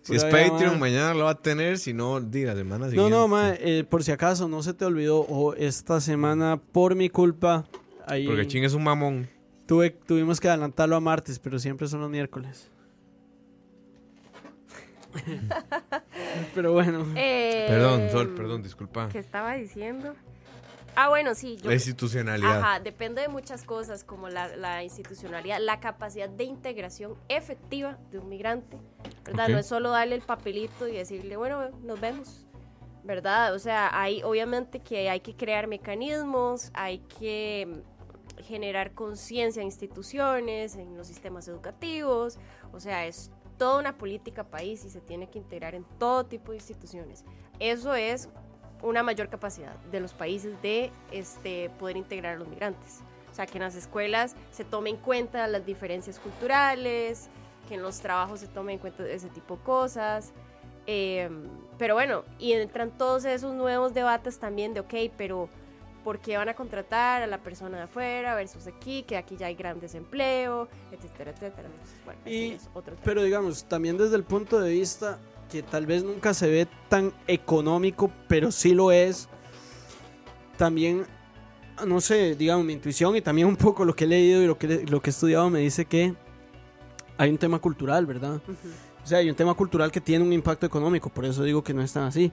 Si 0.02 0.16
es 0.16 0.24
Patreon, 0.26 0.74
ma. 0.74 0.80
mañana 0.80 1.14
lo 1.14 1.26
va 1.26 1.32
a 1.32 1.42
tener. 1.42 1.78
Si 1.78 1.94
no, 1.94 2.20
di 2.22 2.44
la 2.46 2.56
semana 2.56 2.86
No, 2.86 2.92
siguiente. 2.92 3.12
no, 3.12 3.28
ma, 3.28 3.54
eh, 3.54 3.84
por 3.88 4.04
si 4.04 4.12
acaso, 4.12 4.48
no 4.48 4.64
se 4.64 4.74
te 4.74 4.86
olvidó, 4.86 5.20
o 5.22 5.54
esta 5.56 6.00
semana, 6.02 6.58
por 6.72 6.96
mi 6.96 7.10
culpa, 7.10 7.66
ahí 8.08 8.26
Porque 8.26 8.48
Ching 8.48 8.64
es 8.64 8.74
un 8.74 8.84
mamón. 8.84 9.28
tuve, 9.66 9.92
tuvimos 9.92 10.40
que 10.40 10.48
adelantarlo 10.50 10.96
a 10.96 11.00
martes, 11.00 11.38
pero 11.40 11.60
siempre 11.60 11.88
son 11.88 12.02
los 12.02 12.10
miércoles. 12.10 12.72
pero 16.56 16.72
bueno, 16.74 17.06
eh, 17.16 17.66
Perdón, 17.68 18.10
Sol, 18.12 18.30
perdón, 18.36 18.64
disculpa. 18.64 19.10
¿Qué 19.12 19.20
estaba 19.20 19.54
diciendo? 19.56 20.16
Ah, 20.96 21.10
bueno, 21.10 21.36
sí. 21.36 21.58
la 21.64 21.74
institucionalidad. 21.74 22.60
Ajá, 22.60 22.80
depende 22.80 23.22
de 23.22 23.28
muchas 23.28 23.64
cosas, 23.64 24.04
como 24.04 24.30
la, 24.30 24.56
la, 24.56 24.84
institucionalidad, 24.84 25.60
la 25.60 25.80
capacidad 25.80 26.30
de 26.30 26.44
integración 26.44 27.16
efectiva 27.28 27.98
de 28.12 28.20
un 28.20 28.30
migrante, 28.30 28.78
¿verdad? 29.26 29.46
Ok. 29.46 29.52
No 29.52 29.60
es 29.60 29.66
solo 29.68 29.90
darle 29.92 30.16
el 30.16 30.22
papelito 30.22 30.88
y 30.88 30.94
decirle, 30.94 31.38
bueno, 31.38 31.70
nos 31.84 32.00
vemos, 32.00 32.46
¿verdad? 33.04 33.54
O 33.54 33.60
sea, 33.60 33.90
hay 34.00 34.24
obviamente 34.24 34.80
que 34.80 35.10
hay 35.10 35.22
que 35.22 35.36
crear 35.36 35.68
mecanismos, 35.68 36.72
hay 36.74 37.00
que 37.20 37.84
generar 38.44 38.94
conciencia 38.94 39.62
en 39.62 39.68
instituciones, 39.68 40.76
en 40.76 40.98
los 40.98 41.08
sistemas 41.08 41.48
educativos, 41.48 42.40
o 42.72 42.80
sea, 42.80 43.06
es 43.06 43.32
toda 43.58 43.80
una 43.80 43.98
política 43.98 44.46
país 44.46 44.86
y 44.86 44.90
se 44.90 45.02
tiene 45.02 45.30
que 45.30 45.38
integrar 45.38 45.76
en 45.76 45.84
todo 46.00 46.26
tipo 46.26 46.52
de 46.52 46.58
instituciones. 46.58 47.26
Eso 47.60 47.94
es 47.94 48.30
una 48.82 49.04
mayor 49.04 49.30
capacidad 49.30 49.76
de 49.92 50.00
los 50.00 50.14
países 50.14 50.62
de 50.62 50.92
este, 51.12 51.70
poder 51.80 51.98
integrar 51.98 52.36
a 52.36 52.38
los 52.40 52.48
migrantes. 52.48 53.00
O 53.32 53.36
sea, 53.36 53.46
que 53.46 53.58
en 53.58 53.64
las 53.64 53.76
escuelas 53.76 54.36
se 54.52 54.64
tome 54.64 54.90
en 54.90 54.98
cuenta 54.98 55.46
las 55.48 55.66
diferencias 55.66 56.20
culturales, 56.20 57.30
que 57.68 57.76
en 57.76 57.82
los 57.82 58.00
trabajos 58.00 58.40
se 58.40 58.48
tome 58.48 58.74
en 58.74 58.80
cuenta 58.80 59.08
ese 59.08 59.30
tipo 59.30 59.58
de 59.58 59.64
cosas. 59.64 60.32
Eh, 60.88 61.30
pero 61.78 61.94
bueno, 61.94 62.24
y 62.40 62.54
entran 62.54 62.90
todos 62.98 63.26
esos 63.26 63.54
nuevos 63.54 63.94
debates 63.94 64.40
también 64.40 64.74
de, 64.74 64.80
ok, 64.80 64.94
pero 65.18 65.48
¿por 66.04 66.20
qué 66.20 66.38
van 66.38 66.50
a 66.50 66.56
contratar 66.56 67.22
a 67.22 67.28
la 67.28 67.38
persona 67.38 67.78
de 67.78 67.84
afuera 67.84 68.34
versus 68.34 68.66
aquí, 68.66 69.04
que 69.04 69.16
aquí 69.18 69.38
ya 69.38 69.46
hay 69.48 69.56
gran 69.56 69.80
desempleo, 69.80 70.68
etcétera, 70.92 71.32
etcétera? 71.32 71.68
Entonces, 71.72 71.96
bueno, 72.06 72.20
Y- 72.26 72.52
es 72.54 72.68
otro 72.74 72.96
tema. 72.96 73.06
Pero 73.06 73.22
digamos, 73.22 73.64
también 73.66 73.98
desde 73.98 74.16
el 74.16 74.24
punto 74.24 74.60
de 74.60 74.72
vista 74.72 75.20
que 75.50 75.64
tal 75.64 75.86
vez 75.86 76.04
nunca 76.04 76.34
se 76.34 76.50
ve 76.50 76.68
tan 76.88 77.14
económico, 77.28 78.12
pero 78.28 78.52
sí 78.52 78.74
lo 78.74 78.92
es. 78.92 79.28
También, 80.58 81.06
no 81.86 82.02
sé, 82.02 82.36
digamos, 82.36 82.66
mi 82.66 82.74
intuición 82.74 83.16
y 83.16 83.22
también 83.22 83.48
un 83.48 83.56
poco 83.56 83.86
lo 83.86 83.96
que 83.96 84.04
he 84.06 84.08
leído 84.08 84.44
y 84.44 84.48
lo 84.48 84.58
que, 84.58 84.86
lo 84.88 85.02
que 85.02 85.10
he 85.10 85.12
estudiado 85.12 85.50
me 85.50 85.60
dice 85.60 85.86
que 85.86 86.14
hay 87.18 87.30
un 87.30 87.38
tema 87.38 87.60
cultural, 87.60 88.06
¿verdad? 88.06 88.42
O 89.04 89.08
sea, 89.08 89.20
hay 89.20 89.30
un 89.30 89.36
tema 89.36 89.54
cultural 89.54 89.92
que 89.92 90.02
tiene 90.02 90.24
un 90.24 90.34
impacto 90.34 90.66
económico, 90.66 91.10
por 91.10 91.26
eso 91.26 91.44
digo 91.44 91.64
que 91.64 91.74
no 91.74 91.82
es 91.82 91.92
tan 91.92 92.04
así. 92.04 92.32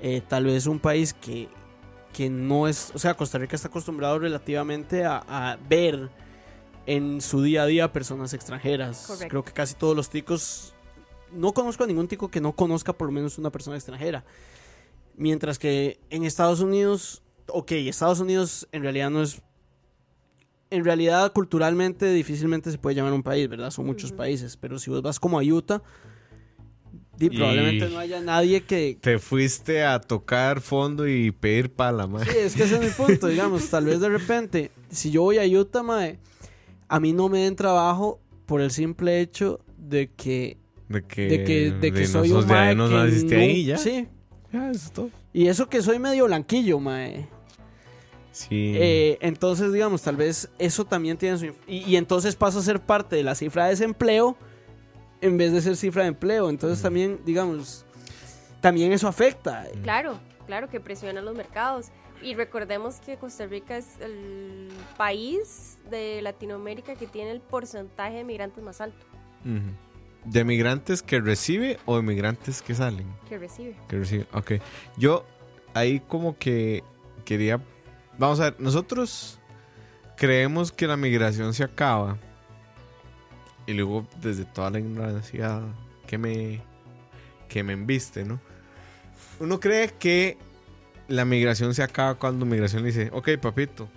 Eh, 0.00 0.22
tal 0.26 0.44
vez 0.44 0.66
un 0.66 0.78
país 0.78 1.12
que, 1.14 1.48
que 2.12 2.30
no 2.30 2.68
es, 2.68 2.90
o 2.94 2.98
sea, 2.98 3.14
Costa 3.14 3.38
Rica 3.38 3.56
está 3.56 3.68
acostumbrado 3.68 4.18
relativamente 4.18 5.04
a, 5.04 5.22
a 5.28 5.56
ver 5.68 6.10
en 6.86 7.20
su 7.20 7.42
día 7.42 7.62
a 7.62 7.66
día 7.66 7.92
personas 7.92 8.32
extranjeras. 8.34 9.04
Correcto. 9.06 9.28
Creo 9.28 9.44
que 9.44 9.52
casi 9.52 9.74
todos 9.74 9.94
los 9.94 10.10
ticos, 10.10 10.74
no 11.32 11.52
conozco 11.52 11.84
a 11.84 11.86
ningún 11.86 12.08
tico 12.08 12.28
que 12.30 12.40
no 12.40 12.52
conozca 12.52 12.92
por 12.92 13.06
lo 13.08 13.12
menos 13.12 13.38
una 13.38 13.50
persona 13.50 13.76
extranjera. 13.76 14.24
Mientras 15.16 15.58
que 15.58 15.98
en 16.10 16.24
Estados 16.24 16.60
Unidos, 16.60 17.22
ok, 17.48 17.72
Estados 17.72 18.20
Unidos 18.20 18.68
en 18.72 18.82
realidad 18.82 19.10
no 19.10 19.22
es... 19.22 19.42
En 20.70 20.84
realidad, 20.84 21.32
culturalmente, 21.32 22.12
difícilmente 22.12 22.70
se 22.70 22.78
puede 22.78 22.94
llamar 22.94 23.12
un 23.12 23.24
país, 23.24 23.48
¿verdad? 23.48 23.70
Son 23.72 23.84
muchos 23.84 24.12
países. 24.12 24.56
Pero 24.56 24.78
si 24.78 24.88
vos 24.88 25.02
vas 25.02 25.18
como 25.18 25.38
a 25.38 25.42
Utah, 25.42 25.82
Y- 27.18 27.28
probablemente 27.30 27.88
no 27.88 27.98
haya 27.98 28.20
nadie 28.20 28.62
que... 28.62 28.96
Te 29.00 29.18
fuiste 29.18 29.82
a 29.82 30.00
tocar 30.00 30.60
fondo 30.60 31.08
y 31.08 31.32
pedir 31.32 31.72
pala, 31.72 32.06
mae. 32.06 32.24
Sí, 32.24 32.38
es 32.38 32.54
que 32.54 32.62
ese 32.62 32.76
es 32.76 32.80
mi 32.82 32.90
punto, 33.06 33.26
digamos. 33.26 33.68
Tal 33.68 33.84
vez 33.84 33.98
de 34.00 34.08
repente, 34.08 34.70
si 34.90 35.10
yo 35.10 35.22
voy 35.22 35.38
a 35.38 35.44
Utah, 35.44 35.82
mae, 35.82 36.18
a 36.88 37.00
mí 37.00 37.12
no 37.12 37.28
me 37.28 37.40
den 37.40 37.56
trabajo 37.56 38.20
por 38.46 38.60
el 38.60 38.70
simple 38.70 39.20
hecho 39.20 39.58
de 39.76 40.08
que... 40.12 40.56
De 40.90 41.02
que, 41.02 41.22
De 41.28 41.44
que, 41.44 41.70
de 41.70 41.92
que 41.92 42.00
no 42.02 42.06
soy 42.08 42.32
un 42.32 42.46
de 42.46 42.52
ahí, 42.54 42.66
mae 42.66 42.74
no 42.74 42.88
que 42.88 42.94
naciste 42.94 43.34
no- 43.36 43.40
ahí 43.42 43.64
ya. 43.64 43.78
Sí, 43.78 44.08
Ya, 44.52 44.70
eso 44.70 44.86
es 44.86 44.92
todo. 44.92 45.10
y 45.32 45.46
eso 45.46 45.68
que 45.68 45.80
soy 45.82 45.98
medio 45.98 46.26
blanquillo, 46.26 46.78
mae. 46.80 47.28
Sí. 48.32 48.74
Eh, 48.76 49.18
entonces, 49.20 49.72
digamos, 49.72 50.02
tal 50.02 50.16
vez 50.16 50.50
eso 50.58 50.84
también 50.84 51.16
tiene 51.16 51.38
su... 51.38 51.46
inf- 51.46 51.54
Y, 51.66 51.78
y 51.84 51.96
entonces 51.96 52.36
pasa 52.36 52.58
a 52.58 52.62
ser 52.62 52.80
parte 52.80 53.16
de 53.16 53.22
la 53.24 53.34
cifra 53.34 53.64
de 53.64 53.70
desempleo 53.70 54.36
en 55.20 55.36
vez 55.36 55.52
de 55.52 55.60
ser 55.60 55.76
cifra 55.76 56.02
de 56.02 56.08
empleo. 56.08 56.48
Entonces 56.50 56.80
también, 56.82 57.20
digamos, 57.24 57.84
también 58.60 58.92
eso 58.92 59.08
afecta. 59.08 59.66
Claro, 59.82 60.18
claro 60.46 60.68
que 60.68 60.80
presiona 60.80 61.20
los 61.22 61.36
mercados. 61.36 61.86
Y 62.22 62.34
recordemos 62.34 62.96
que 62.96 63.16
Costa 63.16 63.46
Rica 63.46 63.76
es 63.78 63.86
el 64.00 64.68
país 64.98 65.78
de 65.90 66.20
Latinoamérica 66.22 66.94
que 66.94 67.06
tiene 67.06 67.30
el 67.30 67.40
porcentaje 67.40 68.16
de 68.16 68.24
migrantes 68.24 68.62
más 68.62 68.80
alto 68.82 69.06
Ujú. 69.44 69.72
¿De 70.24 70.44
migrantes 70.44 71.02
que 71.02 71.20
recibe 71.20 71.78
o 71.86 71.96
de 71.96 72.02
migrantes 72.02 72.62
que 72.62 72.74
salen? 72.74 73.06
que 73.28 73.38
recibe. 73.38 73.76
Que 73.88 73.98
recibe. 73.98 74.26
Ok. 74.32 74.52
Yo 74.96 75.24
ahí 75.74 76.00
como 76.00 76.36
que 76.36 76.84
quería... 77.24 77.60
Vamos 78.18 78.40
a 78.40 78.50
ver, 78.50 78.56
nosotros 78.58 79.38
creemos 80.16 80.72
que 80.72 80.86
la 80.86 80.96
migración 80.96 81.54
se 81.54 81.64
acaba. 81.64 82.18
Y 83.66 83.72
luego 83.72 84.06
desde 84.20 84.44
toda 84.44 84.70
la 84.70 84.78
ignorancia 84.78 85.62
que 86.06 86.18
me, 86.18 86.60
que 87.48 87.62
me 87.62 87.72
embiste, 87.72 88.24
¿no? 88.24 88.40
Uno 89.38 89.58
cree 89.58 89.94
que 89.98 90.36
la 91.08 91.24
migración 91.24 91.74
se 91.74 91.82
acaba 91.82 92.14
cuando 92.16 92.44
migración 92.44 92.82
le 92.82 92.88
dice, 92.88 93.10
ok, 93.12 93.30
papito, 93.40 93.88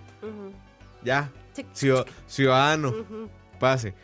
ya, 1.04 1.30
ciudadano, 2.26 2.94
pase. 3.60 3.94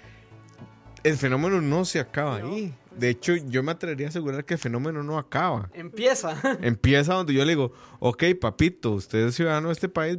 El 1.02 1.16
fenómeno 1.16 1.60
no 1.60 1.84
se 1.84 2.00
acaba 2.00 2.40
No, 2.40 2.54
ahí. 2.54 2.74
De 2.96 3.08
hecho, 3.08 3.34
yo 3.36 3.62
me 3.62 3.72
atrevería 3.72 4.06
a 4.06 4.10
asegurar 4.10 4.44
que 4.44 4.54
el 4.54 4.60
fenómeno 4.60 5.02
no 5.02 5.18
acaba. 5.18 5.70
Empieza. 5.72 6.40
Empieza 6.60 7.14
donde 7.14 7.32
yo 7.32 7.44
le 7.44 7.52
digo, 7.52 7.72
ok, 7.98 8.24
papito, 8.40 8.92
usted 8.92 9.28
es 9.28 9.34
ciudadano 9.34 9.68
de 9.68 9.74
este 9.74 9.88
país, 9.88 10.18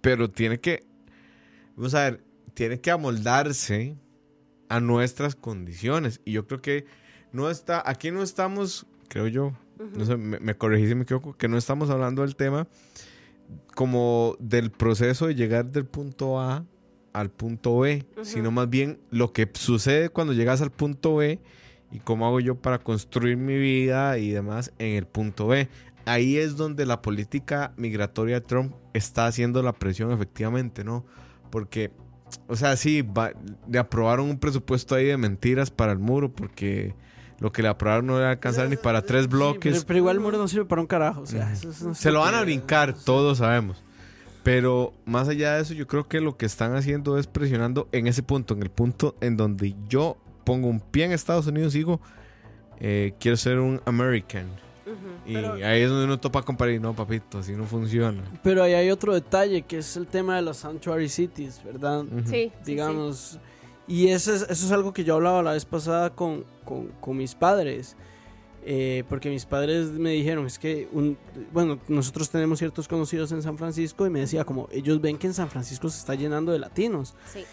pero 0.00 0.30
tiene 0.30 0.58
que, 0.58 0.84
vamos 1.76 1.94
a 1.94 2.04
ver, 2.04 2.24
tiene 2.54 2.80
que 2.80 2.90
amoldarse 2.90 3.96
a 4.68 4.80
nuestras 4.80 5.36
condiciones. 5.36 6.20
Y 6.24 6.32
yo 6.32 6.46
creo 6.46 6.60
que 6.60 6.86
no 7.30 7.50
está, 7.50 7.82
aquí 7.88 8.10
no 8.10 8.22
estamos, 8.22 8.86
creo 9.08 9.28
yo, 9.28 9.52
no 9.78 10.04
sé, 10.06 10.16
me, 10.16 10.40
me 10.40 10.56
corregí 10.56 10.88
si 10.88 10.94
me 10.94 11.02
equivoco, 11.02 11.36
que 11.36 11.48
no 11.48 11.58
estamos 11.58 11.90
hablando 11.90 12.22
del 12.22 12.34
tema 12.34 12.66
como 13.74 14.36
del 14.40 14.70
proceso 14.70 15.26
de 15.26 15.34
llegar 15.34 15.66
del 15.66 15.84
punto 15.84 16.40
A 16.40 16.64
al 17.20 17.30
punto 17.30 17.78
B, 17.80 18.04
sino 18.22 18.50
más 18.50 18.68
bien 18.68 18.98
lo 19.10 19.32
que 19.32 19.48
sucede 19.54 20.08
cuando 20.10 20.32
llegas 20.32 20.60
al 20.60 20.70
punto 20.70 21.16
B 21.16 21.40
y 21.92 22.00
cómo 22.00 22.26
hago 22.26 22.40
yo 22.40 22.56
para 22.56 22.78
construir 22.78 23.36
mi 23.36 23.56
vida 23.58 24.18
y 24.18 24.30
demás 24.30 24.72
en 24.78 24.96
el 24.96 25.06
punto 25.06 25.46
B. 25.46 25.68
Ahí 26.04 26.36
es 26.36 26.56
donde 26.56 26.84
la 26.86 27.02
política 27.02 27.72
migratoria 27.76 28.36
de 28.40 28.46
Trump 28.46 28.74
está 28.92 29.26
haciendo 29.26 29.62
la 29.62 29.72
presión 29.72 30.12
efectivamente, 30.12 30.84
¿no? 30.84 31.04
Porque, 31.50 31.90
o 32.48 32.54
sea, 32.56 32.76
sí, 32.76 33.02
va- 33.02 33.32
le 33.68 33.78
aprobaron 33.78 34.28
un 34.30 34.38
presupuesto 34.38 34.94
ahí 34.94 35.06
de 35.06 35.16
mentiras 35.16 35.70
para 35.70 35.92
el 35.92 35.98
muro 35.98 36.30
porque 36.32 36.94
lo 37.40 37.50
que 37.52 37.62
le 37.62 37.68
aprobaron 37.68 38.06
no 38.06 38.14
le 38.16 38.20
va 38.22 38.28
a 38.28 38.32
alcanzar 38.32 38.68
ni 38.68 38.76
para 38.76 39.02
tres 39.02 39.22
Sí, 39.22 39.28
bloques. 39.28 39.74
pero, 39.74 39.86
pero 39.86 39.98
igual 39.98 40.16
el 40.16 40.22
muro 40.22 40.38
no 40.38 40.48
sirve 40.48 40.64
para 40.66 40.80
un 40.80 40.86
carajo. 40.86 41.22
O 41.22 41.26
sea, 41.26 41.52
eso 41.52 41.70
una 41.86 41.94
Se 41.94 42.10
lo 42.10 42.20
van 42.20 42.34
a 42.34 42.42
brincar, 42.42 42.94
todos 42.94 43.38
sabemos. 43.38 43.82
Pero 44.46 44.92
más 45.06 45.26
allá 45.26 45.56
de 45.56 45.62
eso, 45.62 45.74
yo 45.74 45.88
creo 45.88 46.06
que 46.06 46.20
lo 46.20 46.36
que 46.36 46.46
están 46.46 46.76
haciendo 46.76 47.18
es 47.18 47.26
presionando 47.26 47.88
en 47.90 48.06
ese 48.06 48.22
punto, 48.22 48.54
en 48.54 48.62
el 48.62 48.70
punto 48.70 49.16
en 49.20 49.36
donde 49.36 49.74
yo 49.88 50.16
pongo 50.44 50.68
un 50.68 50.78
pie 50.78 51.06
en 51.06 51.10
Estados 51.10 51.48
Unidos 51.48 51.74
y 51.74 51.78
digo, 51.78 52.00
eh, 52.78 53.14
quiero 53.18 53.36
ser 53.36 53.58
un 53.58 53.80
American. 53.86 54.46
Y 55.26 55.34
Pero- 55.34 55.54
ahí 55.54 55.80
es 55.82 55.90
donde 55.90 56.04
uno 56.04 56.20
topa 56.20 56.42
comparar 56.42 56.72
y 56.72 56.78
no, 56.78 56.94
papito, 56.94 57.38
así 57.38 57.54
no 57.54 57.64
funciona. 57.64 58.22
Pero 58.44 58.62
ahí 58.62 58.74
hay 58.74 58.88
otro 58.92 59.14
detalle 59.14 59.62
que 59.62 59.78
es 59.78 59.96
el 59.96 60.06
tema 60.06 60.36
de 60.36 60.42
los 60.42 60.58
sanctuary 60.58 61.08
cities, 61.08 61.60
¿verdad? 61.64 62.04
Sí, 62.26 62.52
digamos. 62.64 63.40
Y 63.88 64.10
eso 64.10 64.32
es, 64.32 64.42
eso 64.42 64.66
es 64.66 64.70
algo 64.70 64.92
que 64.92 65.02
yo 65.02 65.16
hablaba 65.16 65.42
la 65.42 65.54
vez 65.54 65.64
pasada 65.64 66.10
con, 66.10 66.44
con, 66.64 66.86
con 67.00 67.16
mis 67.16 67.34
padres. 67.34 67.96
Eh, 68.68 69.04
porque 69.08 69.30
mis 69.30 69.44
padres 69.46 69.92
me 69.92 70.10
dijeron, 70.10 70.44
es 70.46 70.58
que, 70.58 70.88
un, 70.92 71.16
bueno, 71.52 71.78
nosotros 71.86 72.28
tenemos 72.30 72.58
ciertos 72.58 72.88
conocidos 72.88 73.30
en 73.30 73.40
San 73.40 73.56
Francisco 73.56 74.04
y 74.06 74.10
me 74.10 74.18
decía 74.18 74.44
como, 74.44 74.68
ellos 74.72 75.00
ven 75.00 75.18
que 75.18 75.28
en 75.28 75.34
San 75.34 75.48
Francisco 75.48 75.88
se 75.88 75.98
está 76.00 76.14
llenando 76.16 76.50
de 76.52 76.58
latinos. 76.58 77.14
sí. 77.32 77.44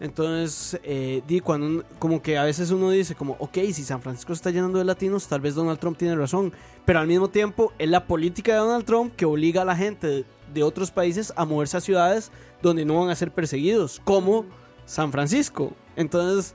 Entonces, 0.00 0.78
eh, 0.82 1.22
di, 1.26 1.38
cuando 1.40 1.66
un- 1.66 1.84
como 2.00 2.20
que 2.20 2.36
a 2.36 2.42
veces 2.44 2.70
uno 2.72 2.90
dice 2.90 3.14
como, 3.14 3.36
ok, 3.38 3.58
si 3.72 3.84
San 3.84 4.02
Francisco 4.02 4.34
se 4.34 4.38
está 4.40 4.50
llenando 4.50 4.78
de 4.78 4.84
latinos, 4.84 5.26
tal 5.28 5.40
vez 5.40 5.54
Donald 5.54 5.78
Trump 5.78 5.96
tiene 5.96 6.16
razón. 6.16 6.52
Pero 6.84 6.98
al 6.98 7.06
mismo 7.06 7.28
tiempo, 7.28 7.72
es 7.78 7.88
la 7.88 8.04
política 8.06 8.52
de 8.52 8.58
Donald 8.58 8.84
Trump 8.84 9.14
que 9.14 9.24
obliga 9.24 9.62
a 9.62 9.64
la 9.64 9.76
gente 9.76 10.06
de, 10.08 10.24
de 10.52 10.62
otros 10.64 10.90
países 10.90 11.32
a 11.36 11.44
moverse 11.44 11.76
a 11.76 11.80
ciudades 11.80 12.32
donde 12.60 12.84
no 12.84 12.98
van 13.00 13.08
a 13.10 13.14
ser 13.14 13.30
perseguidos, 13.32 14.00
como 14.04 14.44
San 14.84 15.12
Francisco. 15.12 15.72
Entonces, 15.96 16.54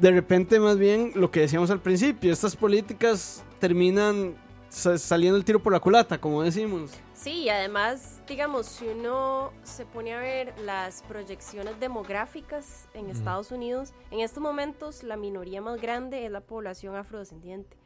de 0.00 0.10
repente, 0.10 0.58
más 0.60 0.78
bien, 0.78 1.12
lo 1.14 1.30
que 1.30 1.40
decíamos 1.40 1.70
al 1.70 1.80
principio, 1.80 2.32
estas 2.32 2.54
políticas 2.56 3.44
terminan 3.58 4.34
sa- 4.68 4.98
saliendo 4.98 5.36
el 5.38 5.44
tiro 5.44 5.62
por 5.62 5.72
la 5.72 5.80
culata, 5.80 6.18
como 6.20 6.42
decimos. 6.42 6.90
Sí, 7.14 7.44
y 7.44 7.48
además, 7.48 8.22
digamos, 8.28 8.66
si 8.66 8.86
uno 8.88 9.52
se 9.62 9.86
pone 9.86 10.12
a 10.14 10.18
ver 10.20 10.52
las 10.60 11.02
proyecciones 11.02 11.80
demográficas 11.80 12.88
en 12.94 13.08
Estados 13.10 13.50
Unidos, 13.50 13.94
en 14.10 14.20
estos 14.20 14.42
momentos 14.42 15.02
la 15.02 15.16
minoría 15.16 15.62
más 15.62 15.80
grande 15.80 16.26
es 16.26 16.30
la 16.30 16.42
población 16.42 16.94
afrodescendiente, 16.94 17.76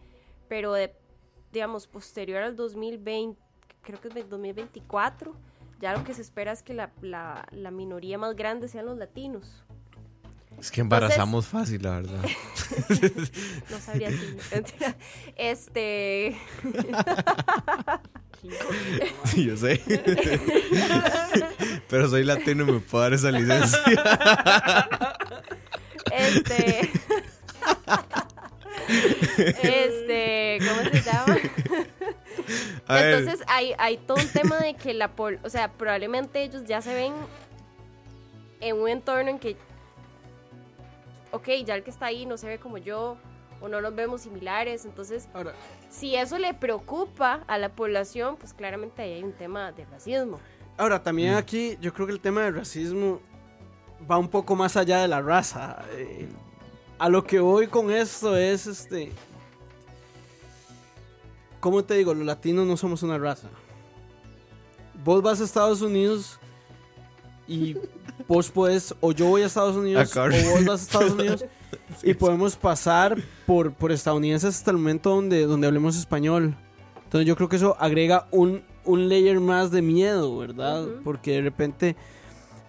pero 0.48 0.72
de, 0.72 0.92
digamos, 1.52 1.86
posterior 1.86 2.42
al 2.42 2.56
2020, 2.56 3.40
creo 3.82 4.00
que 4.00 4.08
es 4.08 4.16
el 4.16 4.28
2024, 4.28 5.34
ya 5.80 5.96
lo 5.96 6.02
que 6.04 6.12
se 6.12 6.22
espera 6.22 6.50
es 6.52 6.62
que 6.64 6.74
la, 6.74 6.90
la, 7.00 7.46
la 7.52 7.70
minoría 7.70 8.18
más 8.18 8.34
grande 8.34 8.66
sean 8.68 8.86
los 8.86 8.98
latinos. 8.98 9.64
Es 10.61 10.70
que 10.70 10.82
embarazamos 10.82 11.46
fácil, 11.46 11.82
la 11.82 11.92
verdad. 11.92 12.22
no 13.70 13.80
sabría 13.80 14.11
si. 14.11 14.36
Este. 15.36 16.36
sí, 19.24 19.44
yo 19.44 19.56
sé. 19.56 19.80
Pero 21.88 22.11
soy 22.11 22.24
latino 22.24 22.64
y 22.64 22.72
me 22.72 22.80
puedo 22.80 23.02
dar 23.02 23.14
esa 23.14 23.30
licencia. 23.30 23.80
este. 26.12 26.90
este. 29.62 30.58
¿Cómo 30.58 30.90
se 30.90 31.02
llama? 31.02 31.38
Entonces 32.88 33.46
hay, 33.48 33.72
hay 33.78 33.96
todo 33.96 34.18
un 34.18 34.28
tema 34.28 34.58
de 34.58 34.74
que 34.74 34.92
la. 34.92 35.11
O 35.42 35.48
sea, 35.48 35.72
probablemente 35.72 36.42
ellos 36.42 36.64
ya 36.66 36.82
se 36.82 36.92
ven 36.92 37.14
en 38.61 38.76
un 38.76 38.88
entorno 38.90 39.30
en 39.30 39.38
que 39.38 39.56
ok, 41.33 41.49
ya 41.64 41.74
el 41.74 41.83
que 41.83 41.91
está 41.91 42.07
ahí 42.07 42.26
no 42.26 42.37
se 42.37 42.47
ve 42.47 42.59
como 42.59 42.78
yo 42.78 43.16
o 43.61 43.68
no 43.68 43.81
nos 43.81 43.95
vemos 43.95 44.22
similares, 44.22 44.85
entonces 44.85 45.28
Ahora, 45.35 45.53
si 45.91 46.16
eso 46.16 46.39
le 46.39 46.55
preocupa 46.55 47.45
a 47.47 47.59
la 47.59 47.70
población, 47.70 48.37
pues 48.37 48.55
claramente 48.55 49.03
ahí 49.03 49.12
hay 49.12 49.22
un 49.22 49.33
tema 49.33 49.70
de 49.72 49.85
racismo. 49.85 50.41
Ahora, 50.78 51.03
también 51.03 51.35
mm. 51.35 51.37
aquí 51.37 51.76
yo 51.81 51.93
creo 51.93 52.07
que 52.07 52.12
el 52.14 52.20
tema 52.20 52.43
del 52.43 52.55
racismo 52.55 53.20
va 54.11 54.16
un 54.16 54.28
poco 54.28 54.57
más 54.57 54.76
allá 54.76 55.03
de 55.03 55.09
la 55.09 55.20
raza. 55.20 55.85
Eh, 55.93 56.26
a 56.99 57.09
lo 57.09 57.24
que 57.24 57.39
voy 57.39 57.66
con 57.66 57.91
esto 57.91 58.37
es 58.37 58.66
este. 58.66 59.12
¿Cómo 61.61 61.85
te 61.85 61.95
digo? 61.95 62.14
Los 62.14 62.24
latinos 62.24 62.66
no 62.66 62.78
somos 62.78 63.03
una 63.03 63.18
raza. 63.18 63.49
Vos 65.05 65.22
vas 65.22 65.41
a 65.41 65.45
Estados 65.45 65.83
Unidos 65.83 66.39
y 67.51 67.76
vos 68.28 68.48
puedes, 68.48 68.94
o 69.01 69.11
yo 69.11 69.26
voy 69.26 69.42
a 69.42 69.46
Estados 69.46 69.74
Unidos, 69.74 70.16
o 70.16 70.20
vos 70.20 70.64
vas 70.64 70.80
a 70.80 70.84
Estados 70.84 71.11
Unidos, 71.11 71.44
y 72.05 72.14
podemos 72.14 72.55
pasar 72.55 73.16
por, 73.44 73.74
por 73.74 73.90
estadounidenses 73.90 74.57
hasta 74.57 74.70
el 74.70 74.76
momento 74.76 75.11
donde, 75.11 75.46
donde 75.46 75.66
hablemos 75.66 75.96
español. 75.98 76.55
Entonces 77.03 77.26
yo 77.26 77.34
creo 77.34 77.48
que 77.48 77.57
eso 77.57 77.76
agrega 77.80 78.28
un, 78.30 78.62
un 78.84 79.09
layer 79.09 79.40
más 79.40 79.72
de 79.72 79.82
miedo, 79.82 80.38
¿verdad? 80.38 80.86
Porque 81.03 81.32
de 81.32 81.42
repente, 81.42 81.96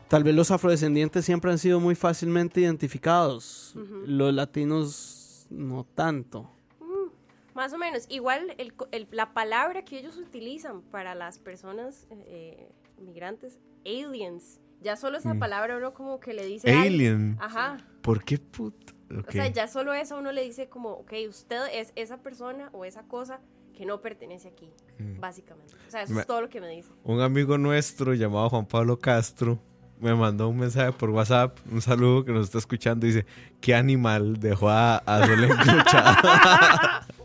tal 0.07 0.23
vez 0.23 0.33
los 0.33 0.49
afrodescendientes 0.49 1.25
siempre 1.25 1.51
han 1.51 1.59
sido 1.59 1.79
muy 1.79 1.93
fácilmente 1.93 2.61
identificados, 2.61 3.75
los 4.07 4.33
latinos 4.33 5.45
no 5.51 5.85
tanto. 5.93 6.49
Mm, 6.79 7.53
más 7.53 7.71
o 7.71 7.77
menos. 7.77 8.07
Igual 8.09 8.55
el, 8.57 9.07
la 9.11 9.31
palabra 9.35 9.85
que 9.85 9.99
ellos 9.99 10.17
utilizan 10.17 10.81
para 10.81 11.13
las 11.13 11.37
personas 11.37 12.07
eh, 12.09 12.71
migrantes, 12.97 13.59
aliens, 13.85 14.59
ya 14.81 14.95
solo 14.95 15.17
esa 15.17 15.33
mm. 15.33 15.39
palabra 15.39 15.77
uno 15.77 15.93
como 15.93 16.19
que 16.19 16.33
le 16.33 16.45
dice... 16.45 16.71
Alien. 16.71 17.37
Ajá. 17.39 17.77
¿Por 18.01 18.23
qué 18.23 18.37
puto? 18.37 18.93
O 19.27 19.31
sea, 19.31 19.47
ya 19.47 19.67
solo 19.67 19.93
eso 19.93 20.17
uno 20.17 20.31
le 20.31 20.43
dice 20.43 20.69
como, 20.69 20.91
ok, 20.91 21.13
usted 21.29 21.61
es 21.73 21.91
esa 21.95 22.17
persona 22.17 22.69
o 22.73 22.85
esa 22.85 23.03
cosa 23.03 23.39
que 23.75 23.85
no 23.85 24.01
pertenece 24.01 24.47
aquí, 24.49 24.69
mm. 24.99 25.19
básicamente. 25.19 25.75
O 25.87 25.91
sea, 25.91 26.03
eso 26.03 26.19
es 26.19 26.25
todo 26.25 26.41
lo 26.41 26.49
que 26.49 26.61
me 26.61 26.69
dice. 26.69 26.91
Un 27.03 27.21
amigo 27.21 27.57
nuestro 27.57 28.13
llamado 28.13 28.49
Juan 28.49 28.65
Pablo 28.65 28.99
Castro 28.99 29.59
me 29.99 30.15
mandó 30.15 30.49
un 30.49 30.57
mensaje 30.57 30.91
por 30.91 31.11
WhatsApp, 31.11 31.57
un 31.71 31.81
saludo 31.81 32.25
que 32.25 32.31
nos 32.31 32.45
está 32.47 32.57
escuchando, 32.57 33.05
dice, 33.05 33.25
¿qué 33.59 33.75
animal 33.75 34.39
dejó 34.39 34.69
a, 34.69 34.97
a 35.05 35.21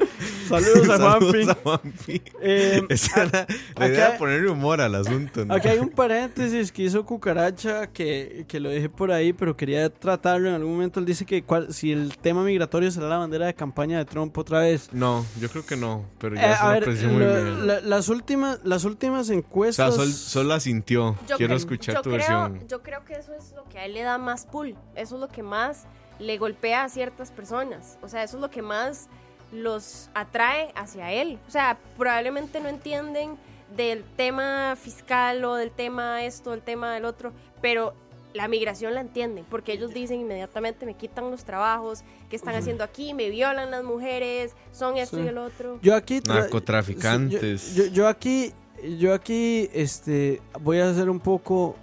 Saludos 0.49 0.88
a 1.51 1.55
Juanpi. 1.55 2.22
Eh, 2.40 2.82
la 3.76 3.88
idea 3.88 4.12
de 4.12 4.18
ponerle 4.18 4.51
humor 4.51 4.80
al 4.80 4.94
asunto. 4.94 5.44
Aquí 5.49 5.68
hay 5.68 5.78
un 5.78 5.88
paréntesis 5.97 6.72
que 6.72 6.82
hizo 6.82 7.05
Cucaracha 7.05 7.88
que, 7.88 8.44
que, 8.49 8.61
lo 8.61 8.70
dejé 8.70 8.88
por 8.88 9.12
ahí, 9.12 9.32
pero 9.32 9.57
quería 9.57 9.90
tratarlo 9.90 10.49
en 10.49 10.55
algún 10.55 10.72
momento. 10.72 11.01
Él 11.01 11.07
dice 11.07 11.24
que 11.24 11.44
si 11.70 11.92
el 11.92 12.16
tema 12.18 12.42
migratorio 12.42 12.90
será 12.90 13.09
la 13.09 13.18
bandera 13.18 13.47
de 13.47 13.55
campaña 13.55 13.99
de 13.99 14.05
Trump 14.05 14.36
otra 14.36 14.61
vez. 14.61 14.88
No, 14.92 15.24
yo 15.40 15.49
creo 15.49 15.64
que 15.64 15.76
no, 15.76 16.05
pero 16.18 16.36
ya 16.36 16.76
eh, 16.76 16.97
se 16.97 17.07
muy 17.07 17.24
bien. 17.24 17.88
las, 17.88 18.09
últimas, 18.09 18.61
las 18.64 18.84
últimas 18.84 19.30
encuestas... 19.30 19.97
O 19.97 20.05
sea, 20.05 20.12
Sol, 20.12 20.49
la 20.49 20.61
sintió. 20.61 21.16
Quiero 21.36 21.55
escuchar 21.55 22.03
tu 22.03 22.11
versión. 22.11 22.66
Yo 22.68 22.82
creo 22.82 23.05
que 23.05 23.14
eso 23.14 23.32
es 23.34 23.53
lo 23.53 23.64
que 23.64 23.78
a 23.78 23.86
él 23.86 23.94
le 23.94 24.03
da 24.03 24.18
más 24.18 24.47
pull. 24.47 24.76
Eso 24.94 25.16
es 25.16 25.20
lo 25.20 25.28
que 25.28 25.42
más 25.42 25.86
le 26.18 26.38
golpea 26.38 26.84
a 26.84 26.88
ciertas 26.88 27.30
personas. 27.30 27.99
O 28.03 28.09
sea, 28.09 28.22
eso 28.22 28.36
es 28.36 28.40
lo 28.40 28.51
que 28.51 28.62
más 28.62 29.09
los 29.57 30.11
atrae 30.14 30.72
hacia 30.74 31.12
él. 31.12 31.38
O 31.48 31.50
sea, 31.50 31.78
probablemente 31.96 32.61
no 32.61 32.68
entienden 32.68 33.36
del 33.76 34.04
tema 34.16 34.76
fiscal 34.76 35.44
o 35.44 35.54
del 35.54 35.70
tema 35.70 36.24
esto, 36.24 36.52
del 36.52 36.62
tema 36.62 36.94
del 36.94 37.04
otro, 37.04 37.32
pero 37.61 37.94
la 38.36 38.48
migración 38.48 38.94
la 38.94 39.00
entienden, 39.00 39.44
porque 39.48 39.72
ellos 39.72 39.92
dicen 39.94 40.20
inmediatamente 40.20 40.86
me 40.86 40.94
quitan 40.94 41.30
los 41.30 41.44
trabajos, 41.44 42.04
que 42.28 42.36
están 42.36 42.54
haciendo 42.54 42.84
aquí? 42.84 43.14
Me 43.14 43.30
violan 43.30 43.70
las 43.70 43.82
mujeres, 43.82 44.54
son 44.72 44.98
esto 44.98 45.20
y 45.20 45.26
el 45.26 45.38
otro. 45.38 45.78
Yo 45.82 45.94
aquí 45.94 46.20
narcotraficantes. 46.20 47.74
Yo, 47.92 48.07
aquí 48.07 48.52
yo 48.98 49.14
aquí 49.14 49.70
este 49.72 50.42
voy 50.61 50.78
a 50.78 50.90
hacer 50.90 51.09
un 51.09 51.18
poco 51.18 51.76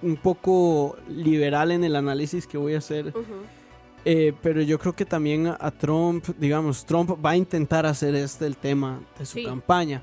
un 0.00 0.16
poco 0.16 0.96
liberal 1.08 1.70
en 1.70 1.84
el 1.84 1.96
análisis 1.96 2.46
que 2.46 2.56
voy 2.56 2.74
a 2.74 2.78
hacer. 2.78 3.12
Eh, 4.10 4.32
pero 4.40 4.62
yo 4.62 4.78
creo 4.78 4.94
que 4.94 5.04
también 5.04 5.48
a, 5.48 5.70
Trump, 5.70 6.24
digamos, 6.38 6.86
Trump 6.86 7.10
va 7.22 7.32
a 7.32 7.36
intentar 7.36 7.84
hacer 7.84 8.14
este 8.14 8.46
el 8.46 8.56
tema 8.56 9.02
de 9.18 9.26
su 9.26 9.42
campaña. 9.44 10.02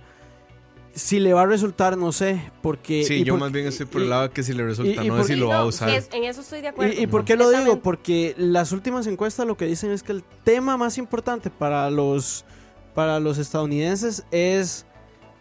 Si 0.93 1.19
le 1.19 1.33
va 1.33 1.41
a 1.41 1.45
resultar, 1.47 1.97
no 1.97 2.11
sé, 2.11 2.39
porque... 2.61 3.03
Sí, 3.03 3.23
yo 3.23 3.35
más 3.35 3.51
bien 3.51 3.65
estoy 3.65 3.87
por 3.87 4.03
el 4.03 4.11
lado 4.11 4.21
de 4.23 4.29
que 4.29 4.43
si 4.43 4.53
le 4.53 4.63
resulta, 4.63 5.03
no 5.03 5.23
sé 5.23 5.33
si 5.33 5.39
lo 5.39 5.47
va 5.47 5.57
a 5.57 5.65
usar. 5.65 5.89
en 5.89 6.23
eso 6.23 6.41
estoy 6.41 6.61
de 6.61 6.67
acuerdo. 6.67 7.01
¿Y, 7.01 7.07
por 7.07 7.25
qué 7.25 7.35
lo 7.35 7.49
digo? 7.49 7.81
Porque 7.81 8.35
las 8.37 8.71
últimas 8.71 9.07
encuestas 9.07 9.47
lo 9.47 9.57
que 9.57 9.65
dicen 9.65 9.89
es 9.89 10.03
que 10.03 10.11
el 10.11 10.23
tema 10.43 10.77
más 10.77 10.99
importante 10.99 11.49
para 11.49 11.89
los, 11.89 12.45
para 12.93 13.19
los 13.19 13.39
estadounidenses 13.39 14.23
es 14.29 14.85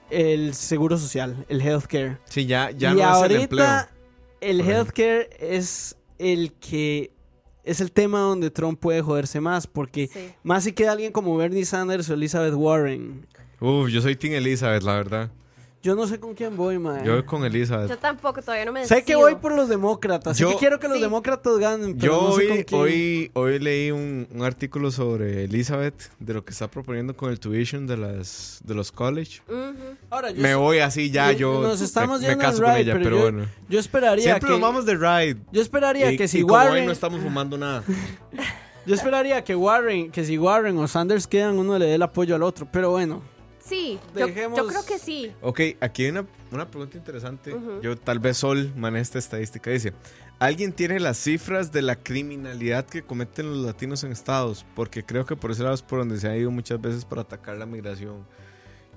el 0.09 0.55
seguro 0.55 0.97
social, 0.97 1.45
el 1.51 1.61
healthcare. 1.61 2.17
Sí, 2.31 2.47
ya, 2.47 2.71
ya 2.71 2.93
y 2.93 2.95
no 2.95 3.05
ahorita 3.05 3.91
el, 4.41 4.61
el 4.61 4.67
healthcare 4.67 5.29
es 5.39 5.99
el 6.19 6.55
que 6.55 7.14
es 7.65 7.81
el 7.81 7.93
tema 7.93 8.21
donde 8.21 8.51
Trump 8.51 8.79
puede 8.79 9.03
joderse 9.03 9.41
más, 9.41 9.67
porque 9.67 10.11
más 10.43 10.65
si 10.65 10.73
queda 10.73 10.93
alguien 10.93 11.13
como 11.13 11.37
Bernie 11.37 11.65
Sanders 11.65 12.09
o 12.11 12.15
Elizabeth 12.15 12.55
Warren. 12.55 13.27
Uf, 13.61 13.89
yo 13.89 14.01
soy 14.01 14.17
Team 14.17 14.35
Elizabeth, 14.35 14.83
la 14.83 14.95
verdad. 14.95 15.31
Yo 15.85 15.95
no 15.95 16.07
sé 16.07 16.19
con 16.19 16.33
quién 16.33 16.57
voy, 16.57 16.79
man. 16.79 17.05
Yo 17.05 17.13
voy 17.13 17.25
con 17.25 17.45
Elizabeth. 17.45 17.91
Yo 17.91 17.99
tampoco, 17.99 18.41
todavía 18.41 18.65
no 18.65 18.73
me 18.73 18.81
decido. 18.81 19.01
Sé 19.01 19.05
que 19.05 19.17
voy 19.17 19.35
por 19.35 19.55
los 19.55 19.69
demócratas. 19.69 20.39
Yo, 20.39 20.49
sé 20.49 20.55
que 20.55 20.61
quiero 20.61 20.81
que 20.81 20.89
los 20.89 20.99
demócratas 20.99 21.59
ganen, 21.59 21.99
pero 21.99 22.13
yo 22.15 22.23
no 22.23 22.33
sé 22.37 22.41
hoy, 22.41 22.49
con 22.49 22.63
quién. 22.63 22.81
Hoy, 22.81 23.31
hoy 23.35 23.59
leí 23.59 23.91
un, 23.91 24.27
un, 24.33 24.45
artículo 24.45 24.91
sobre 24.91 25.45
Elizabeth, 25.45 26.11
de 26.19 26.33
lo 26.33 26.43
que 26.43 26.53
está 26.53 26.69
proponiendo 26.69 27.15
con 27.15 27.31
el 27.31 27.39
tuition 27.39 27.87
de, 27.87 27.99
las, 27.99 28.63
de 28.65 28.75
los 28.75 28.91
college. 28.93 29.43
Ahora, 30.09 30.31
yo 30.31 30.41
me 30.41 30.55
voy 30.55 30.79
así 30.79 31.11
ya, 31.11 31.33
yo, 31.33 31.61
nos 31.61 31.83
estamos 31.83 32.23
me, 32.23 32.35
caso 32.39 32.63
con 32.63 32.77
ella, 32.77 32.95
pero, 32.95 33.21
bueno. 33.21 33.45
Yo 33.69 33.79
esperaría 33.79 34.25
Siempre 34.25 34.47
que... 34.47 34.53
nos 34.53 34.63
vamos 34.63 34.87
de 34.87 34.95
ride. 34.95 35.37
Yo 35.53 35.61
esperaría 35.61 36.17
que 36.17 36.29
si 36.29 36.39
y 36.39 36.43
Warren... 36.45 36.69
Como 36.69 36.81
hoy 36.81 36.87
no 36.87 36.93
estamos 36.93 37.21
fumando 37.21 37.59
nada. 37.59 37.85
yo 38.87 38.95
esperaría 38.95 39.45
que 39.45 39.55
Warren, 39.55 40.11
que 40.11 40.25
si 40.25 40.39
Warren 40.39 40.79
o 40.79 40.89
Sanders 40.89 41.27
quedan, 41.27 41.59
uno 41.59 41.79
le 41.79 41.85
dé 41.85 41.97
el 41.97 42.03
apoyo 42.03 42.35
al 42.35 42.43
otro, 42.43 42.67
pero 42.73 42.91
bueno... 42.91 43.34
Sí, 43.67 43.99
yo, 44.15 44.27
creo 44.27 44.85
que 44.87 44.99
sí. 44.99 45.33
Ok, 45.41 45.61
aquí 45.81 46.05
hay 46.05 46.11
una, 46.11 46.27
una 46.53 46.69
pregunta 46.71 46.99
interesante. 46.99 47.55
Yo 47.83 47.97
tal 47.97 48.19
vez 48.19 48.37
Sol 48.37 48.73
maneja 48.77 49.03
esta 49.03 49.19
estadística. 49.19 49.71
Dice, 49.71 49.95
¿alguien 50.39 50.73
tiene 50.73 51.01
las 51.01 51.17
cifras 51.17 51.73
de 51.73 51.81
la 51.81 51.97
criminalidad 51.97 52.85
que 52.85 53.03
cometen 53.03 53.51
los 53.51 53.65
latinos 53.65 54.05
en 54.05 54.13
estados? 54.13 54.67
Porque 54.75 55.03
creo 55.03 55.25
que 55.25 55.35
por 55.35 55.51
ese 55.51 55.63
lado 55.63 55.75
es 55.75 55.83
por 55.83 56.01
donde 56.01 56.19
se 56.19 56.29
ha 56.29 56.37
ido 56.37 56.51
muchas 56.51 56.79
veces 56.81 57.07
para 57.07 57.23
atacar 57.23 57.57
la 57.57 57.65
migración. 57.65 58.27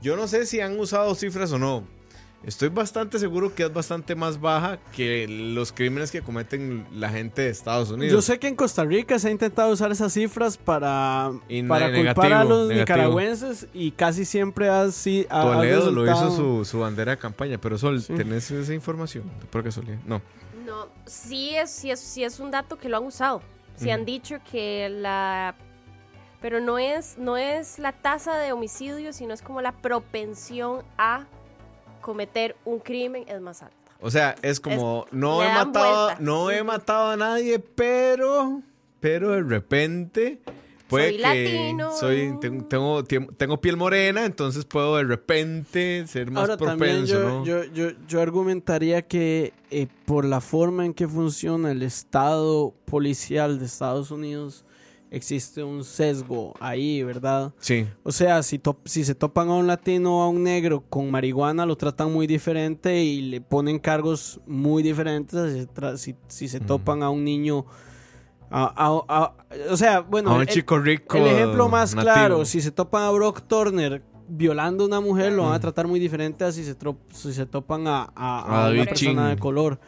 Yo 0.01 0.17
no 0.17 0.27
sé 0.27 0.45
si 0.45 0.59
han 0.59 0.77
usado 0.77 1.15
cifras 1.15 1.51
o 1.53 1.59
no. 1.59 1.87
Estoy 2.43 2.69
bastante 2.69 3.19
seguro 3.19 3.53
que 3.53 3.63
es 3.63 3.73
bastante 3.73 4.15
más 4.15 4.39
baja 4.39 4.77
que 4.95 5.27
los 5.27 5.71
crímenes 5.71 6.11
que 6.11 6.21
cometen 6.21 6.85
la 6.93 7.09
gente 7.09 7.41
de 7.41 7.49
Estados 7.49 7.89
Unidos. 7.89 8.13
Yo 8.13 8.21
sé 8.21 8.39
que 8.39 8.47
en 8.47 8.55
Costa 8.55 8.85
Rica 8.85 9.17
se 9.19 9.27
ha 9.27 9.31
intentado 9.31 9.71
usar 9.71 9.91
esas 9.91 10.13
cifras 10.13 10.57
para, 10.57 11.31
para 11.67 11.91
culpar 11.91 12.33
a 12.33 12.43
los 12.43 12.69
nicaragüenses 12.69 13.67
y 13.73 13.91
casi 13.91 14.23
siempre 14.23 14.69
así. 14.69 15.25
Toledo 15.29 15.91
lo 15.91 16.05
hizo 16.05 16.63
su, 16.63 16.79
bandera 16.79 17.11
de 17.13 17.17
campaña, 17.17 17.57
pero 17.57 17.77
Sol, 17.77 18.03
¿tenés 18.05 18.49
esa 18.51 18.73
información? 18.73 19.23
¿Por 19.49 19.63
qué 19.63 19.71
Sol? 19.71 19.85
No. 20.05 20.21
No, 20.65 20.87
sí 21.05 21.55
es, 21.55 21.71
sí 21.71 21.91
es, 21.91 21.99
sí 21.99 22.23
es 22.23 22.39
un 22.39 22.51
dato 22.51 22.77
que 22.77 22.87
lo 22.87 22.97
han 22.97 23.03
usado. 23.03 23.41
Se 23.75 23.91
han 23.91 24.05
dicho 24.05 24.37
que 24.49 24.89
la 24.89 25.55
pero 26.41 26.59
no 26.59 26.77
es 26.77 27.17
no 27.17 27.35
es 27.35 27.79
la 27.79 27.91
tasa 27.91 28.37
de 28.37 28.51
homicidio, 28.51 29.11
sino 29.11 29.33
es 29.33 29.41
como 29.41 29.61
la 29.61 29.71
propensión 29.71 30.83
a 30.97 31.25
cometer 32.07 32.55
un 32.63 32.79
crimen 32.79 33.25
es 33.27 33.41
más 33.41 33.61
alta. 33.61 33.75
O 33.99 34.09
sea, 34.09 34.33
es 34.41 34.61
como 34.61 35.07
no 35.11 35.43
he 35.43 35.49
matado, 35.51 36.11
no 36.19 36.49
he 36.49 36.63
matado 36.63 37.11
a 37.11 37.17
nadie, 37.17 37.59
pero 37.59 38.61
pero 39.01 39.31
de 39.31 39.43
repente 39.43 40.39
Puede 40.87 41.09
Soy 41.09 41.17
que 41.17 41.21
latino. 41.21 41.91
soy 41.97 42.37
tengo, 42.39 43.03
tengo, 43.03 43.33
tengo 43.33 43.59
piel 43.59 43.75
morena, 43.75 44.23
entonces 44.23 44.63
puedo 44.63 44.95
de 44.95 45.03
repente 45.03 46.07
ser 46.07 46.31
más 46.31 46.43
Ahora 46.43 46.55
también 46.55 47.05
propenso, 47.05 47.13
yo, 47.13 47.29
¿no? 47.29 47.45
yo, 47.45 47.63
yo, 47.73 47.89
yo 48.07 48.21
argumentaría 48.21 49.01
que 49.01 49.51
eh, 49.69 49.87
por 50.05 50.23
la 50.23 50.39
forma 50.39 50.85
en 50.85 50.93
que 50.93 51.05
funciona 51.05 51.71
el 51.71 51.83
estado 51.83 52.73
policial 52.85 53.59
de 53.59 53.65
Estados 53.65 54.11
Unidos 54.11 54.63
existe 55.11 55.63
un 55.63 55.83
sesgo 55.83 56.53
ahí, 56.59 57.01
¿verdad? 57.03 57.53
Sí, 57.59 57.87
O 58.03 58.11
sea, 58.11 58.43
si, 58.43 58.59
top- 58.59 58.85
si 58.85 59.03
se 59.05 59.15
topan 59.15 59.49
a 59.49 59.53
un 59.55 59.67
latino 59.67 60.19
o 60.19 60.21
a 60.23 60.29
un 60.29 60.43
negro 60.43 60.83
con 60.89 61.09
marihuana, 61.11 61.65
lo 61.65 61.75
tratan 61.77 62.11
muy 62.11 62.27
diferente 62.27 63.01
y 63.03 63.21
le 63.21 63.41
ponen 63.41 63.79
cargos 63.79 64.39
muy 64.45 64.83
diferentes 64.83 65.67
si, 65.97 66.15
si, 66.27 66.47
se 66.47 66.59
topan 66.59 67.03
a 67.03 67.09
un 67.09 67.23
niño. 67.23 67.65
a- 68.49 68.73
a- 69.09 69.17
a- 69.17 69.33
o 69.71 69.75
sea, 69.75 69.99
bueno, 69.99 70.29
a 70.31 70.35
un 70.35 70.41
el- 70.41 70.47
chico 70.47 70.79
rico. 70.79 71.17
el 71.17 71.27
ejemplo 71.27 71.67
más 71.67 71.93
nativo. 71.93 72.13
claro, 72.13 72.45
si 72.45 72.61
se 72.61 72.71
topan 72.71 73.03
a 73.03 73.11
Brock 73.11 73.41
Turner 73.47 74.01
violando 74.29 74.85
a 74.85 74.87
una 74.87 74.99
mujer, 75.01 75.33
lo 75.33 75.43
van 75.43 75.53
a 75.53 75.59
tratar 75.59 75.85
muy 75.87 75.99
diferente 75.99 76.43
a 76.45 76.51
si 76.53 76.63
se, 76.63 76.75
si 77.11 77.33
se 77.33 77.45
topan 77.45 77.83
a, 77.87 78.09
una 78.71 78.85
persona 78.85 79.29
de 79.29 79.37
color, 79.37 79.79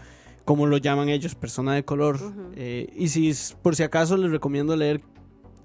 como 0.49 0.65
lo 0.65 0.77
llaman 0.77 1.09
ellos, 1.09 1.35
persona 1.35 1.75
de 1.75 1.85
color. 1.85 2.17
Eh, 2.55 2.91
y 2.97 3.09
si 3.09 3.29
es- 3.29 3.55
por 3.61 3.75
si 3.75 3.83
acaso 3.83 4.17
les 4.17 4.31
recomiendo 4.31 4.75
leer, 4.75 4.99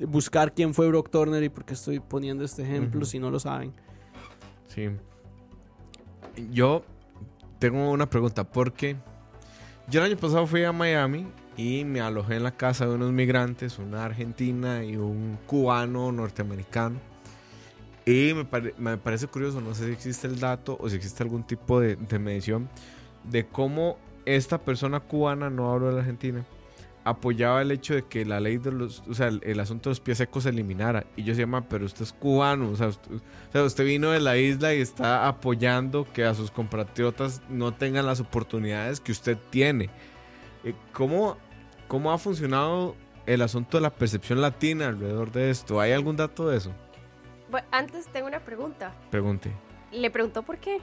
buscar 0.06 0.52
quién 0.52 0.74
fue 0.74 0.86
Brock 0.88 1.08
Turner 1.08 1.42
y 1.42 1.48
por 1.48 1.64
qué 1.64 1.72
estoy 1.72 2.00
poniendo 2.00 2.44
este 2.44 2.64
ejemplo, 2.64 3.06
si 3.06 3.18
no 3.18 3.30
lo 3.30 3.40
saben. 3.40 3.72
Sí. 4.68 4.90
Yo 6.52 6.84
tengo 7.58 7.90
una 7.92 8.10
pregunta, 8.10 8.44
porque 8.44 8.96
yo 9.88 10.00
el 10.04 10.10
año 10.12 10.20
pasado 10.20 10.46
fui 10.46 10.64
a 10.64 10.72
Miami 10.72 11.26
y 11.56 11.86
me 11.86 12.02
alojé 12.02 12.36
en 12.36 12.42
la 12.42 12.54
casa 12.54 12.84
de 12.86 12.94
unos 12.94 13.10
migrantes, 13.10 13.78
una 13.78 14.04
argentina 14.04 14.84
y 14.84 14.96
un 14.98 15.38
cubano 15.46 16.12
norteamericano. 16.12 17.00
Y 18.04 18.34
me, 18.34 18.44
pare- 18.44 18.74
me 18.76 18.98
parece 18.98 19.28
curioso, 19.28 19.62
no 19.62 19.74
sé 19.74 19.86
si 19.86 19.92
existe 19.92 20.26
el 20.26 20.38
dato 20.38 20.76
o 20.78 20.90
si 20.90 20.96
existe 20.96 21.22
algún 21.22 21.42
tipo 21.44 21.80
de, 21.80 21.96
de 21.96 22.18
medición 22.18 22.68
de 23.22 23.46
cómo 23.46 23.96
esta 24.26 24.58
persona 24.58 25.00
cubana, 25.00 25.50
no 25.50 25.72
hablo 25.72 25.86
de 25.88 25.92
la 25.94 26.00
Argentina, 26.00 26.44
apoyaba 27.04 27.60
el 27.60 27.70
hecho 27.70 27.94
de 27.94 28.02
que 28.02 28.24
la 28.24 28.40
ley 28.40 28.56
de 28.56 28.72
los, 28.72 29.02
o 29.08 29.14
sea, 29.14 29.28
el, 29.28 29.40
el 29.44 29.60
asunto 29.60 29.90
de 29.90 29.92
los 29.92 30.00
pies 30.00 30.18
secos 30.18 30.44
se 30.44 30.48
eliminara. 30.48 31.04
Y 31.16 31.22
yo 31.22 31.32
decía, 31.32 31.46
"Ma, 31.46 31.62
pero 31.68 31.84
usted 31.84 32.02
es 32.02 32.12
cubano, 32.12 32.70
o 32.70 32.76
sea, 32.76 32.88
usted, 32.88 33.12
o 33.16 33.52
sea, 33.52 33.62
usted 33.62 33.84
vino 33.84 34.10
de 34.10 34.20
la 34.20 34.36
isla 34.38 34.74
y 34.74 34.80
está 34.80 35.28
apoyando 35.28 36.06
que 36.12 36.24
a 36.24 36.34
sus 36.34 36.50
compatriotas 36.50 37.42
no 37.48 37.74
tengan 37.74 38.06
las 38.06 38.20
oportunidades 38.20 39.00
que 39.00 39.12
usted 39.12 39.36
tiene. 39.50 39.90
Eh, 40.64 40.74
¿Cómo, 40.92 41.36
cómo 41.88 42.10
ha 42.10 42.16
funcionado 42.18 42.96
el 43.26 43.42
asunto 43.42 43.76
de 43.76 43.82
la 43.82 43.90
percepción 43.90 44.40
latina 44.40 44.88
alrededor 44.88 45.30
de 45.30 45.50
esto? 45.50 45.80
¿Hay 45.80 45.92
algún 45.92 46.16
dato 46.16 46.48
de 46.48 46.56
eso? 46.56 46.72
Bueno, 47.50 47.66
antes 47.70 48.06
tengo 48.08 48.26
una 48.26 48.40
pregunta. 48.40 48.94
Pregunte. 49.10 49.52
¿Le 49.92 50.10
preguntó 50.10 50.42
por 50.42 50.56
qué? 50.56 50.78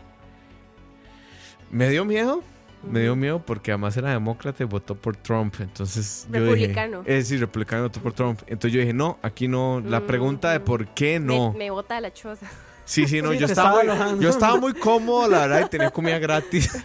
Me 1.71 1.89
dio 1.89 2.05
miedo. 2.05 2.43
Me 2.89 3.01
dio 3.01 3.15
miedo 3.15 3.39
porque 3.45 3.71
además 3.71 3.95
era 3.97 4.11
demócrata 4.11 4.63
y 4.63 4.65
votó 4.65 4.95
por 4.95 5.15
Trump. 5.17 5.55
Entonces 5.59 6.27
yo 6.31 6.39
Republicano. 6.39 6.99
dije... 7.03 7.17
Eh, 7.17 7.21
sí, 7.23 7.37
republicano 7.37 7.83
votó 7.83 8.01
por 8.01 8.13
Trump. 8.13 8.39
Entonces 8.47 8.73
yo 8.73 8.79
dije, 8.79 8.93
no, 8.93 9.19
aquí 9.21 9.47
no. 9.47 9.81
La 9.85 9.99
Mm, 9.99 10.07
pregunta 10.07 10.51
de 10.51 10.59
mm. 10.59 10.63
por 10.63 10.87
qué 10.89 11.19
no. 11.19 11.51
Me, 11.53 11.59
me 11.59 11.71
bota 11.71 11.95
de 11.95 12.01
la 12.01 12.13
choza. 12.13 12.47
Sí, 12.91 13.07
sí, 13.07 13.21
no. 13.21 13.31
Sí, 13.31 13.37
yo, 13.37 13.45
estaba 13.45 13.81
estaba 13.81 14.11
muy, 14.11 14.21
yo 14.21 14.29
estaba 14.29 14.57
muy 14.57 14.73
cómodo, 14.73 15.29
la 15.29 15.47
verdad, 15.47 15.65
y 15.65 15.69
tenía 15.69 15.91
comida 15.91 16.19
gratis. 16.19 16.69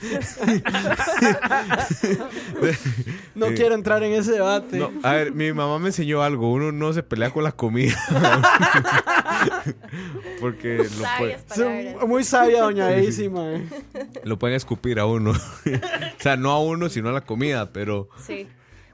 No 3.35 3.49
quiero 3.49 3.75
entrar 3.75 4.03
en 4.03 4.13
ese 4.13 4.33
debate. 4.33 4.79
No, 4.79 4.91
a 5.03 5.13
ver, 5.13 5.33
mi 5.33 5.53
mamá 5.53 5.79
me 5.79 5.89
enseñó 5.89 6.23
algo. 6.23 6.51
Uno 6.53 6.73
no 6.73 6.93
se 6.93 7.03
pelea 7.03 7.31
con 7.31 7.45
la 7.45 7.53
comida. 7.53 7.95
Porque 10.41 10.79
lo, 10.79 10.85
puede- 11.19 11.39
Son 11.55 12.09
muy 12.09 12.25
sabia, 12.25 12.63
doña 12.63 12.87
Daisy, 12.87 13.31
lo 14.23 14.39
pueden 14.39 14.57
escupir 14.57 14.99
a 15.01 15.07
uno. 15.07 15.33
o 15.33 16.23
sea, 16.23 16.37
no 16.37 16.51
a 16.53 16.61
uno, 16.61 16.89
sino 16.89 17.11
a 17.11 17.13
la 17.13 17.21
comida, 17.23 17.73
pero... 17.73 18.09
Sí. 18.25 18.47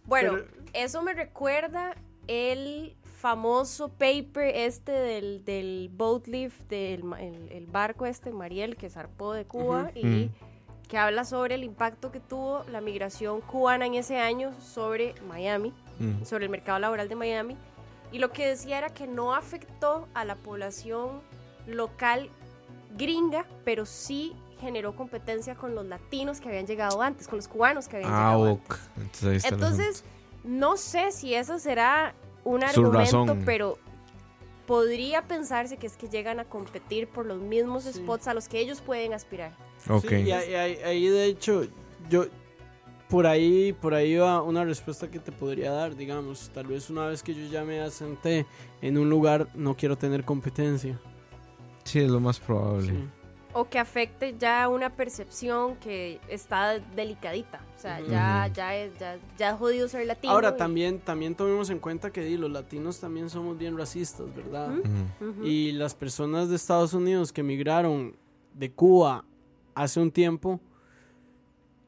Bueno, 0.06 0.32
Pero- 0.32 0.46
eso 0.72 1.02
me 1.02 1.12
recuerda 1.12 1.94
el 2.26 2.96
famoso 3.22 3.88
paper 3.88 4.48
este 4.56 4.90
del, 4.90 5.44
del 5.44 5.88
boat 5.94 6.26
lift, 6.26 6.60
del 6.68 7.04
el, 7.20 7.52
el 7.52 7.66
barco 7.66 8.04
este, 8.04 8.32
Mariel, 8.32 8.76
que 8.76 8.90
zarpó 8.90 9.32
de 9.32 9.44
Cuba 9.44 9.92
y 9.94 10.04
Mm. 10.04 10.30
que 10.88 10.98
habla 10.98 11.24
sobre 11.24 11.54
el 11.54 11.62
impacto 11.62 12.10
que 12.10 12.18
tuvo 12.18 12.64
la 12.64 12.80
migración 12.80 13.40
cubana 13.40 13.86
en 13.86 13.94
ese 13.94 14.18
año 14.18 14.50
sobre 14.60 15.14
Miami, 15.28 15.72
mm, 16.00 16.24
sobre 16.24 16.46
el 16.46 16.50
mercado 16.50 16.80
laboral 16.80 17.08
de 17.08 17.14
Miami. 17.14 17.56
Y 18.10 18.18
lo 18.18 18.32
que 18.32 18.44
decía 18.48 18.78
era 18.78 18.90
que 18.90 19.06
no 19.06 19.34
afectó 19.34 20.08
a 20.14 20.24
la 20.24 20.34
población 20.34 21.20
local 21.68 22.28
gringa, 22.98 23.46
pero 23.64 23.86
sí 23.86 24.34
generó 24.60 24.96
competencia 24.96 25.54
con 25.54 25.76
los 25.76 25.86
latinos 25.86 26.40
que 26.40 26.48
habían 26.48 26.66
llegado 26.66 27.00
antes, 27.00 27.28
con 27.28 27.36
los 27.38 27.46
cubanos 27.46 27.86
que 27.86 27.98
habían 27.98 28.12
Ah, 28.12 28.34
llegado 28.34 28.52
ok. 28.54 28.78
antes. 28.98 29.44
Entonces, 29.44 30.04
no 30.42 30.76
sé 30.76 31.12
si 31.12 31.34
eso 31.34 31.60
será 31.60 32.14
un 32.44 32.62
argumento, 32.64 32.98
razón. 32.98 33.42
pero 33.44 33.78
podría 34.66 35.22
pensarse 35.22 35.76
que 35.76 35.86
es 35.86 35.96
que 35.96 36.08
llegan 36.08 36.40
a 36.40 36.44
competir 36.44 37.08
por 37.08 37.26
los 37.26 37.40
mismos 37.40 37.84
Sí. 37.84 37.92
spots 37.94 38.28
a 38.28 38.34
los 38.34 38.48
que 38.48 38.60
ellos 38.60 38.80
pueden 38.80 39.12
aspirar. 39.12 39.52
Ok. 39.88 40.08
Sí, 40.08 40.14
y 40.26 40.30
ahí, 40.32 40.54
ahí- 40.54 40.76
ahí, 40.84 41.06
de 41.08 41.24
hecho, 41.26 41.66
yo 42.08 42.26
por 43.08 43.26
ahí, 43.26 43.72
por 43.74 43.92
ahí 43.94 44.16
va 44.16 44.40
una 44.42 44.64
respuesta 44.64 45.10
que 45.10 45.18
te 45.18 45.32
podría 45.32 45.70
dar, 45.72 45.94
digamos, 45.96 46.50
tal 46.54 46.66
vez 46.66 46.88
una 46.88 47.06
vez 47.06 47.22
que 47.22 47.34
yo 47.34 47.46
ya 47.50 47.64
me 47.64 47.80
asenté 47.80 48.46
en 48.80 48.96
un 48.96 49.10
lugar, 49.10 49.48
no 49.54 49.76
quiero 49.76 49.96
tener 49.98 50.24
competencia. 50.24 50.98
Sí, 51.84 51.98
es 51.98 52.10
lo 52.10 52.20
más 52.20 52.38
probable. 52.40 52.86
Sí. 52.92 53.04
O 53.54 53.68
que 53.68 53.78
afecte 53.78 54.34
ya 54.38 54.68
una 54.68 54.90
percepción 54.90 55.76
que 55.76 56.20
está 56.28 56.78
delicadita. 56.96 57.60
O 57.76 57.80
sea, 57.80 58.00
ya, 58.00 58.48
ya, 58.54 58.76
es, 58.76 58.96
ya, 58.98 59.18
ya 59.36 59.50
es 59.50 59.56
jodido 59.58 59.88
ser 59.88 60.06
latino. 60.06 60.32
Ahora 60.32 60.50
y- 60.54 60.56
también, 60.56 61.00
también 61.00 61.34
tomemos 61.34 61.68
en 61.70 61.78
cuenta 61.78 62.10
que 62.10 62.22
di, 62.22 62.36
los 62.36 62.50
latinos 62.50 63.00
también 63.00 63.28
somos 63.28 63.58
bien 63.58 63.76
racistas, 63.76 64.34
¿verdad? 64.34 64.70
Ujú. 65.20 65.44
Y 65.44 65.72
las 65.72 65.94
personas 65.94 66.48
de 66.48 66.56
Estados 66.56 66.94
Unidos 66.94 67.32
que 67.32 67.40
emigraron 67.42 68.16
de 68.54 68.70
Cuba 68.70 69.24
hace 69.74 69.98
un 70.00 70.10
tiempo 70.10 70.60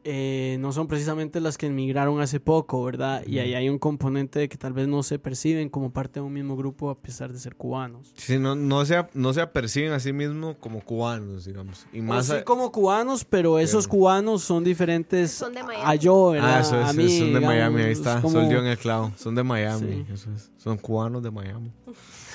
eh, 0.07 0.59
no 0.61 0.71
son 0.73 0.87
precisamente 0.87 1.41
las 1.41 1.57
que 1.57 1.67
emigraron 1.67 2.21
hace 2.21 2.39
poco, 2.39 2.85
¿verdad? 2.85 3.23
Y 3.27 3.39
ahí 3.39 3.55
hay 3.55 3.69
un 3.71 3.79
componente 3.79 4.39
de 4.39 4.49
que 4.51 4.59
tal 4.59 4.75
vez 4.75 4.87
no 4.87 5.03
se 5.03 5.19
perciben 5.19 5.71
como 5.71 5.93
parte 5.93 6.21
de 6.21 6.27
un 6.27 6.33
mismo 6.33 6.57
grupo 6.57 6.91
a 6.91 6.99
pesar 7.01 7.33
de 7.33 7.39
ser 7.39 7.57
cubanos. 7.57 8.13
Sí, 8.17 8.39
no, 8.39 8.55
no, 8.55 8.85
se, 8.85 9.03
no 9.15 9.33
se 9.33 9.41
aperciben 9.41 9.93
a 9.93 10.01
sí 10.01 10.13
mismos 10.13 10.57
como 10.61 10.81
cubanos, 10.83 11.47
digamos. 11.47 11.87
Y 11.93 12.01
más 12.03 12.29
Más 12.29 12.31
a- 12.41 12.45
como 12.45 12.71
cubanos, 12.71 13.25
pero 13.25 13.59
esos 13.59 13.87
Pero- 13.87 13.99
cubanos 13.99 14.43
son 14.43 14.63
diferentes 14.63 15.31
Son 15.33 15.55
de 15.55 15.63
Miami. 15.63 15.83
a 15.87 15.95
yo, 15.95 16.31
¿verdad? 16.33 16.57
Ah, 16.57 16.61
eso 16.61 16.81
es, 16.81 16.87
a 16.89 16.93
mí, 16.93 17.09
son 17.09 17.19
de 17.21 17.27
digamos, 17.27 17.49
Miami, 17.49 17.83
ahí 17.83 17.93
es 17.93 17.99
está. 17.99 18.21
como- 18.21 18.35
Sol 18.41 18.49
dio 18.49 18.59
en 18.61 18.67
el 18.67 18.77
clavo. 18.79 19.13
Son 19.17 19.35
de 19.35 19.43
Miami. 19.43 20.05
Sí. 20.07 20.13
Eso 20.13 20.31
es. 20.35 20.51
Son 20.59 20.77
cubanos 20.77 21.23
de 21.23 21.31
Miami. 21.31 21.73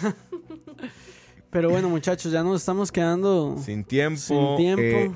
Pero 1.51 1.69
bueno, 1.71 1.89
muchachos, 1.89 2.31
ya 2.31 2.43
nos 2.43 2.61
estamos 2.61 2.91
quedando 2.91 3.57
Sin 3.63 3.83
tiempo. 3.83 4.19
sin 4.19 4.55
tiempo. 4.57 4.81
eh, 4.83 5.11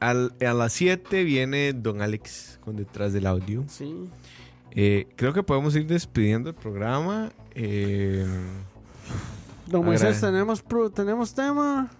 al- 0.00 0.34
a 0.46 0.52
las 0.54 0.72
7 0.72 1.24
viene 1.24 1.72
Don 1.72 2.02
Alex 2.02 2.58
con 2.62 2.76
detrás 2.76 3.12
del 3.12 3.26
audio. 3.26 3.64
sí. 3.68 4.08
Eh, 4.72 5.08
creo 5.16 5.32
que 5.32 5.42
podemos 5.42 5.74
ir 5.76 5.86
despidiendo 5.86 6.50
el 6.50 6.54
programa. 6.54 7.30
Eh, 7.54 8.24
Don 9.66 9.84
Moisés, 9.84 10.20
¿tenemos, 10.20 10.62
¿tenemos 10.94 11.34
tema? 11.34 11.90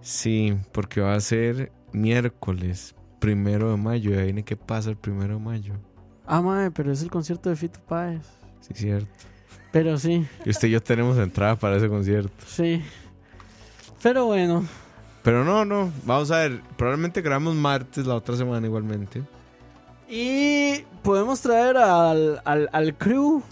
sí, 0.00 0.56
porque 0.72 1.00
va 1.02 1.14
a 1.14 1.20
ser 1.20 1.70
miércoles, 1.92 2.94
primero 3.18 3.70
de 3.70 3.76
mayo. 3.76 4.10
Y 4.12 4.14
ahí 4.16 4.24
viene 4.24 4.42
qué 4.42 4.56
pasa 4.56 4.88
el 4.90 4.96
primero 4.96 5.34
de 5.34 5.40
mayo. 5.40 5.74
Ah, 6.26 6.40
mae, 6.40 6.70
pero 6.70 6.90
es 6.90 7.02
el 7.02 7.10
concierto 7.10 7.50
de 7.50 7.56
Fito 7.56 7.78
Páez. 7.86 8.22
Sí, 8.60 8.72
cierto. 8.74 9.08
Pero 9.70 9.98
sí, 9.98 10.26
Y 10.46 10.50
usted 10.50 10.68
y 10.68 10.70
yo 10.72 10.82
tenemos 10.82 11.18
entrada 11.18 11.56
para 11.56 11.76
ese 11.76 11.88
concierto. 11.88 12.32
sí. 12.46 12.82
Pero 14.02 14.24
bueno, 14.26 14.64
Pero 15.22 15.44
no, 15.44 15.64
no. 15.64 15.92
Vamos 16.04 16.30
a 16.30 16.38
ver. 16.38 16.60
Probablemente 16.76 17.20
grabamos 17.22 17.54
martes 17.54 18.06
la 18.06 18.14
otra 18.14 18.36
semana 18.36 18.66
igualmente. 18.66 19.22
y 20.08 20.84
podemos 21.02 21.40
traer 21.40 21.76
al, 21.76 22.40
al, 22.44 22.68
al 22.72 22.94
crew. 22.96 23.42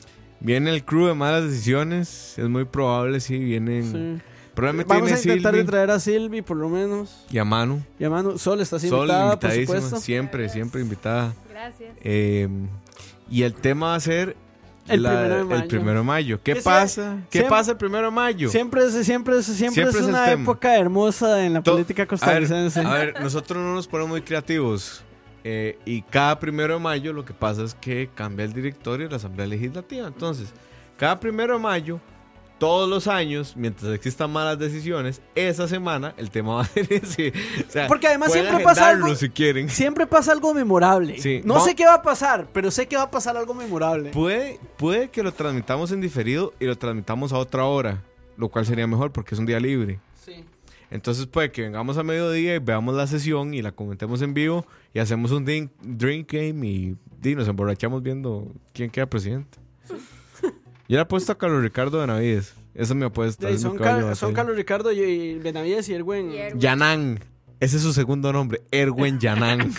Viene 0.40 0.70
el 0.70 0.84
crew 0.84 1.06
de 1.06 1.14
malas 1.14 1.44
decisiones. 1.44 2.38
Es 2.38 2.48
muy 2.48 2.64
probable, 2.64 3.20
sí. 3.20 3.38
Vienen. 3.38 3.92
Sí. 4.18 4.22
Probablemente 4.54 4.94
Vamos 4.94 5.12
a 5.12 5.18
intentar 5.18 5.54
de 5.54 5.64
traer 5.64 5.90
a 5.90 6.00
Silvi, 6.00 6.40
por 6.40 6.56
lo 6.56 6.70
menos. 6.70 7.26
y 7.30 7.36
a 7.38 7.44
Manu. 7.44 7.82
Y 7.98 8.04
a 8.04 8.10
Manu, 8.10 8.38
Sol 8.38 8.60
está 8.62 8.76
así 8.76 8.88
Sol, 8.88 9.00
invitada, 9.00 9.38
por 9.38 9.50
invitadísima. 9.50 9.80
supuesto. 9.80 10.00
Siempre, 10.00 10.48
siempre 10.48 10.80
invitada. 10.80 11.34
Gracias. 11.50 11.94
Eh, 12.02 12.48
y 13.30 13.42
el 13.42 13.52
tema 13.52 13.88
va 13.88 13.94
a 13.96 14.00
ser 14.00 14.34
El 14.88 15.02
primero 15.02 15.36
de 15.36 15.44
mayo. 15.44 15.62
el 15.62 15.68
primero 15.68 15.98
de 15.98 16.04
mayo. 16.04 16.40
¿Qué 16.42 16.56
pasa? 16.56 17.16
¿Qué 17.30 17.38
siempre- 17.38 17.50
pasa 17.50 17.70
el 17.72 17.76
primero 17.76 18.04
de 18.06 18.10
mayo? 18.12 18.48
Siempre 18.48 18.84
es, 18.84 18.92
siempre 19.06 19.38
es, 19.38 19.46
siempre 19.46 19.82
Siempre 19.84 20.00
es 20.00 20.06
una 20.06 20.30
época 20.32 20.76
hermosa 20.76 21.44
en 21.44 21.54
la 21.54 21.62
To- 21.62 21.72
política 21.72 22.02
A 22.02 22.04
ver, 22.04 22.08
costarricense. 22.08 22.80
a 22.80 22.92
ver, 22.92 23.20
nosotros 23.20 23.62
no 23.62 23.74
nos 23.74 23.86
ponemos 23.88 24.10
muy 24.10 24.22
creativos. 24.22 25.02
Eh, 25.44 25.78
y 25.84 26.02
cada 26.02 26.38
primero 26.40 26.74
de 26.74 26.80
mayo 26.80 27.12
lo 27.12 27.24
que 27.24 27.32
pasa 27.32 27.62
es 27.62 27.74
que 27.74 28.10
cambia 28.14 28.44
el 28.44 28.52
directorio 28.52 29.06
de 29.06 29.10
la 29.12 29.16
Asamblea 29.16 29.46
Legislativa. 29.46 30.08
Entonces, 30.08 30.52
cada 30.96 31.20
primero 31.20 31.54
de 31.54 31.60
mayo 31.60 32.00
todos 32.58 32.88
los 32.88 33.06
años, 33.06 33.54
mientras 33.56 33.92
existan 33.92 34.30
malas 34.32 34.58
decisiones, 34.58 35.20
esa 35.34 35.68
semana 35.68 36.14
el 36.16 36.30
tema 36.30 36.54
va 36.56 36.62
a 36.62 36.64
ser 36.64 36.90
ese. 36.92 37.32
O 37.66 37.70
sea, 37.70 37.86
Porque 37.86 38.06
además 38.06 38.32
siempre 38.32 38.60
pasa 38.64 38.88
algo- 38.90 39.14
si 39.14 39.28
quieren. 39.28 39.68
Siempre 39.68 40.06
pasa 40.06 40.32
algo 40.32 40.54
memorable. 40.54 41.18
Sí. 41.20 41.42
No 41.44 41.60
sé 41.60 41.74
qué 41.74 41.84
va 41.86 41.94
a 41.94 42.02
pasar, 42.02 42.48
pero 42.52 42.70
sé 42.70 42.86
que 42.88 42.96
va 42.96 43.02
a 43.02 43.10
pasar 43.10 43.36
algo 43.36 43.54
memorable. 43.54 44.10
Puede, 44.10 44.58
puede 44.78 45.08
que 45.10 45.22
lo 45.22 45.32
transmitamos 45.32 45.92
en 45.92 46.00
diferido 46.00 46.54
y 46.58 46.64
lo 46.66 46.76
transmitamos 46.76 47.32
a 47.32 47.38
otra 47.38 47.64
hora, 47.66 48.02
lo 48.36 48.48
cual 48.48 48.64
sería 48.66 48.86
mejor 48.86 49.12
porque 49.12 49.34
es 49.34 49.38
un 49.38 49.46
día 49.46 49.60
libre. 49.60 50.00
Sí. 50.24 50.44
Entonces 50.90 51.26
puede 51.26 51.50
que 51.50 51.62
vengamos 51.62 51.98
a 51.98 52.02
mediodía 52.04 52.54
y 52.54 52.58
veamos 52.60 52.94
la 52.94 53.06
sesión 53.06 53.52
y 53.54 53.60
la 53.60 53.72
comentemos 53.72 54.22
en 54.22 54.34
vivo 54.34 54.64
y 54.94 55.00
hacemos 55.00 55.32
un 55.32 55.44
drink, 55.44 55.70
drink 55.82 56.32
game 56.32 56.66
y, 56.66 56.96
y 57.22 57.34
nos 57.34 57.48
emborrachamos 57.48 58.02
viendo 58.02 58.52
quién 58.72 58.88
queda 58.90 59.06
presidente. 59.06 59.58
Yo 60.88 60.96
le 60.96 61.00
apuesto 61.00 61.32
a 61.32 61.38
Carlos 61.38 61.62
Ricardo 61.62 61.98
Benavides. 61.98 62.54
Esa 62.74 62.92
es 62.92 62.94
mi 62.94 63.04
apuesta. 63.04 63.48
Sí, 63.48 63.54
es 63.54 63.64
mi 63.64 63.70
son, 63.70 63.78
Car-. 63.78 64.34
Carlos 64.34 64.56
Ricardo 64.56 64.92
y, 64.92 65.00
y 65.00 65.38
Benavides 65.38 65.88
y 65.88 65.94
Erwin. 65.94 66.32
Yanán. 66.56 67.20
Ese 67.58 67.78
es 67.78 67.82
su 67.82 67.92
segundo 67.92 68.32
nombre. 68.32 68.60
Erwin 68.70 69.18
Yanán. 69.18 69.72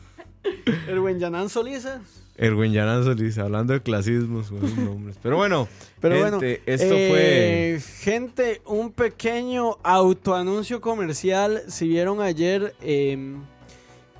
Erwin 0.88 1.18
Yanan 1.18 1.48
Solisa. 1.48 2.00
Erwin 2.36 2.72
Yanán 2.72 3.04
Solís. 3.04 3.38
Hablando 3.38 3.72
de 3.72 3.80
clasismos, 3.80 4.50
buenos 4.50 4.76
nombres. 4.76 5.16
Pero 5.22 5.36
bueno, 5.36 5.68
Pero 6.00 6.16
gente, 6.16 6.30
bueno, 6.30 6.62
esto 6.66 6.94
eh, 6.96 7.80
gente, 8.00 8.60
un 8.66 8.92
pequeño 8.92 9.78
autoanuncio 9.84 10.80
comercial. 10.80 11.62
Si 11.68 11.86
vieron 11.86 12.20
ayer 12.20 12.74
eh, 12.82 13.36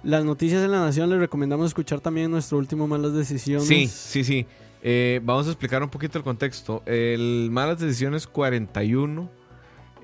las 0.04 0.24
noticias 0.24 0.64
en 0.64 0.70
la 0.70 0.80
Nación, 0.80 1.10
les 1.10 1.18
recomendamos 1.18 1.66
escuchar 1.66 2.00
también 2.00 2.30
nuestro 2.30 2.58
último 2.58 2.86
Malas 2.86 3.10
fue... 3.10 3.18
Decisiones. 3.18 3.66
Sí, 3.66 3.88
sí, 3.88 4.24
sí. 4.24 4.46
Eh, 4.88 5.20
vamos 5.24 5.48
a 5.48 5.50
explicar 5.50 5.82
un 5.82 5.88
poquito 5.88 6.16
el 6.16 6.22
contexto. 6.22 6.80
El 6.86 7.48
Malas 7.50 7.80
Decisiones 7.80 8.28
41. 8.28 9.28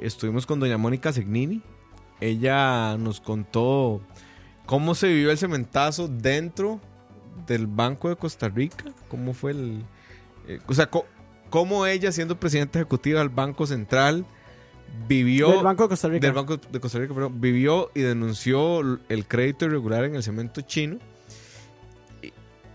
Estuvimos 0.00 0.44
con 0.44 0.58
doña 0.58 0.76
Mónica 0.76 1.12
Segnini. 1.12 1.62
Ella 2.20 2.96
nos 2.98 3.20
contó 3.20 4.00
cómo 4.66 4.96
se 4.96 5.06
vivió 5.06 5.30
el 5.30 5.38
cementazo 5.38 6.08
dentro 6.08 6.80
del 7.46 7.68
Banco 7.68 8.08
de 8.08 8.16
Costa 8.16 8.48
Rica. 8.48 8.86
Cómo 9.08 9.34
fue 9.34 9.52
el... 9.52 9.84
eh, 10.48 10.58
o 10.66 10.74
sea, 10.74 10.90
cómo 11.48 11.86
ella, 11.86 12.10
siendo 12.10 12.40
presidenta 12.40 12.80
ejecutiva 12.80 13.20
del 13.20 13.28
Banco 13.28 13.68
Central, 13.68 14.26
vivió... 15.06 15.48
Del 15.52 15.62
Banco 15.62 15.84
de 15.84 15.90
Costa 15.90 16.08
Rica. 16.08 16.26
del 16.26 16.34
Banco 16.34 16.56
de 16.56 16.80
Costa 16.80 16.98
Rica, 16.98 17.14
perdón, 17.14 17.40
vivió 17.40 17.92
y 17.94 18.00
denunció 18.00 18.80
el 18.80 19.26
crédito 19.28 19.64
irregular 19.64 20.02
en 20.02 20.16
el 20.16 20.24
cemento 20.24 20.60
chino. 20.62 20.98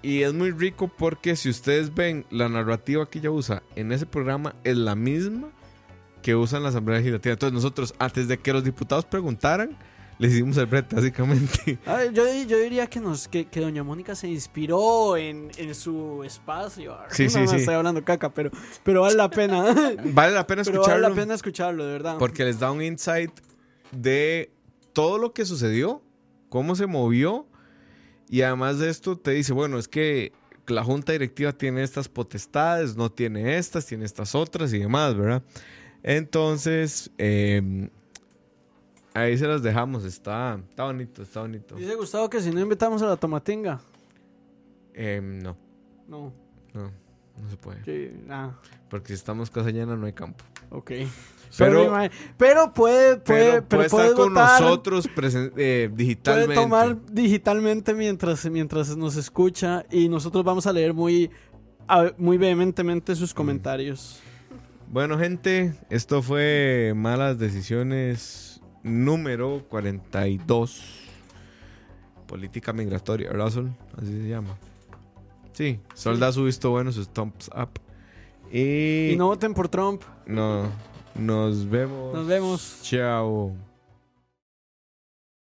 Y, 0.02 0.22
es 0.22 0.34
muy 0.34 0.52
rico 0.52 0.88
porque 0.88 1.36
si 1.36 1.50
ustedes 1.50 1.94
ven 1.94 2.26
la 2.30 2.50
narrativa 2.50 3.10
que 3.10 3.20
ella 3.20 3.32
usa 3.32 3.64
en 3.76 3.92
ese 3.92 4.06
programa 4.06 4.56
es 4.64 4.78
la 4.78 4.96
misma 4.96 5.50
que 6.22 6.36
usa 6.36 6.58
en 6.58 6.64
la 6.64 6.70
Asamblea 6.70 7.00
Legislativa. 7.00 7.34
Entonces 7.34 7.54
nosotros, 7.54 7.94
antes 8.00 8.28
de 8.28 8.38
que 8.38 8.54
los 8.54 8.64
diputados 8.64 9.06
preguntaran, 9.06 9.78
les 10.20 10.34
hicimos 10.34 10.58
el 10.58 10.66
brete, 10.66 10.96
básicamente. 10.96 11.78
A 11.86 11.94
ver, 11.98 12.14
yo, 12.14 12.24
yo 12.48 12.58
diría 12.58 12.88
que, 12.88 13.00
nos, 13.00 13.28
que, 13.28 13.46
que 13.46 13.60
Doña 13.60 13.84
Mónica 13.84 14.16
se 14.16 14.28
inspiró 14.28 15.16
en, 15.16 15.52
en 15.58 15.76
su 15.76 16.24
espacio. 16.24 16.98
Sí, 17.10 17.26
no, 17.26 17.30
sí, 17.30 17.40
no, 17.42 17.48
sí. 17.48 17.56
estoy 17.58 17.76
hablando 17.76 18.04
caca, 18.04 18.34
pero, 18.34 18.50
pero 18.84 19.02
vale 19.02 19.16
la 19.16 19.30
pena. 19.30 19.64
Vale 20.14 20.34
la 20.34 20.48
pena 20.48 20.64
pero 20.64 20.82
escucharlo. 20.82 21.04
vale 21.04 21.16
la 21.16 21.22
pena 21.22 21.34
escucharlo, 21.36 21.86
de 21.86 21.92
verdad. 21.92 22.18
Porque 22.18 22.44
les 22.44 22.60
da 22.60 22.72
un 22.72 22.82
insight 22.82 23.32
de 23.92 24.52
todo 24.94 25.18
lo 25.18 25.34
que 25.34 25.46
sucedió, 25.46 26.02
cómo 26.50 26.76
se 26.76 26.88
movió. 26.88 27.48
Y 28.30 28.42
además 28.42 28.80
de 28.80 28.90
esto 28.90 29.18
te 29.18 29.32
dice, 29.32 29.54
bueno, 29.54 29.78
es 29.78 29.88
que 29.88 30.34
la 30.68 30.84
junta 30.84 31.14
directiva 31.14 31.54
tiene 31.54 31.82
estas 31.84 32.10
potestades, 32.10 32.96
no 32.98 33.10
tiene 33.10 33.58
estas, 33.58 33.86
tiene 33.86 34.04
estas 34.06 34.36
otras 34.36 34.74
y 34.74 34.80
demás, 34.80 35.16
¿verdad? 35.16 35.42
Entonces, 36.04 37.10
eh, 37.18 37.90
ahí 39.14 39.38
se 39.38 39.48
las 39.48 39.64
dejamos. 39.64 40.04
Está, 40.04 40.60
está 40.70 40.84
bonito, 40.86 41.22
está 41.22 41.42
bonito. 41.42 41.76
Dice 41.76 41.96
Gustavo 41.96 42.30
que 42.30 42.42
si 42.42 42.52
no 42.52 42.60
invitamos 42.60 43.02
a 43.02 43.08
la 43.08 43.16
tomatinga. 43.18 43.80
Eh, 44.94 45.22
no, 45.22 45.56
No, 46.08 46.34
no, 46.74 46.92
no 47.42 47.50
se 47.50 47.56
puede. 47.58 47.84
sí, 47.86 48.12
ah, 48.30 48.52
Porque 48.90 49.08
si 49.10 49.14
estamos 49.14 49.50
casa 49.50 49.70
llena 49.70 49.96
no 49.96 50.06
hay 50.06 50.14
campo. 50.14 50.44
ok. 50.70 50.92
Pero- 51.58 51.92
pero 52.38 52.74
puede, 52.74 53.18
puede, 53.18 53.52
Pero 53.62 53.66
pero 53.68 53.68
puede 53.68 53.90
puede 53.90 54.06
estar 54.08 54.16
con 54.16 54.34
votar, 54.34 54.62
nosotros 54.62 55.06
eh, 55.06 55.10
Puede 55.16 55.88
digitalmente. 55.90 56.56
tomar 56.56 56.98
digitalmente 57.12 57.94
mientras, 57.94 58.50
mientras 58.50 58.96
nos 58.98 59.16
escucha 59.16 59.86
y 59.92 60.10
nosotros 60.10 60.44
vamos 60.44 60.68
a 60.68 60.74
leer 60.74 60.94
muy, 60.94 61.30
muy 62.18 62.38
vehementemente 62.38 63.16
sus 63.16 63.34
comentarios. 63.34 64.20
Bueno, 64.90 65.18
gente, 65.18 65.74
esto 65.90 66.22
fue 66.22 66.94
Malas 66.96 67.38
Decisiones 67.38 68.62
número 68.84 69.64
42. 69.70 70.82
Política 72.26 72.74
migratoria, 72.74 73.30
¿verdad, 73.30 73.50
Sol? 73.50 73.72
Así 73.98 74.08
se 74.08 74.28
llama. 74.28 74.58
Sí, 75.54 75.80
Sol 75.94 76.20
da 76.20 76.32
su 76.32 76.44
visto 76.44 76.70
bueno, 76.72 76.92
sus 76.92 77.08
thumbs 77.10 77.50
up. 77.56 77.70
Y, 78.52 79.12
Y 79.12 79.16
no 79.18 79.28
voten 79.28 79.54
por 79.54 79.68
Trump. 79.70 80.04
no, 80.26 80.68
nos 81.18 81.64
vemos. 81.64 82.14
Nos 82.14 82.28
vemos. 82.28 82.80
Chao. 82.84 83.67